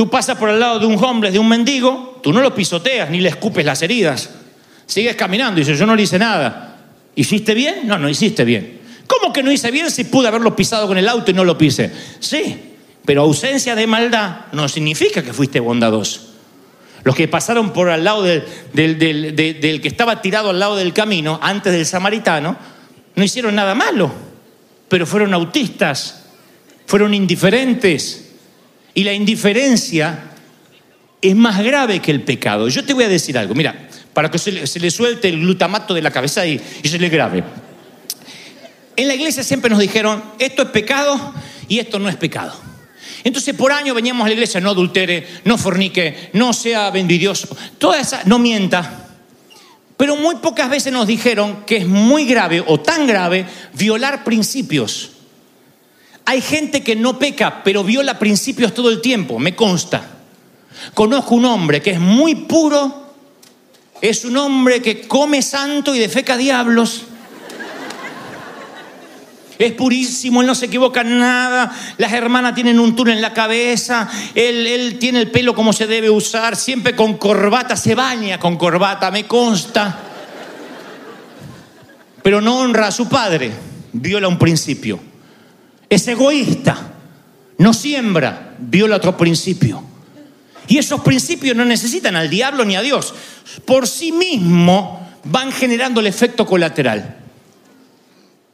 Tú 0.02 0.10
pasas 0.10 0.36
por 0.36 0.50
el 0.50 0.60
lado 0.60 0.80
de 0.80 0.88
un 0.88 0.96
homeless, 0.98 1.32
de 1.32 1.38
un 1.38 1.48
mendigo, 1.48 2.20
tú 2.24 2.34
no 2.34 2.42
lo 2.42 2.56
pisoteas 2.56 3.12
ni 3.12 3.22
le 3.22 3.30
escupes 3.30 3.64
las 3.64 3.84
heridas. 3.84 4.32
Sigues 4.88 5.16
caminando 5.16 5.62
y 5.62 5.64
dices, 5.64 5.78
yo 5.78 5.86
no 5.86 5.96
le 5.96 6.02
hice 6.02 6.18
nada. 6.18 6.76
¿Hiciste 7.14 7.54
bien? 7.54 7.82
No, 7.86 8.00
no 8.00 8.10
hiciste 8.10 8.44
bien. 8.44 8.80
¿Cómo 9.06 9.32
que 9.32 9.44
no 9.44 9.52
hice 9.52 9.70
bien 9.70 9.92
si 9.92 10.06
pude 10.06 10.28
haberlo 10.28 10.56
pisado 10.56 10.88
con 10.88 10.98
el 10.98 11.08
auto 11.08 11.30
y 11.30 11.36
no 11.36 11.44
lo 11.44 11.56
pise? 11.56 11.92
Sí, 12.20 12.58
pero 13.06 13.22
ausencia 13.22 13.76
de 13.76 13.86
maldad 13.86 14.38
no 14.54 14.68
significa 14.68 15.22
que 15.22 15.34
fuiste 15.34 15.60
bondadoso. 15.60 16.34
Los 17.04 17.16
que 17.16 17.28
pasaron 17.28 17.70
por 17.72 17.92
al 17.92 18.04
lado 18.04 18.24
del, 18.24 18.44
del- 18.74 18.98
del- 18.98 19.36
de- 19.36 19.54
del 19.54 19.82
que 19.82 19.88
estaba 19.88 20.20
tirado 20.20 20.50
al 20.50 20.58
lado 20.58 20.78
del 20.78 20.94
camino, 20.94 21.40
antes 21.44 21.72
del 21.74 21.86
samaritano, 21.86 22.58
no 23.14 23.24
hicieron 23.24 23.54
nada 23.54 23.76
malo, 23.76 24.12
pero 24.90 25.06
fueron 25.06 25.32
autistas, 25.36 26.24
fueron 26.88 27.14
indiferentes. 27.14 28.30
Y 28.94 29.04
la 29.04 29.14
indiferencia 29.14 30.32
es 31.22 31.36
más 31.36 31.64
grave 31.64 32.00
que 32.00 32.12
el 32.12 32.22
pecado. 32.22 32.68
Yo 32.68 32.84
te 32.84 32.94
voy 32.94 33.04
a 33.04 33.10
decir 33.10 33.38
algo, 33.38 33.54
mira, 33.54 33.88
para 34.14 34.30
que 34.30 34.38
se 34.38 34.52
le, 34.52 34.92
suelte 34.92 35.30
el 35.30 35.40
glutamato 35.40 35.94
de 35.94 36.02
la 36.02 36.12
cabeza 36.12 36.46
y, 36.46 36.60
y 36.84 36.88
se 36.88 37.00
le 37.00 37.10
grave. 37.10 37.44
En 38.96 39.08
la 39.08 39.16
iglesia 39.16 39.44
siempre 39.44 39.70
nos 39.70 39.80
dijeron, 39.80 40.24
esto 40.40 40.64
es 40.64 40.70
pecado 40.70 41.34
y 41.68 41.80
esto 41.80 42.00
no 42.00 42.10
es 42.10 42.16
pecado. 42.18 42.54
Entonces 43.24 43.56
por 43.56 43.72
año 43.72 43.94
veníamos 43.94 44.26
a 44.26 44.28
la 44.28 44.34
iglesia, 44.34 44.60
no 44.60 44.72
adultere, 44.72 45.28
no 45.46 45.58
fornique, 45.58 46.30
no 46.34 46.54
sea 46.54 46.90
envidioso, 46.90 47.56
toda 47.78 48.00
esa, 48.00 48.24
no 48.26 48.40
mienta. 48.40 49.08
Pero 49.96 50.16
muy 50.16 50.36
pocas 50.38 50.70
veces 50.70 50.92
nos 50.92 51.06
dijeron 51.06 51.64
que 51.66 51.78
es 51.78 51.88
muy 51.88 52.26
grave 52.26 52.64
o 52.66 52.80
tan 52.80 53.06
grave 53.06 53.46
violar 53.74 54.24
principios. 54.24 55.12
Hay 56.26 56.42
gente 56.42 56.84
que 56.84 56.96
no 56.96 57.18
peca, 57.18 57.64
pero 57.64 57.84
viola 57.84 58.20
principios 58.20 58.74
todo 58.74 58.90
el 58.90 59.02
tiempo, 59.02 59.40
me 59.40 59.56
consta. 59.56 60.10
Conozco 60.94 61.36
un 61.36 61.46
hombre 61.46 61.82
que 61.82 61.92
es 61.92 62.00
muy 62.00 62.36
puro, 62.36 63.14
es 64.02 64.26
un 64.26 64.38
hombre 64.38 64.82
que 64.82 65.08
come 65.08 65.42
santo 65.42 65.94
y 65.94 66.00
defeca 66.00 66.38
diablos. 66.38 67.04
Es 69.60 69.74
purísimo, 69.74 70.42
él 70.42 70.48
no 70.48 70.56
se 70.56 70.66
equivoca 70.66 71.02
en 71.02 71.20
nada. 71.20 71.72
Las 71.98 72.14
hermanas 72.14 72.56
tienen 72.56 72.80
un 72.80 72.96
túnel 72.96 73.18
en 73.18 73.22
la 73.22 73.32
cabeza. 73.32 74.10
Él, 74.34 74.66
él 74.66 74.98
tiene 74.98 75.20
el 75.20 75.30
pelo 75.30 75.54
como 75.54 75.72
se 75.72 75.86
debe 75.86 76.10
usar, 76.10 76.56
siempre 76.56 76.96
con 76.96 77.18
corbata, 77.18 77.76
se 77.76 77.94
baña 77.94 78.40
con 78.40 78.58
corbata, 78.58 79.12
me 79.12 79.28
consta. 79.28 80.00
Pero 82.24 82.42
no 82.42 82.58
honra 82.58 82.88
a 82.88 82.92
su 82.92 83.08
padre, 83.08 83.52
viola 83.94 84.28
un 84.28 84.40
principio. 84.40 85.11
Es 85.92 86.08
egoísta, 86.08 86.94
no 87.58 87.74
siembra, 87.74 88.56
viola 88.60 88.96
otro 88.96 89.18
principio. 89.18 89.84
Y 90.70 90.78
esos 90.78 91.02
principios 91.02 91.54
no 91.54 91.66
necesitan 91.66 92.16
al 92.16 92.30
diablo 92.30 92.64
ni 92.64 92.78
a 92.78 92.82
Dios. 92.82 93.14
Por 93.66 93.86
sí 93.90 94.14
mismo 94.14 95.06
van 95.26 95.52
generando 95.52 96.00
el 96.00 96.08
efecto 96.08 96.46
colateral. 96.46 97.18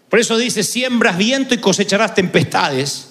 Por 0.09 0.19
eso 0.19 0.35
dice, 0.35 0.63
siembras 0.63 1.15
viento 1.15 1.53
y 1.53 1.59
cosecharás 1.59 2.15
tempestades. 2.15 3.09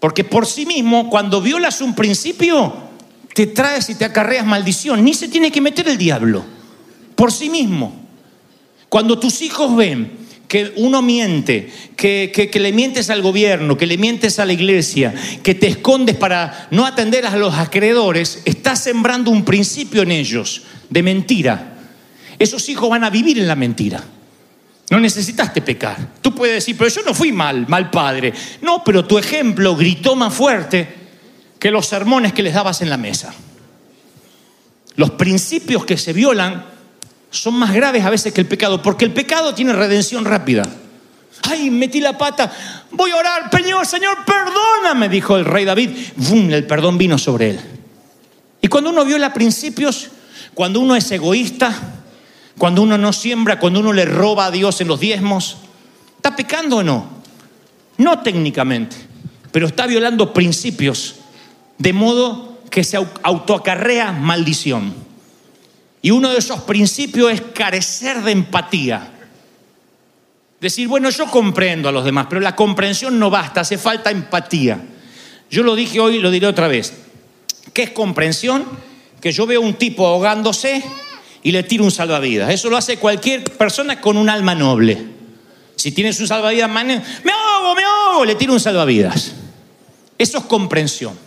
Porque 0.00 0.24
por 0.24 0.46
sí 0.46 0.64
mismo, 0.64 1.10
cuando 1.10 1.42
violas 1.42 1.82
un 1.82 1.94
principio, 1.94 2.74
te 3.34 3.48
traes 3.48 3.90
y 3.90 3.96
te 3.96 4.06
acarreas 4.06 4.46
maldición. 4.46 5.04
Ni 5.04 5.12
se 5.12 5.28
tiene 5.28 5.52
que 5.52 5.60
meter 5.60 5.86
el 5.88 5.98
diablo. 5.98 6.42
Por 7.14 7.30
sí 7.30 7.50
mismo. 7.50 7.94
Cuando 8.88 9.18
tus 9.18 9.42
hijos 9.42 9.76
ven 9.76 10.23
que 10.54 10.72
uno 10.76 11.02
miente, 11.02 11.68
que, 11.96 12.30
que- 12.32 12.60
le 12.60 12.72
mientes 12.72 13.10
al 13.10 13.22
gobierno, 13.22 13.76
que 13.76 13.88
le 13.88 13.98
mientes 13.98 14.38
a 14.38 14.44
la 14.44 14.52
iglesia, 14.52 15.12
que 15.42 15.56
te 15.56 15.66
escondes 15.66 16.14
para 16.14 16.68
no 16.70 16.86
atender 16.86 17.26
a 17.26 17.36
los 17.36 17.54
acreedores, 17.54 18.40
estás 18.44 18.84
sembrando 18.84 19.32
un 19.32 19.44
principio 19.44 20.02
en 20.02 20.12
ellos 20.12 20.62
de 20.88 21.02
mentira. 21.02 21.76
Esos 22.38 22.68
hijos 22.68 22.88
van 22.88 23.02
a 23.02 23.10
vivir 23.10 23.36
en 23.36 23.48
la 23.48 23.56
mentira. 23.56 24.04
No 24.90 25.00
necesitaste 25.00 25.60
pecar. 25.60 26.12
Tú 26.22 26.32
puedes 26.32 26.54
decir, 26.54 26.76
pero 26.78 26.88
yo 26.88 27.02
no 27.04 27.14
fui 27.14 27.32
mal, 27.32 27.66
mal 27.66 27.90
padre. 27.90 28.32
No, 28.62 28.84
pero 28.84 29.04
tu 29.04 29.18
ejemplo 29.18 29.74
gritó 29.74 30.14
más 30.14 30.32
fuerte 30.32 30.86
que 31.58 31.72
los 31.72 31.84
sermones 31.86 32.32
que 32.32 32.44
les 32.44 32.54
dabas 32.54 32.80
en 32.80 32.90
la 32.90 32.96
mesa. 32.96 33.34
Los 34.94 35.10
principios 35.10 35.84
que 35.84 35.96
se 35.96 36.12
violan 36.12 36.64
son 37.34 37.54
más 37.54 37.72
graves 37.72 38.04
a 38.04 38.10
veces 38.10 38.32
que 38.32 38.40
el 38.40 38.46
pecado, 38.46 38.80
porque 38.82 39.04
el 39.04 39.12
pecado 39.12 39.54
tiene 39.54 39.72
redención 39.72 40.24
rápida. 40.24 40.62
Ay, 41.42 41.70
metí 41.70 42.00
la 42.00 42.16
pata, 42.16 42.50
voy 42.92 43.10
a 43.10 43.16
orar, 43.16 43.50
Señor, 43.50 43.84
Señor, 43.86 44.18
perdóname, 44.24 45.08
dijo 45.08 45.36
el 45.36 45.44
rey 45.44 45.64
David. 45.64 45.90
¡Bum! 46.16 46.50
El 46.50 46.66
perdón 46.66 46.96
vino 46.96 47.18
sobre 47.18 47.50
él. 47.50 47.60
Y 48.62 48.68
cuando 48.68 48.90
uno 48.90 49.04
viola 49.04 49.32
principios, 49.34 50.10
cuando 50.54 50.80
uno 50.80 50.96
es 50.96 51.10
egoísta, 51.10 51.74
cuando 52.56 52.82
uno 52.82 52.96
no 52.96 53.12
siembra, 53.12 53.58
cuando 53.58 53.80
uno 53.80 53.92
le 53.92 54.04
roba 54.06 54.46
a 54.46 54.50
Dios 54.50 54.80
en 54.80 54.88
los 54.88 55.00
diezmos, 55.00 55.58
¿está 56.16 56.34
pecando 56.36 56.76
o 56.78 56.82
no? 56.82 57.08
No 57.98 58.20
técnicamente, 58.20 58.96
pero 59.52 59.66
está 59.66 59.86
violando 59.86 60.32
principios, 60.32 61.16
de 61.78 61.92
modo 61.92 62.58
que 62.70 62.84
se 62.84 62.96
au- 62.98 63.08
autoacarrea 63.22 64.12
maldición. 64.12 64.94
Y 66.04 66.10
uno 66.10 66.30
de 66.30 66.38
esos 66.38 66.60
principios 66.60 67.32
es 67.32 67.40
carecer 67.54 68.22
de 68.22 68.32
empatía. 68.32 69.10
Decir, 70.60 70.86
bueno, 70.86 71.08
yo 71.08 71.24
comprendo 71.30 71.88
a 71.88 71.92
los 71.92 72.04
demás, 72.04 72.26
pero 72.28 72.42
la 72.42 72.54
comprensión 72.54 73.18
no 73.18 73.30
basta, 73.30 73.62
hace 73.62 73.78
falta 73.78 74.10
empatía. 74.10 74.78
Yo 75.50 75.62
lo 75.62 75.74
dije 75.74 76.00
hoy 76.00 76.16
y 76.16 76.18
lo 76.18 76.30
diré 76.30 76.46
otra 76.46 76.68
vez. 76.68 76.92
¿Qué 77.72 77.84
es 77.84 77.90
comprensión? 77.92 78.66
Que 79.18 79.32
yo 79.32 79.46
veo 79.46 79.62
un 79.62 79.76
tipo 79.76 80.06
ahogándose 80.06 80.84
y 81.42 81.52
le 81.52 81.62
tiro 81.62 81.84
un 81.84 81.90
salvavidas. 81.90 82.50
Eso 82.50 82.68
lo 82.68 82.76
hace 82.76 82.98
cualquier 82.98 83.42
persona 83.42 83.98
con 84.02 84.18
un 84.18 84.28
alma 84.28 84.54
noble. 84.54 85.02
Si 85.74 85.92
tienes 85.92 86.20
un 86.20 86.28
salvavidas, 86.28 86.68
me 86.68 86.82
ahogo, 86.82 87.74
me 87.74 87.82
ahogo, 87.82 88.26
le 88.26 88.34
tiro 88.34 88.52
un 88.52 88.60
salvavidas. 88.60 89.32
Eso 90.18 90.36
es 90.36 90.44
comprensión. 90.44 91.18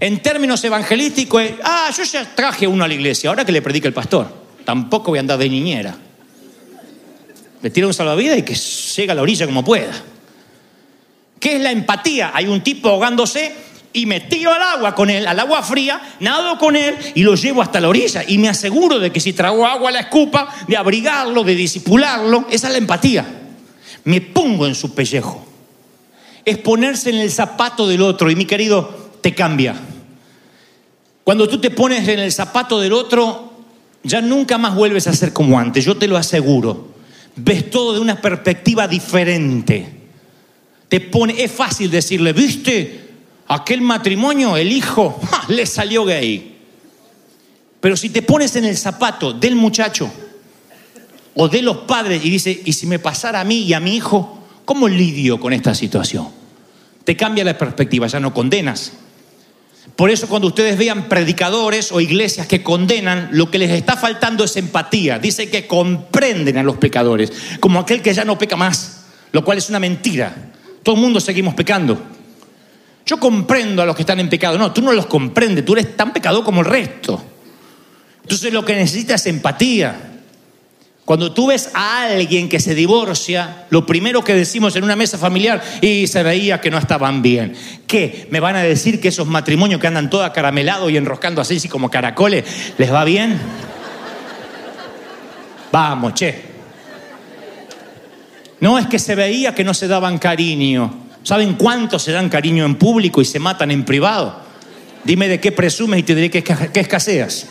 En 0.00 0.22
términos 0.22 0.62
evangelísticos, 0.64 1.42
es, 1.42 1.52
ah, 1.62 1.90
yo 1.96 2.02
ya 2.04 2.34
traje 2.34 2.66
uno 2.66 2.84
a 2.84 2.88
la 2.88 2.94
iglesia, 2.94 3.30
ahora 3.30 3.44
que 3.44 3.52
le 3.52 3.62
predica 3.62 3.88
el 3.88 3.94
pastor. 3.94 4.28
Tampoco 4.64 5.10
voy 5.10 5.18
a 5.18 5.20
andar 5.20 5.38
de 5.38 5.48
niñera. 5.48 5.96
Le 7.62 7.70
tira 7.70 7.86
un 7.86 7.94
salvavidas 7.94 8.38
y 8.38 8.42
que 8.42 8.54
llegue 8.54 9.12
a 9.12 9.14
la 9.14 9.22
orilla 9.22 9.46
como 9.46 9.64
pueda. 9.64 9.92
¿Qué 11.38 11.56
es 11.56 11.62
la 11.62 11.70
empatía? 11.70 12.32
Hay 12.34 12.46
un 12.46 12.62
tipo 12.62 12.88
ahogándose 12.88 13.54
y 13.92 14.06
me 14.06 14.20
tiro 14.20 14.52
al 14.52 14.60
agua 14.60 14.94
con 14.94 15.08
él, 15.08 15.26
al 15.26 15.38
agua 15.38 15.62
fría, 15.62 16.00
nado 16.20 16.58
con 16.58 16.74
él 16.74 16.96
y 17.14 17.22
lo 17.22 17.36
llevo 17.36 17.62
hasta 17.62 17.80
la 17.80 17.88
orilla. 17.88 18.24
Y 18.26 18.38
me 18.38 18.48
aseguro 18.48 18.98
de 18.98 19.12
que 19.12 19.20
si 19.20 19.32
trago 19.32 19.66
agua 19.66 19.90
la 19.90 20.00
escupa, 20.00 20.48
de 20.66 20.76
abrigarlo, 20.76 21.44
de 21.44 21.54
disipularlo. 21.54 22.46
Esa 22.50 22.66
es 22.66 22.72
la 22.72 22.78
empatía. 22.78 23.24
Me 24.04 24.20
pongo 24.20 24.66
en 24.66 24.74
su 24.74 24.94
pellejo. 24.94 25.46
Es 26.44 26.58
ponerse 26.58 27.10
en 27.10 27.16
el 27.16 27.30
zapato 27.30 27.86
del 27.86 28.02
otro. 28.02 28.30
Y 28.30 28.36
mi 28.36 28.46
querido, 28.46 29.03
te 29.24 29.34
cambia. 29.34 29.74
Cuando 31.24 31.48
tú 31.48 31.58
te 31.58 31.70
pones 31.70 32.06
en 32.08 32.18
el 32.18 32.30
zapato 32.30 32.78
del 32.78 32.92
otro, 32.92 33.54
ya 34.02 34.20
nunca 34.20 34.58
más 34.58 34.74
vuelves 34.74 35.06
a 35.06 35.14
ser 35.14 35.32
como 35.32 35.58
antes. 35.58 35.82
Yo 35.82 35.96
te 35.96 36.06
lo 36.06 36.18
aseguro. 36.18 36.88
Ves 37.34 37.70
todo 37.70 37.94
de 37.94 38.00
una 38.00 38.20
perspectiva 38.20 38.86
diferente. 38.86 39.88
Te 40.90 41.00
pone, 41.00 41.42
es 41.42 41.50
fácil 41.50 41.90
decirle, 41.90 42.34
¿viste? 42.34 43.12
Aquel 43.48 43.80
matrimonio, 43.80 44.58
el 44.58 44.70
hijo, 44.70 45.18
le 45.48 45.64
salió 45.64 46.04
gay. 46.04 46.58
Pero 47.80 47.96
si 47.96 48.10
te 48.10 48.20
pones 48.20 48.54
en 48.56 48.66
el 48.66 48.76
zapato 48.76 49.32
del 49.32 49.56
muchacho 49.56 50.12
o 51.34 51.48
de 51.48 51.62
los 51.62 51.78
padres 51.78 52.22
y 52.22 52.28
dices, 52.28 52.58
¿y 52.66 52.74
si 52.74 52.86
me 52.86 52.98
pasara 52.98 53.40
a 53.40 53.44
mí 53.44 53.62
y 53.62 53.72
a 53.72 53.80
mi 53.80 53.96
hijo? 53.96 54.44
¿Cómo 54.66 54.86
lidio 54.86 55.40
con 55.40 55.54
esta 55.54 55.74
situación? 55.74 56.28
Te 57.04 57.16
cambia 57.16 57.42
la 57.42 57.56
perspectiva, 57.56 58.06
ya 58.06 58.20
no 58.20 58.34
condenas. 58.34 58.92
Por 59.96 60.10
eso 60.10 60.28
cuando 60.28 60.48
ustedes 60.48 60.76
vean 60.76 61.08
predicadores 61.08 61.92
o 61.92 62.00
iglesias 62.00 62.48
que 62.48 62.62
condenan, 62.62 63.28
lo 63.32 63.50
que 63.50 63.58
les 63.58 63.70
está 63.70 63.96
faltando 63.96 64.42
es 64.44 64.56
empatía. 64.56 65.20
Dice 65.20 65.48
que 65.48 65.66
comprenden 65.68 66.58
a 66.58 66.64
los 66.64 66.76
pecadores, 66.78 67.32
como 67.60 67.78
aquel 67.78 68.02
que 68.02 68.12
ya 68.12 68.24
no 68.24 68.36
peca 68.36 68.56
más, 68.56 69.04
lo 69.30 69.44
cual 69.44 69.58
es 69.58 69.68
una 69.68 69.78
mentira. 69.78 70.34
Todo 70.82 70.96
el 70.96 71.00
mundo 71.00 71.20
seguimos 71.20 71.54
pecando. 71.54 72.00
Yo 73.06 73.20
comprendo 73.20 73.82
a 73.82 73.86
los 73.86 73.94
que 73.94 74.02
están 74.02 74.18
en 74.18 74.28
pecado. 74.28 74.58
No, 74.58 74.72
tú 74.72 74.82
no 74.82 74.92
los 74.92 75.06
comprendes, 75.06 75.64
tú 75.64 75.74
eres 75.74 75.96
tan 75.96 76.12
pecador 76.12 76.42
como 76.42 76.62
el 76.62 76.66
resto. 76.66 77.22
Entonces 78.22 78.52
lo 78.52 78.64
que 78.64 78.74
necesitas 78.74 79.20
es 79.20 79.26
empatía. 79.28 80.13
Cuando 81.04 81.32
tú 81.32 81.48
ves 81.48 81.70
a 81.74 82.04
alguien 82.04 82.48
que 82.48 82.58
se 82.58 82.74
divorcia, 82.74 83.66
lo 83.68 83.84
primero 83.84 84.24
que 84.24 84.34
decimos 84.34 84.74
en 84.74 84.84
una 84.84 84.96
mesa 84.96 85.18
familiar, 85.18 85.62
y 85.82 86.06
se 86.06 86.22
veía 86.22 86.62
que 86.62 86.70
no 86.70 86.78
estaban 86.78 87.20
bien. 87.20 87.54
¿Qué? 87.86 88.26
¿Me 88.30 88.40
van 88.40 88.56
a 88.56 88.62
decir 88.62 89.00
que 89.00 89.08
esos 89.08 89.26
matrimonios 89.26 89.80
que 89.80 89.86
andan 89.86 90.08
todos 90.08 90.24
acaramelados 90.24 90.90
y 90.90 90.96
enroscando 90.96 91.42
así, 91.42 91.56
así 91.56 91.68
como 91.68 91.90
caracoles, 91.90 92.44
les 92.78 92.90
va 92.90 93.04
bien? 93.04 93.38
Vamos, 95.70 96.14
che. 96.14 96.54
No 98.60 98.78
es 98.78 98.86
que 98.86 98.98
se 98.98 99.14
veía 99.14 99.54
que 99.54 99.64
no 99.64 99.74
se 99.74 99.88
daban 99.88 100.16
cariño. 100.16 101.08
¿Saben 101.22 101.54
cuánto 101.54 101.98
se 101.98 102.12
dan 102.12 102.30
cariño 102.30 102.64
en 102.64 102.76
público 102.76 103.20
y 103.20 103.26
se 103.26 103.38
matan 103.38 103.70
en 103.70 103.84
privado? 103.84 104.40
Dime 105.04 105.28
de 105.28 105.38
qué 105.38 105.52
presumes 105.52 106.00
y 106.00 106.02
te 106.02 106.14
diré 106.14 106.30
que, 106.30 106.42
que 106.42 106.80
escaseas. 106.80 107.48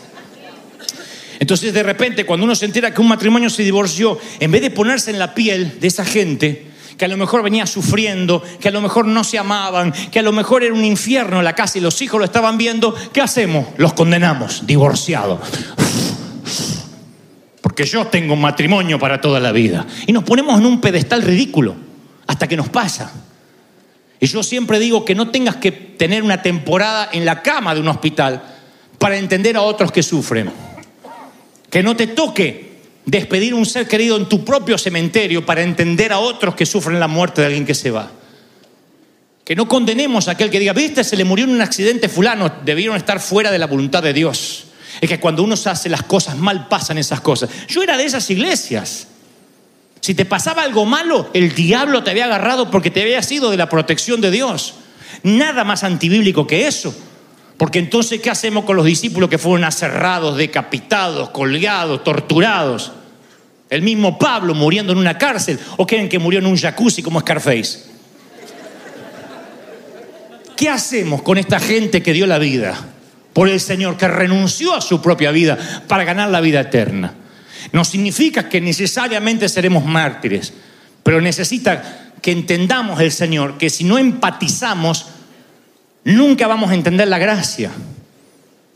Entonces 1.44 1.74
de 1.74 1.82
repente 1.82 2.24
cuando 2.24 2.46
uno 2.46 2.54
se 2.54 2.64
entera 2.64 2.94
que 2.94 3.02
un 3.02 3.08
matrimonio 3.08 3.50
se 3.50 3.62
divorció, 3.62 4.18
en 4.40 4.50
vez 4.50 4.62
de 4.62 4.70
ponerse 4.70 5.10
en 5.10 5.18
la 5.18 5.34
piel 5.34 5.78
de 5.78 5.88
esa 5.88 6.02
gente, 6.02 6.68
que 6.96 7.04
a 7.04 7.08
lo 7.08 7.18
mejor 7.18 7.42
venía 7.42 7.66
sufriendo, 7.66 8.42
que 8.58 8.68
a 8.68 8.70
lo 8.70 8.80
mejor 8.80 9.04
no 9.04 9.22
se 9.24 9.36
amaban, 9.36 9.92
que 9.92 10.20
a 10.20 10.22
lo 10.22 10.32
mejor 10.32 10.64
era 10.64 10.72
un 10.72 10.82
infierno 10.82 11.42
la 11.42 11.54
casa 11.54 11.76
y 11.76 11.82
los 11.82 12.00
hijos 12.00 12.18
lo 12.18 12.24
estaban 12.24 12.56
viendo, 12.56 12.94
¿qué 13.12 13.20
hacemos? 13.20 13.66
Los 13.76 13.92
condenamos, 13.92 14.66
divorciados. 14.66 15.38
Porque 17.60 17.84
yo 17.84 18.06
tengo 18.06 18.32
un 18.32 18.40
matrimonio 18.40 18.98
para 18.98 19.20
toda 19.20 19.38
la 19.38 19.52
vida. 19.52 19.86
Y 20.06 20.14
nos 20.14 20.24
ponemos 20.24 20.58
en 20.58 20.64
un 20.64 20.80
pedestal 20.80 21.20
ridículo 21.20 21.76
hasta 22.26 22.48
que 22.48 22.56
nos 22.56 22.70
pasa. 22.70 23.12
Y 24.18 24.26
yo 24.28 24.42
siempre 24.42 24.78
digo 24.78 25.04
que 25.04 25.14
no 25.14 25.28
tengas 25.28 25.56
que 25.56 25.72
tener 25.72 26.22
una 26.22 26.40
temporada 26.40 27.10
en 27.12 27.26
la 27.26 27.42
cama 27.42 27.74
de 27.74 27.82
un 27.82 27.88
hospital 27.88 28.42
para 28.98 29.18
entender 29.18 29.58
a 29.58 29.60
otros 29.60 29.92
que 29.92 30.02
sufren. 30.02 30.73
Que 31.74 31.82
no 31.82 31.96
te 31.96 32.06
toque 32.06 32.70
despedir 33.04 33.52
un 33.52 33.66
ser 33.66 33.88
querido 33.88 34.16
en 34.16 34.28
tu 34.28 34.44
propio 34.44 34.78
cementerio 34.78 35.44
para 35.44 35.60
entender 35.60 36.12
a 36.12 36.20
otros 36.20 36.54
que 36.54 36.66
sufren 36.66 37.00
la 37.00 37.08
muerte 37.08 37.40
de 37.40 37.48
alguien 37.48 37.66
que 37.66 37.74
se 37.74 37.90
va. 37.90 38.12
Que 39.44 39.56
no 39.56 39.66
condenemos 39.66 40.28
a 40.28 40.30
aquel 40.30 40.50
que 40.50 40.60
diga, 40.60 40.72
viste, 40.72 41.02
se 41.02 41.16
le 41.16 41.24
murió 41.24 41.46
en 41.46 41.50
un 41.50 41.60
accidente 41.60 42.08
fulano, 42.08 42.60
debieron 42.64 42.96
estar 42.96 43.18
fuera 43.18 43.50
de 43.50 43.58
la 43.58 43.66
voluntad 43.66 44.04
de 44.04 44.12
Dios. 44.12 44.66
Es 45.00 45.08
que 45.08 45.18
cuando 45.18 45.42
uno 45.42 45.56
se 45.56 45.68
hace 45.68 45.88
las 45.88 46.04
cosas 46.04 46.36
mal 46.36 46.68
pasan 46.68 46.96
esas 46.96 47.20
cosas. 47.20 47.50
Yo 47.66 47.82
era 47.82 47.96
de 47.96 48.04
esas 48.04 48.30
iglesias. 48.30 49.08
Si 49.98 50.14
te 50.14 50.24
pasaba 50.24 50.62
algo 50.62 50.86
malo, 50.86 51.28
el 51.34 51.56
diablo 51.56 52.04
te 52.04 52.12
había 52.12 52.26
agarrado 52.26 52.70
porque 52.70 52.92
te 52.92 53.02
había 53.02 53.20
sido 53.20 53.50
de 53.50 53.56
la 53.56 53.68
protección 53.68 54.20
de 54.20 54.30
Dios. 54.30 54.74
Nada 55.24 55.64
más 55.64 55.82
antibíblico 55.82 56.46
que 56.46 56.68
eso. 56.68 56.94
Porque 57.56 57.78
entonces, 57.78 58.20
¿qué 58.20 58.30
hacemos 58.30 58.64
con 58.64 58.76
los 58.76 58.84
discípulos 58.84 59.30
que 59.30 59.38
fueron 59.38 59.64
aserrados, 59.64 60.36
decapitados, 60.36 61.30
colgados, 61.30 62.02
torturados? 62.02 62.92
El 63.70 63.82
mismo 63.82 64.18
Pablo 64.18 64.54
muriendo 64.54 64.92
en 64.92 64.98
una 64.98 65.16
cárcel. 65.18 65.58
¿O 65.76 65.86
creen 65.86 66.08
que 66.08 66.18
murió 66.18 66.40
en 66.40 66.46
un 66.46 66.56
jacuzzi 66.56 67.02
como 67.02 67.20
Scarface? 67.20 67.94
¿Qué 70.56 70.68
hacemos 70.68 71.22
con 71.22 71.38
esta 71.38 71.58
gente 71.58 72.02
que 72.02 72.12
dio 72.12 72.26
la 72.26 72.38
vida 72.38 72.76
por 73.32 73.48
el 73.48 73.60
Señor, 73.60 73.96
que 73.96 74.06
renunció 74.06 74.74
a 74.74 74.80
su 74.80 75.02
propia 75.02 75.30
vida 75.32 75.58
para 75.88 76.04
ganar 76.04 76.30
la 76.30 76.40
vida 76.40 76.60
eterna? 76.60 77.14
No 77.72 77.84
significa 77.84 78.48
que 78.48 78.60
necesariamente 78.60 79.48
seremos 79.48 79.84
mártires, 79.84 80.52
pero 81.02 81.20
necesita 81.20 82.12
que 82.20 82.32
entendamos 82.32 83.00
el 83.00 83.10
Señor, 83.10 83.58
que 83.58 83.70
si 83.70 83.84
no 83.84 83.98
empatizamos, 83.98 85.06
nunca 86.04 86.46
vamos 86.46 86.70
a 86.70 86.74
entender 86.74 87.08
la 87.08 87.18
gracia. 87.18 87.70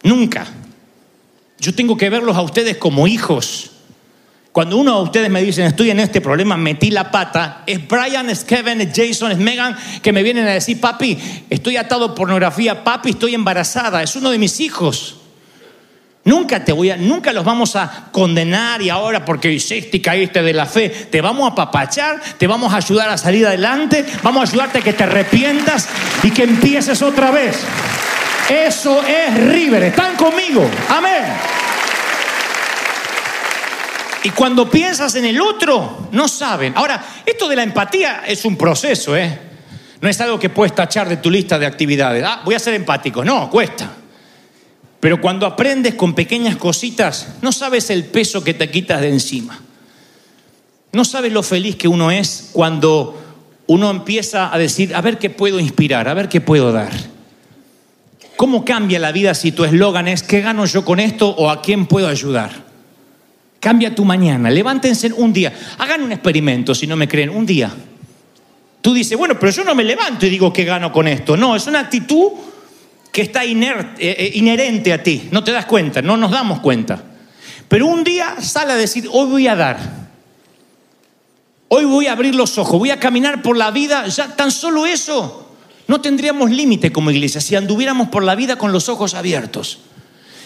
Nunca. 0.02 0.46
Yo 1.58 1.74
tengo 1.74 1.96
que 1.96 2.10
verlos 2.10 2.36
a 2.36 2.42
ustedes 2.42 2.76
como 2.76 3.06
hijos. 3.06 3.72
Cuando 4.52 4.76
uno 4.76 4.96
de 4.96 5.02
ustedes 5.04 5.30
me 5.30 5.42
dicen, 5.42 5.66
estoy 5.66 5.90
en 5.90 6.00
este 6.00 6.20
problema, 6.20 6.56
metí 6.56 6.90
la 6.90 7.10
pata, 7.10 7.62
es 7.66 7.86
Brian, 7.86 8.28
es 8.30 8.44
Kevin, 8.44 8.80
es 8.80 8.88
Jason, 8.92 9.30
es 9.30 9.38
Megan, 9.38 9.76
que 10.02 10.12
me 10.12 10.22
vienen 10.22 10.48
a 10.48 10.52
decir, 10.52 10.80
papi, 10.80 11.16
estoy 11.48 11.76
atado 11.76 12.06
a 12.06 12.14
pornografía, 12.14 12.82
papi, 12.82 13.10
estoy 13.10 13.34
embarazada, 13.34 14.02
es 14.02 14.16
uno 14.16 14.30
de 14.30 14.38
mis 14.38 14.58
hijos. 14.58 15.17
Nunca 16.28 16.62
te 16.62 16.72
voy 16.72 16.90
a, 16.90 16.96
nunca 16.98 17.32
los 17.32 17.42
vamos 17.42 17.74
a 17.74 18.08
condenar 18.12 18.82
y 18.82 18.90
ahora 18.90 19.24
porque 19.24 19.50
hiciste 19.50 19.96
y 19.96 20.00
caíste 20.00 20.42
de 20.42 20.52
la 20.52 20.66
fe, 20.66 20.90
te 20.90 21.22
vamos 21.22 21.50
a 21.50 21.54
papachar, 21.54 22.20
te 22.36 22.46
vamos 22.46 22.70
a 22.74 22.76
ayudar 22.76 23.08
a 23.08 23.16
salir 23.16 23.46
adelante, 23.46 24.04
vamos 24.22 24.42
a 24.44 24.52
ayudarte 24.52 24.80
a 24.80 24.82
que 24.82 24.92
te 24.92 25.04
arrepientas 25.04 25.88
y 26.22 26.30
que 26.30 26.42
empieces 26.42 27.00
otra 27.00 27.30
vez. 27.30 27.58
Eso 28.50 29.02
es 29.06 29.42
River, 29.42 29.84
están 29.84 30.16
conmigo, 30.16 30.68
amén. 30.90 31.24
Y 34.24 34.28
cuando 34.28 34.68
piensas 34.68 35.14
en 35.14 35.24
el 35.24 35.40
otro, 35.40 36.10
no 36.12 36.28
saben. 36.28 36.74
Ahora, 36.76 37.02
esto 37.24 37.48
de 37.48 37.56
la 37.56 37.62
empatía 37.62 38.24
es 38.26 38.44
un 38.44 38.58
proceso, 38.58 39.16
¿eh? 39.16 39.38
No 40.02 40.10
es 40.10 40.20
algo 40.20 40.38
que 40.38 40.50
puedes 40.50 40.74
tachar 40.74 41.08
de 41.08 41.16
tu 41.16 41.30
lista 41.30 41.58
de 41.58 41.64
actividades. 41.64 42.22
Ah, 42.22 42.42
voy 42.44 42.54
a 42.54 42.58
ser 42.58 42.74
empático. 42.74 43.24
No, 43.24 43.48
cuesta. 43.48 43.88
Pero 45.00 45.20
cuando 45.20 45.46
aprendes 45.46 45.94
con 45.94 46.14
pequeñas 46.14 46.56
cositas, 46.56 47.34
no 47.40 47.52
sabes 47.52 47.90
el 47.90 48.04
peso 48.04 48.42
que 48.42 48.54
te 48.54 48.70
quitas 48.70 49.00
de 49.00 49.08
encima. 49.08 49.60
No 50.92 51.04
sabes 51.04 51.32
lo 51.32 51.42
feliz 51.42 51.76
que 51.76 51.86
uno 51.86 52.10
es 52.10 52.50
cuando 52.52 53.22
uno 53.66 53.90
empieza 53.90 54.52
a 54.52 54.58
decir, 54.58 54.94
a 54.94 55.00
ver 55.00 55.18
qué 55.18 55.30
puedo 55.30 55.60
inspirar, 55.60 56.08
a 56.08 56.14
ver 56.14 56.28
qué 56.28 56.40
puedo 56.40 56.72
dar. 56.72 56.92
¿Cómo 58.36 58.64
cambia 58.64 58.98
la 58.98 59.12
vida 59.12 59.34
si 59.34 59.52
tu 59.52 59.64
eslogan 59.64 60.08
es, 60.08 60.22
¿qué 60.22 60.40
gano 60.40 60.64
yo 60.64 60.84
con 60.84 61.00
esto 61.00 61.28
o 61.28 61.50
a 61.50 61.60
quién 61.60 61.86
puedo 61.86 62.08
ayudar? 62.08 62.50
Cambia 63.60 63.94
tu 63.94 64.04
mañana, 64.04 64.50
levántense 64.50 65.12
un 65.12 65.32
día, 65.32 65.52
hagan 65.78 66.02
un 66.02 66.12
experimento 66.12 66.74
si 66.74 66.86
no 66.86 66.96
me 66.96 67.08
creen, 67.08 67.30
un 67.30 67.44
día. 67.44 67.70
Tú 68.80 68.94
dices, 68.94 69.18
bueno, 69.18 69.38
pero 69.38 69.52
yo 69.52 69.64
no 69.64 69.74
me 69.74 69.84
levanto 69.84 70.24
y 70.24 70.30
digo, 70.30 70.52
¿qué 70.52 70.64
gano 70.64 70.92
con 70.92 71.08
esto? 71.08 71.36
No, 71.36 71.56
es 71.56 71.66
una 71.66 71.80
actitud 71.80 72.30
que 73.18 73.22
está 73.22 73.44
inerte, 73.44 74.12
eh, 74.26 74.30
inherente 74.34 74.92
a 74.92 75.02
ti. 75.02 75.28
No 75.32 75.42
te 75.42 75.50
das 75.50 75.66
cuenta, 75.66 76.00
no 76.00 76.16
nos 76.16 76.30
damos 76.30 76.60
cuenta. 76.60 77.02
Pero 77.66 77.88
un 77.88 78.04
día 78.04 78.36
sale 78.40 78.74
a 78.74 78.76
decir, 78.76 79.08
hoy 79.10 79.28
voy 79.28 79.48
a 79.48 79.56
dar. 79.56 79.76
Hoy 81.66 81.84
voy 81.84 82.06
a 82.06 82.12
abrir 82.12 82.36
los 82.36 82.58
ojos, 82.58 82.78
voy 82.78 82.90
a 82.90 83.00
caminar 83.00 83.42
por 83.42 83.56
la 83.56 83.72
vida. 83.72 84.06
Ya 84.06 84.36
tan 84.36 84.52
solo 84.52 84.86
eso, 84.86 85.50
no 85.88 86.00
tendríamos 86.00 86.52
límite 86.52 86.92
como 86.92 87.10
iglesia 87.10 87.40
si 87.40 87.56
anduviéramos 87.56 88.06
por 88.06 88.22
la 88.22 88.36
vida 88.36 88.54
con 88.54 88.70
los 88.70 88.88
ojos 88.88 89.14
abiertos. 89.14 89.80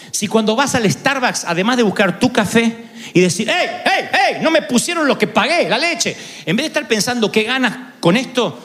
Si 0.09 0.27
cuando 0.27 0.55
vas 0.55 0.73
al 0.73 0.91
Starbucks, 0.91 1.45
además 1.45 1.77
de 1.77 1.83
buscar 1.83 2.19
tu 2.19 2.33
café 2.33 2.75
y 3.13 3.19
decir, 3.19 3.51
hey, 3.51 3.69
hey, 3.85 4.09
hey, 4.11 4.37
no 4.41 4.49
me 4.49 4.63
pusieron 4.63 5.07
lo 5.07 5.15
que 5.15 5.27
pagué, 5.27 5.69
la 5.69 5.77
leche, 5.77 6.17
en 6.43 6.55
vez 6.55 6.63
de 6.63 6.67
estar 6.69 6.87
pensando 6.87 7.31
qué 7.31 7.43
ganas 7.43 7.77
con 7.99 8.17
esto, 8.17 8.57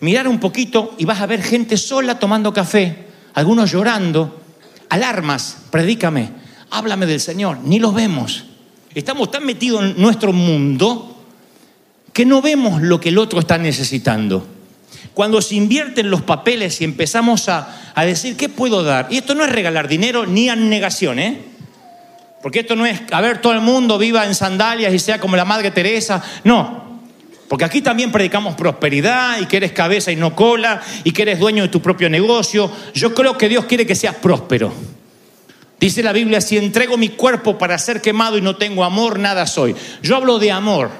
mirar 0.00 0.26
un 0.28 0.40
poquito 0.40 0.94
y 0.96 1.04
vas 1.04 1.20
a 1.20 1.26
ver 1.26 1.42
gente 1.42 1.76
sola 1.76 2.18
tomando 2.18 2.54
café, 2.54 3.07
algunos 3.34 3.70
llorando, 3.70 4.40
alarmas, 4.88 5.58
predícame, 5.70 6.30
háblame 6.70 7.06
del 7.06 7.20
Señor, 7.20 7.58
ni 7.64 7.78
los 7.78 7.94
vemos. 7.94 8.44
Estamos 8.94 9.30
tan 9.30 9.44
metidos 9.44 9.82
en 9.82 10.00
nuestro 10.00 10.32
mundo 10.32 11.24
que 12.12 12.26
no 12.26 12.42
vemos 12.42 12.82
lo 12.82 13.00
que 13.00 13.10
el 13.10 13.18
otro 13.18 13.40
está 13.40 13.58
necesitando. 13.58 14.46
cuando 15.14 15.42
se 15.42 15.56
invierten 15.56 16.10
los 16.10 16.22
papeles 16.22 16.80
y 16.80 16.84
empezamos 16.84 17.48
a, 17.48 17.92
a 17.94 18.04
decir, 18.04 18.36
¿qué 18.36 18.48
puedo 18.48 18.84
dar? 18.84 19.08
Y 19.10 19.16
esto 19.18 19.34
no 19.34 19.44
es 19.44 19.50
regalar 19.50 19.88
dinero 19.88 20.26
ni 20.26 20.46
negación, 20.46 21.18
¿eh? 21.18 21.42
Porque 22.42 22.60
esto 22.60 22.76
no 22.76 22.86
es, 22.86 23.00
a 23.10 23.20
ver, 23.20 23.40
todo 23.40 23.52
el 23.52 23.60
mundo 23.60 23.98
viva 23.98 24.24
en 24.24 24.34
sandalias 24.34 24.94
y 24.94 24.98
sea 24.98 25.18
como 25.18 25.36
la 25.36 25.44
Madre 25.44 25.70
Teresa. 25.70 26.22
No. 26.44 26.87
Porque 27.48 27.64
aquí 27.64 27.80
también 27.80 28.12
predicamos 28.12 28.54
prosperidad 28.54 29.40
y 29.40 29.46
que 29.46 29.56
eres 29.56 29.72
cabeza 29.72 30.12
y 30.12 30.16
no 30.16 30.36
cola 30.36 30.82
y 31.02 31.12
que 31.12 31.22
eres 31.22 31.38
dueño 31.38 31.62
de 31.62 31.70
tu 31.70 31.80
propio 31.80 32.10
negocio. 32.10 32.70
Yo 32.92 33.14
creo 33.14 33.38
que 33.38 33.48
Dios 33.48 33.64
quiere 33.64 33.86
que 33.86 33.94
seas 33.94 34.16
próspero. 34.16 34.72
Dice 35.80 36.02
la 36.02 36.12
Biblia, 36.12 36.40
si 36.40 36.58
entrego 36.58 36.96
mi 36.96 37.10
cuerpo 37.10 37.56
para 37.56 37.78
ser 37.78 38.02
quemado 38.02 38.36
y 38.36 38.42
no 38.42 38.56
tengo 38.56 38.84
amor, 38.84 39.18
nada 39.18 39.46
soy. 39.46 39.74
Yo 40.02 40.16
hablo 40.16 40.38
de 40.38 40.50
amor, 40.50 40.90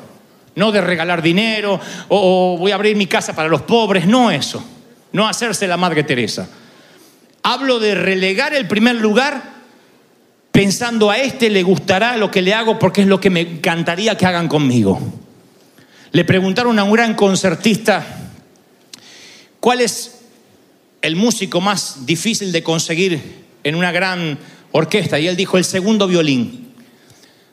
no 0.55 0.73
de 0.73 0.81
regalar 0.81 1.21
dinero 1.21 1.81
o, 2.09 2.57
voy 2.59 2.73
a 2.73 2.77
abrir 2.77 2.97
mi 2.97 3.07
casa 3.07 3.35
para 3.35 3.49
los 3.49 3.63
pobres, 3.63 4.07
no 4.07 4.31
eso. 4.31 4.65
No 5.13 5.29
hacerse 5.29 5.67
la 5.67 5.77
Madre 5.77 6.05
Teresa. 6.05 6.49
Hablo 7.43 7.79
de 7.79 7.95
relegar 7.95 8.55
el 8.55 8.67
primer 8.67 8.97
lugar 8.97 9.59
pensando 10.53 11.11
a 11.11 11.19
este 11.19 11.51
le 11.51 11.63
gustará 11.63 12.17
lo 12.17 12.31
que 12.31 12.43
le 12.43 12.55
hago 12.55 12.79
porque 12.79 13.03
es 13.03 13.07
lo 13.07 13.21
que 13.21 13.31
me 13.31 13.41
encantaría 13.41 14.17
que 14.17 14.27
hagan 14.27 14.49
conmigo. 14.49 15.01
Le 16.13 16.25
preguntaron 16.25 16.79
a 16.79 16.85
un 16.85 16.93
gran 16.93 17.15
concertista 17.15 18.05
cuál 19.61 19.81
es 19.81 20.21
el 21.03 21.17
músico 21.17 21.61
más 21.61 22.07
difícil 22.07 22.51
de 22.53 22.63
conseguir 22.63 23.21
en 23.63 23.75
una 23.75 23.93
gran 23.93 24.39
orquesta 24.73 25.19
y 25.19 25.27
él 25.27 25.37
dijo 25.37 25.59
el 25.59 25.65
segundo 25.65 26.07
violín, 26.07 26.73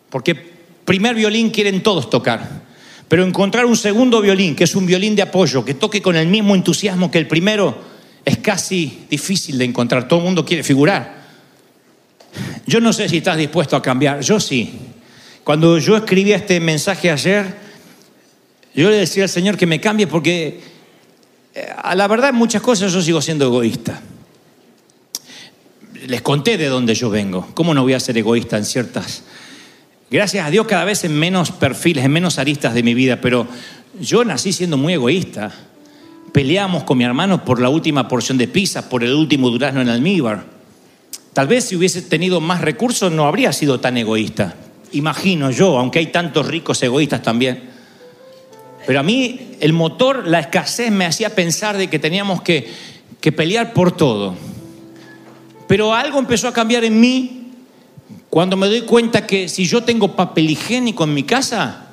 porque 0.10 0.36
primer 0.36 1.16
violín 1.16 1.50
quieren 1.50 1.84
todos 1.84 2.10
tocar, 2.10 2.64
pero 3.08 3.26
encontrar 3.26 3.66
un 3.66 3.78
segundo 3.78 4.22
violín, 4.22 4.56
que 4.56 4.64
es 4.64 4.76
un 4.76 4.86
violín 4.86 5.16
de 5.16 5.22
apoyo, 5.22 5.66
que 5.66 5.74
toque 5.74 6.02
con 6.02 6.16
el 6.16 6.28
mismo 6.28 6.56
entusiasmo 6.56 7.12
que 7.12 7.20
el 7.20 7.28
primero, 7.28 7.96
es 8.24 8.38
casi 8.38 9.06
difícil 9.10 9.58
de 9.58 9.66
encontrar, 9.66 10.08
todo 10.08 10.20
el 10.20 10.26
mundo 10.26 10.46
quiere 10.46 10.64
figurar. 10.64 11.26
Yo 12.66 12.80
no 12.80 12.92
sé 12.92 13.08
si 13.08 13.18
estás 13.18 13.38
dispuesto 13.38 13.76
a 13.76 13.82
cambiar, 13.82 14.22
yo 14.22 14.40
sí. 14.40 14.74
Cuando 15.44 15.78
yo 15.78 15.96
escribí 15.96 16.34
este 16.34 16.60
mensaje 16.60 17.12
ayer, 17.12 17.65
yo 18.76 18.90
le 18.90 18.98
decía 18.98 19.24
al 19.24 19.30
Señor 19.30 19.58
que 19.58 19.66
me 19.66 19.80
cambie 19.80 20.08
porque 20.08 20.60
eh, 21.54 21.70
a 21.76 21.96
la 21.96 22.08
verdad 22.08 22.30
en 22.30 22.36
muchas 22.36 22.62
cosas 22.62 22.92
yo 22.92 23.02
sigo 23.02 23.22
siendo 23.22 23.46
egoísta. 23.46 24.02
Les 26.08 26.22
conté 26.22 26.58
de 26.58 26.68
dónde 26.68 26.94
yo 26.94 27.10
vengo. 27.10 27.48
¿Cómo 27.54 27.74
no 27.74 27.84
voy 27.84 27.94
a 27.94 28.00
ser 28.00 28.18
egoísta 28.18 28.58
en 28.58 28.66
ciertas... 28.66 29.24
Gracias 30.12 30.46
a 30.46 30.52
Dios 30.52 30.68
cada 30.68 30.86
vez 30.86 31.04
en 31.04 31.18
menos 31.18 31.52
perfiles, 31.52 32.06
en 32.06 32.12
menos 32.12 32.38
aristas 32.38 32.76
de 32.76 32.84
mi 32.84 32.94
vida, 32.94 33.20
pero 33.20 33.48
yo 34.00 34.24
nací 34.24 34.54
siendo 34.54 34.78
muy 34.78 34.94
egoísta. 34.94 35.52
Peleamos 36.32 36.84
con 36.84 37.00
mi 37.00 37.04
hermano 37.04 37.44
por 37.44 37.60
la 37.60 37.70
última 37.70 38.08
porción 38.08 38.38
de 38.38 38.48
pizza, 38.48 38.88
por 38.88 39.04
el 39.04 39.14
último 39.14 39.50
durazno 39.50 39.82
en 39.82 39.90
almíbar. 39.90 40.46
Tal 41.34 41.48
vez 41.48 41.66
si 41.66 41.76
hubiese 41.76 42.04
tenido 42.04 42.40
más 42.40 42.62
recursos 42.62 43.12
no 43.12 43.26
habría 43.26 43.52
sido 43.52 43.80
tan 43.80 43.98
egoísta. 43.98 44.56
Imagino 44.92 45.50
yo, 45.50 45.80
aunque 45.80 46.00
hay 46.00 46.08
tantos 46.08 46.48
ricos 46.48 46.82
egoístas 46.84 47.24
también. 47.24 47.75
Pero 48.86 49.00
a 49.00 49.04
mí 49.04 49.58
el 49.60 49.74
motor, 49.74 50.28
la 50.28 50.40
escasez 50.40 50.92
me 50.92 51.06
hacía 51.06 51.34
pensar 51.34 51.78
de 51.78 51.90
que 51.90 52.00
teníamos 52.00 52.42
que, 52.42 52.68
que 53.20 53.32
pelear 53.32 53.74
por 53.74 53.92
todo. 53.92 54.36
Pero 55.68 55.94
algo 55.94 56.20
empezó 56.20 56.48
a 56.48 56.54
cambiar 56.54 56.84
en 56.84 57.00
mí 57.00 57.52
cuando 58.30 58.58
me 58.58 58.68
doy 58.68 58.82
cuenta 58.82 59.26
que 59.26 59.50
si 59.50 59.66
yo 59.66 59.84
tengo 59.84 60.16
papel 60.16 60.50
higiénico 60.50 61.06
en 61.06 61.14
mi 61.14 61.24
casa, 61.24 61.88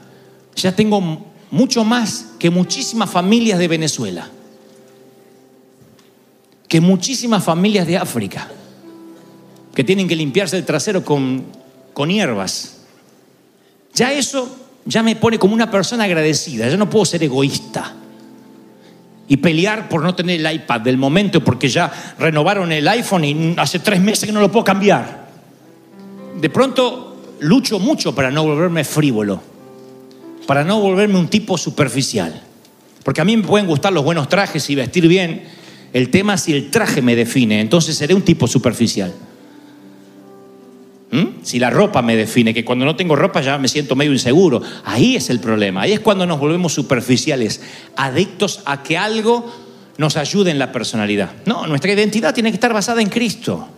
ya 0.57 0.75
tengo 0.75 1.01
mucho 1.51 1.85
más 1.85 2.33
que 2.39 2.51
muchísimas 2.51 3.11
familias 3.11 3.59
de 3.59 3.69
Venezuela, 3.69 4.29
que 6.69 6.81
muchísimas 6.81 7.45
familias 7.45 7.87
de 7.87 7.97
África, 7.97 8.51
que 9.75 9.85
tienen 9.85 10.09
que 10.09 10.17
limpiarse 10.17 10.57
el 10.57 10.65
trasero 10.65 11.05
con, 11.05 11.45
con 11.93 12.11
hierbas. 12.11 12.79
Ya 13.95 14.13
eso 14.13 14.62
ya 14.85 15.03
me 15.03 15.17
pone 15.17 15.39
como 15.39 15.55
una 15.55 15.71
persona 15.71 16.05
agradecida, 16.05 16.69
yo 16.69 16.77
no 16.77 16.91
puedo 16.91 17.05
ser 17.05 17.23
egoísta 17.23 17.95
y 19.29 19.37
pelear 19.37 19.89
por 19.89 20.03
no 20.03 20.15
tener 20.15 20.45
el 20.45 20.55
iPad 20.55 20.81
del 20.81 20.99
momento 20.99 21.43
porque 21.43 21.69
ya 21.69 21.91
renovaron 22.19 22.73
el 22.73 22.87
iPhone 22.89 23.25
y 23.25 23.55
hace 23.57 23.79
tres 23.79 24.01
meses 24.01 24.27
que 24.27 24.33
no 24.33 24.41
lo 24.41 24.51
puedo 24.51 24.65
cambiar. 24.65 25.29
De 26.41 26.51
pronto 26.51 27.17
lucho 27.41 27.79
mucho 27.79 28.15
para 28.15 28.31
no 28.31 28.45
volverme 28.45 28.85
frívolo, 28.85 29.41
para 30.47 30.65
no 30.65 30.81
volverme 30.81 31.19
un 31.19 31.29
tipo 31.29 31.57
superficial. 31.57 32.43
Porque 33.05 33.21
a 33.21 33.25
mí 33.25 33.37
me 33.37 33.43
pueden 33.43 33.67
gustar 33.67 33.93
los 33.93 34.05
buenos 34.05 34.29
trajes 34.29 34.69
y 34.71 34.75
vestir 34.75 35.09
bien. 35.09 35.45
El 35.93 36.11
tema 36.11 36.35
es 36.35 36.43
si 36.43 36.53
el 36.53 36.71
traje 36.71 37.03
me 37.03 37.17
define, 37.17 37.61
entonces 37.61 37.97
seré 37.97 38.15
un 38.15 38.23
tipo 38.23 38.47
superficial. 38.47 39.13
Si 41.43 41.59
la 41.59 41.71
ropa 41.71 42.03
me 42.03 42.17
define, 42.17 42.55
que 42.55 42.65
cuando 42.65 42.85
no 42.85 42.95
tengo 42.95 43.17
ropa 43.17 43.41
ya 43.41 43.59
me 43.59 43.69
siento 43.69 43.97
medio 43.97 44.13
inseguro. 44.13 44.63
Ahí 44.85 45.17
es 45.17 45.29
el 45.29 45.41
problema. 45.41 45.83
Ahí 45.83 45.93
es 45.93 46.01
cuando 46.01 46.25
nos 46.25 46.39
volvemos 46.39 46.73
superficiales, 46.73 47.61
adictos 47.97 48.61
a 48.65 48.83
que 48.83 48.97
algo 48.97 49.53
nos 49.99 50.17
ayude 50.17 50.51
en 50.51 50.59
la 50.59 50.71
personalidad. 50.71 51.33
No, 51.45 51.67
nuestra 51.67 51.93
identidad 51.93 52.33
tiene 52.33 52.51
que 52.51 52.57
estar 52.57 52.73
basada 52.73 53.03
en 53.03 53.09
Cristo. 53.09 53.69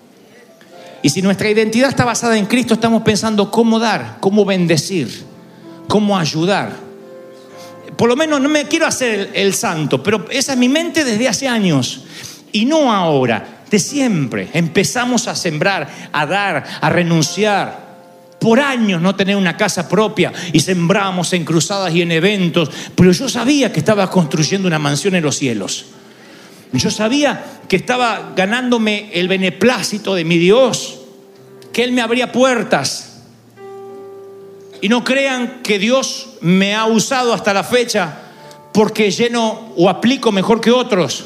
Y 1.02 1.08
si 1.08 1.22
nuestra 1.22 1.50
identidad 1.50 1.88
está 1.88 2.04
basada 2.04 2.36
en 2.36 2.46
Cristo, 2.46 2.74
estamos 2.74 3.02
pensando 3.02 3.50
cómo 3.50 3.78
dar, 3.78 4.18
cómo 4.20 4.44
bendecir, 4.44 5.24
cómo 5.88 6.18
ayudar. 6.18 6.72
Por 7.96 8.08
lo 8.08 8.16
menos 8.16 8.40
no 8.40 8.48
me 8.48 8.64
quiero 8.64 8.86
hacer 8.86 9.20
el, 9.20 9.30
el 9.34 9.54
santo, 9.54 10.02
pero 10.02 10.26
esa 10.30 10.52
es 10.52 10.58
mi 10.58 10.68
mente 10.68 11.04
desde 11.04 11.28
hace 11.28 11.48
años. 11.48 12.04
Y 12.52 12.64
no 12.66 12.92
ahora 12.92 13.53
de 13.74 13.80
siempre. 13.80 14.50
Empezamos 14.52 15.26
a 15.26 15.34
sembrar, 15.34 15.88
a 16.12 16.26
dar, 16.26 16.62
a 16.80 16.90
renunciar. 16.90 17.82
Por 18.38 18.60
años 18.60 19.02
no 19.02 19.16
tener 19.16 19.34
una 19.34 19.56
casa 19.56 19.88
propia 19.88 20.32
y 20.52 20.60
sembramos 20.60 21.32
en 21.32 21.44
cruzadas 21.44 21.92
y 21.92 22.00
en 22.00 22.12
eventos, 22.12 22.70
pero 22.94 23.10
yo 23.10 23.28
sabía 23.28 23.72
que 23.72 23.80
estaba 23.80 24.08
construyendo 24.08 24.68
una 24.68 24.78
mansión 24.78 25.16
en 25.16 25.24
los 25.24 25.36
cielos. 25.36 25.86
Yo 26.72 26.88
sabía 26.88 27.44
que 27.66 27.74
estaba 27.74 28.32
ganándome 28.36 29.10
el 29.12 29.26
beneplácito 29.26 30.14
de 30.14 30.24
mi 30.24 30.38
Dios, 30.38 31.00
que 31.72 31.82
Él 31.82 31.90
me 31.90 32.00
abría 32.00 32.30
puertas. 32.30 33.22
Y 34.82 34.88
no 34.88 35.02
crean 35.02 35.62
que 35.64 35.80
Dios 35.80 36.36
me 36.42 36.76
ha 36.76 36.86
usado 36.86 37.34
hasta 37.34 37.52
la 37.52 37.64
fecha 37.64 38.18
porque 38.72 39.10
lleno 39.10 39.72
o 39.76 39.90
aplico 39.90 40.30
mejor 40.30 40.60
que 40.60 40.70
otros. 40.70 41.24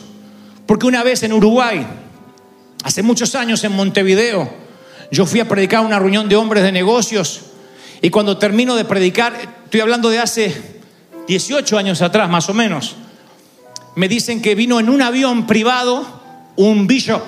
Porque 0.64 0.86
una 0.86 1.02
vez 1.02 1.22
en 1.24 1.34
Uruguay, 1.34 1.86
Hace 2.84 3.02
muchos 3.02 3.34
años 3.34 3.64
en 3.64 3.72
Montevideo, 3.72 4.48
yo 5.10 5.26
fui 5.26 5.40
a 5.40 5.48
predicar 5.48 5.84
una 5.84 5.98
reunión 5.98 6.28
de 6.28 6.36
hombres 6.36 6.62
de 6.62 6.72
negocios 6.72 7.40
y 8.00 8.10
cuando 8.10 8.38
termino 8.38 8.76
de 8.76 8.84
predicar, 8.84 9.34
estoy 9.64 9.80
hablando 9.80 10.08
de 10.10 10.20
hace 10.20 10.80
18 11.26 11.76
años 11.76 12.02
atrás 12.02 12.30
más 12.30 12.48
o 12.48 12.54
menos, 12.54 12.96
me 13.96 14.08
dicen 14.08 14.40
que 14.40 14.54
vino 14.54 14.78
en 14.78 14.88
un 14.88 15.02
avión 15.02 15.46
privado 15.46 16.06
un 16.56 16.86
bishop, 16.86 17.22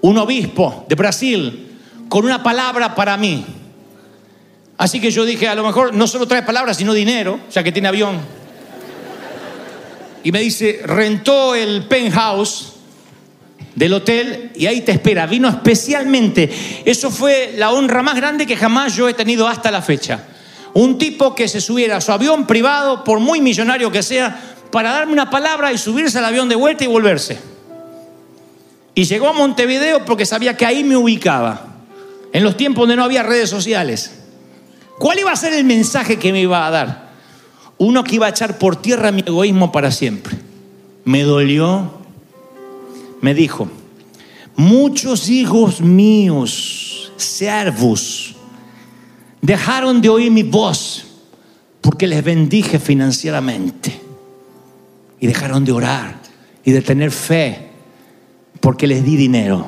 un 0.00 0.18
obispo 0.18 0.84
de 0.88 0.94
Brasil, 0.96 1.78
con 2.08 2.24
una 2.24 2.42
palabra 2.42 2.94
para 2.94 3.16
mí. 3.16 3.46
Así 4.78 5.00
que 5.00 5.10
yo 5.10 5.24
dije, 5.24 5.46
a 5.46 5.54
lo 5.54 5.64
mejor 5.64 5.94
no 5.94 6.06
solo 6.06 6.26
trae 6.26 6.42
palabras, 6.42 6.76
sino 6.76 6.92
dinero, 6.92 7.38
ya 7.52 7.62
que 7.62 7.70
tiene 7.70 7.88
avión. 7.88 8.18
Y 10.24 10.32
me 10.32 10.40
dice, 10.40 10.80
rentó 10.84 11.54
el 11.54 11.84
penthouse 11.84 12.79
del 13.80 13.94
hotel 13.94 14.50
y 14.54 14.66
ahí 14.66 14.82
te 14.82 14.92
espera. 14.92 15.26
Vino 15.26 15.48
especialmente. 15.48 16.50
Eso 16.84 17.10
fue 17.10 17.54
la 17.56 17.72
honra 17.72 18.02
más 18.02 18.14
grande 18.14 18.46
que 18.46 18.54
jamás 18.54 18.94
yo 18.94 19.08
he 19.08 19.14
tenido 19.14 19.48
hasta 19.48 19.70
la 19.70 19.80
fecha. 19.80 20.26
Un 20.74 20.98
tipo 20.98 21.34
que 21.34 21.48
se 21.48 21.62
subiera 21.62 21.96
a 21.96 22.00
su 22.02 22.12
avión 22.12 22.46
privado, 22.46 23.02
por 23.04 23.20
muy 23.20 23.40
millonario 23.40 23.90
que 23.90 24.02
sea, 24.02 24.38
para 24.70 24.92
darme 24.92 25.14
una 25.14 25.30
palabra 25.30 25.72
y 25.72 25.78
subirse 25.78 26.18
al 26.18 26.26
avión 26.26 26.46
de 26.50 26.56
vuelta 26.56 26.84
y 26.84 26.88
volverse. 26.88 27.40
Y 28.94 29.04
llegó 29.04 29.28
a 29.28 29.32
Montevideo 29.32 30.04
porque 30.04 30.26
sabía 30.26 30.58
que 30.58 30.66
ahí 30.66 30.84
me 30.84 30.98
ubicaba, 30.98 31.64
en 32.34 32.44
los 32.44 32.58
tiempos 32.58 32.82
donde 32.82 32.96
no 32.96 33.04
había 33.04 33.22
redes 33.22 33.48
sociales. 33.48 34.10
¿Cuál 34.98 35.20
iba 35.20 35.32
a 35.32 35.36
ser 35.36 35.54
el 35.54 35.64
mensaje 35.64 36.18
que 36.18 36.32
me 36.32 36.42
iba 36.42 36.66
a 36.66 36.70
dar? 36.70 37.12
Uno 37.78 38.04
que 38.04 38.16
iba 38.16 38.26
a 38.26 38.30
echar 38.30 38.58
por 38.58 38.76
tierra 38.76 39.10
mi 39.10 39.22
egoísmo 39.26 39.72
para 39.72 39.90
siempre. 39.90 40.36
Me 41.06 41.22
dolió, 41.22 41.99
me 43.20 43.34
dijo, 43.34 43.68
muchos 44.56 45.28
hijos 45.28 45.80
míos, 45.80 47.12
servos, 47.16 48.34
dejaron 49.40 50.00
de 50.00 50.08
oír 50.08 50.30
mi 50.30 50.42
voz 50.42 51.06
porque 51.80 52.06
les 52.06 52.22
bendije 52.22 52.78
financieramente 52.78 54.00
y 55.18 55.26
dejaron 55.26 55.64
de 55.64 55.72
orar 55.72 56.20
y 56.64 56.72
de 56.72 56.82
tener 56.82 57.10
fe 57.10 57.70
porque 58.60 58.86
les 58.86 59.04
di 59.04 59.16
dinero. 59.16 59.66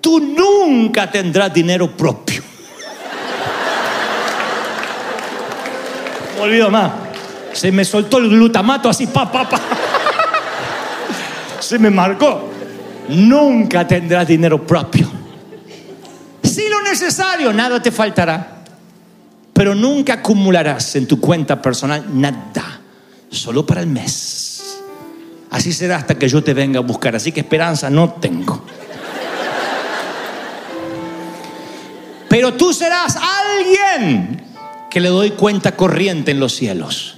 Tú 0.00 0.20
nunca 0.20 1.10
tendrás 1.10 1.52
dinero 1.52 1.96
propio. 1.96 2.42
Olvido 6.40 6.70
más. 6.70 6.92
Se 7.52 7.72
me 7.72 7.84
soltó 7.84 8.18
el 8.18 8.28
glutamato 8.28 8.88
así, 8.88 9.06
pa, 9.06 9.32
pa, 9.32 9.48
pa. 9.48 9.60
Se 11.66 11.78
me 11.78 11.90
marcó. 11.90 12.48
Nunca 13.08 13.86
tendrás 13.86 14.26
dinero 14.26 14.66
propio. 14.66 15.10
Si 16.42 16.68
lo 16.68 16.80
necesario, 16.82 17.52
nada 17.52 17.80
te 17.82 17.90
faltará. 17.90 18.62
Pero 19.52 19.74
nunca 19.74 20.14
acumularás 20.14 20.96
en 20.96 21.06
tu 21.06 21.20
cuenta 21.20 21.60
personal 21.60 22.04
nada, 22.12 22.80
solo 23.30 23.64
para 23.64 23.80
el 23.80 23.86
mes. 23.86 24.78
Así 25.50 25.72
será 25.72 25.96
hasta 25.96 26.16
que 26.16 26.28
yo 26.28 26.42
te 26.42 26.52
venga 26.52 26.78
a 26.78 26.82
buscar. 26.82 27.16
Así 27.16 27.32
que 27.32 27.40
esperanza 27.40 27.88
no 27.88 28.10
tengo. 28.12 28.64
Pero 32.28 32.54
tú 32.54 32.72
serás 32.72 33.16
alguien 33.16 34.42
que 34.90 35.00
le 35.00 35.08
doy 35.08 35.30
cuenta 35.30 35.74
corriente 35.74 36.32
en 36.32 36.40
los 36.40 36.54
cielos. 36.54 37.16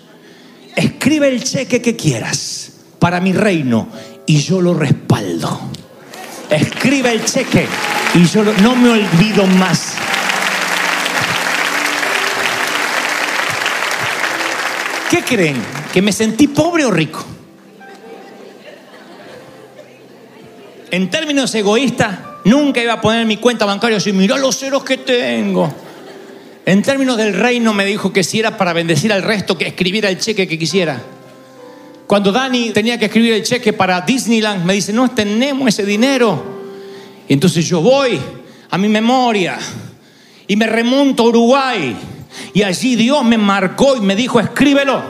Escribe 0.76 1.28
el 1.28 1.42
cheque 1.42 1.82
que 1.82 1.96
quieras 1.96 2.72
para 2.98 3.20
mi 3.20 3.32
reino 3.32 3.88
y 4.28 4.38
yo 4.40 4.60
lo 4.60 4.74
respaldo. 4.74 5.58
Escribe 6.50 7.10
el 7.12 7.24
cheque 7.24 7.66
y 8.14 8.24
yo 8.26 8.42
lo- 8.44 8.52
no 8.58 8.76
me 8.76 8.90
olvido 8.90 9.46
más. 9.46 9.94
¿Qué 15.10 15.22
creen? 15.22 15.56
¿Que 15.92 16.02
me 16.02 16.12
sentí 16.12 16.48
pobre 16.48 16.84
o 16.84 16.90
rico? 16.90 17.24
En 20.90 21.10
términos 21.10 21.54
egoístas, 21.54 22.18
nunca 22.44 22.82
iba 22.82 22.94
a 22.94 23.00
poner 23.00 23.26
mi 23.26 23.36
cuenta 23.38 23.64
bancaria 23.64 23.96
así, 23.98 24.12
mira 24.12 24.36
los 24.38 24.58
ceros 24.58 24.84
que 24.84 24.98
tengo. 24.98 25.72
En 26.64 26.82
términos 26.82 27.16
del 27.16 27.34
reino 27.34 27.72
me 27.72 27.84
dijo 27.86 28.12
que 28.12 28.22
si 28.22 28.40
era 28.40 28.56
para 28.58 28.74
bendecir 28.74 29.12
al 29.12 29.22
resto, 29.22 29.56
que 29.56 29.66
escribiera 29.68 30.10
el 30.10 30.18
cheque 30.18 30.46
que 30.46 30.58
quisiera. 30.58 31.00
Cuando 32.08 32.32
Dani 32.32 32.70
tenía 32.70 32.98
que 32.98 33.04
escribir 33.04 33.34
el 33.34 33.42
cheque 33.42 33.74
para 33.74 34.00
Disneyland, 34.00 34.64
me 34.64 34.72
dice, 34.72 34.94
no 34.94 35.10
tenemos 35.10 35.68
ese 35.68 35.84
dinero. 35.84 36.42
Y 37.28 37.34
entonces 37.34 37.68
yo 37.68 37.82
voy 37.82 38.18
a 38.70 38.78
mi 38.78 38.88
memoria 38.88 39.58
y 40.46 40.56
me 40.56 40.66
remonto 40.66 41.24
a 41.24 41.26
Uruguay. 41.26 41.94
Y 42.54 42.62
allí 42.62 42.96
Dios 42.96 43.22
me 43.26 43.36
marcó 43.36 43.94
y 43.94 44.00
me 44.00 44.16
dijo, 44.16 44.40
escríbelo. 44.40 45.02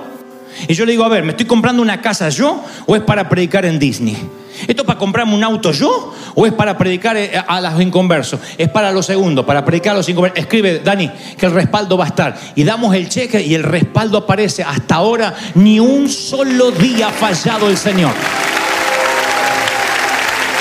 Y 0.67 0.75
yo 0.75 0.85
le 0.85 0.91
digo, 0.91 1.05
a 1.05 1.09
ver, 1.09 1.23
¿me 1.23 1.31
estoy 1.31 1.47
comprando 1.47 1.81
una 1.81 2.03
casa 2.03 2.31
yo 2.31 2.65
o 2.85 2.97
es 2.97 3.03
para 3.03 3.29
predicar 3.29 3.65
en 3.65 3.79
Disney? 3.79 4.17
¿Esto 4.67 4.83
es 4.83 4.87
para 4.87 4.99
comprarme 4.99 5.35
un 5.35 5.45
auto 5.45 5.73
yo 5.73 6.15
o 6.35 6.47
es 6.47 6.53
para 6.53 6.77
predicar 6.77 7.17
eh, 7.17 7.33
a 7.47 7.61
los 7.61 7.81
inconversos? 7.81 8.41
Es 8.57 8.69
para 8.69 8.91
lo 8.91 9.03
segundo, 9.03 9.47
para 9.47 9.65
predicar 9.65 9.95
a 9.95 9.99
los 9.99 10.09
inconversos. 10.09 10.39
Escribe, 10.39 10.81
Dani, 10.81 11.11
que 11.37 11.47
el 11.47 11.53
respaldo 11.53 11.97
va 11.97 12.05
a 12.05 12.09
estar. 12.09 12.39
Y 12.55 12.65
damos 12.65 12.95
el 12.95 13.09
cheque 13.09 13.41
y 13.41 13.55
el 13.55 13.63
respaldo 13.63 14.19
aparece. 14.19 14.63
Hasta 14.63 14.97
ahora 14.97 15.35
ni 15.55 15.79
un 15.81 16.09
solo 16.09 16.71
día 16.71 17.09
ha 17.09 17.13
fallado 17.13 17.69
el 17.69 17.77
Señor. 17.77 18.13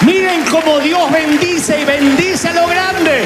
Miren 0.01 0.43
cómo 0.51 0.79
Dios 0.79 1.11
bendice 1.11 1.81
y 1.81 1.85
bendice 1.85 2.49
a 2.49 2.53
lo 2.53 2.67
grande. 2.67 3.25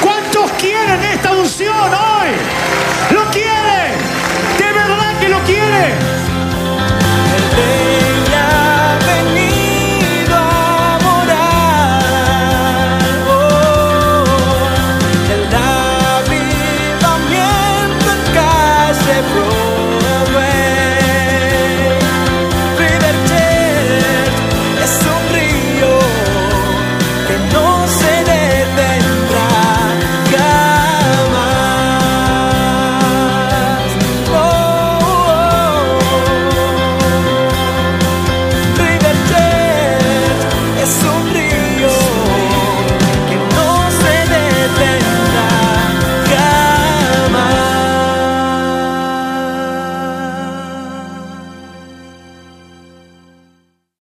¿Cuántos 0.00 0.50
quieren 0.52 1.02
esta 1.02 1.32
unción 1.32 1.74
hoy? 1.74 2.28
¿Lo 3.12 3.30
quieren? 3.30 3.92
¿De 4.58 4.64
verdad 4.64 5.20
que 5.20 5.28
lo 5.28 5.38
quieren? 5.44 5.92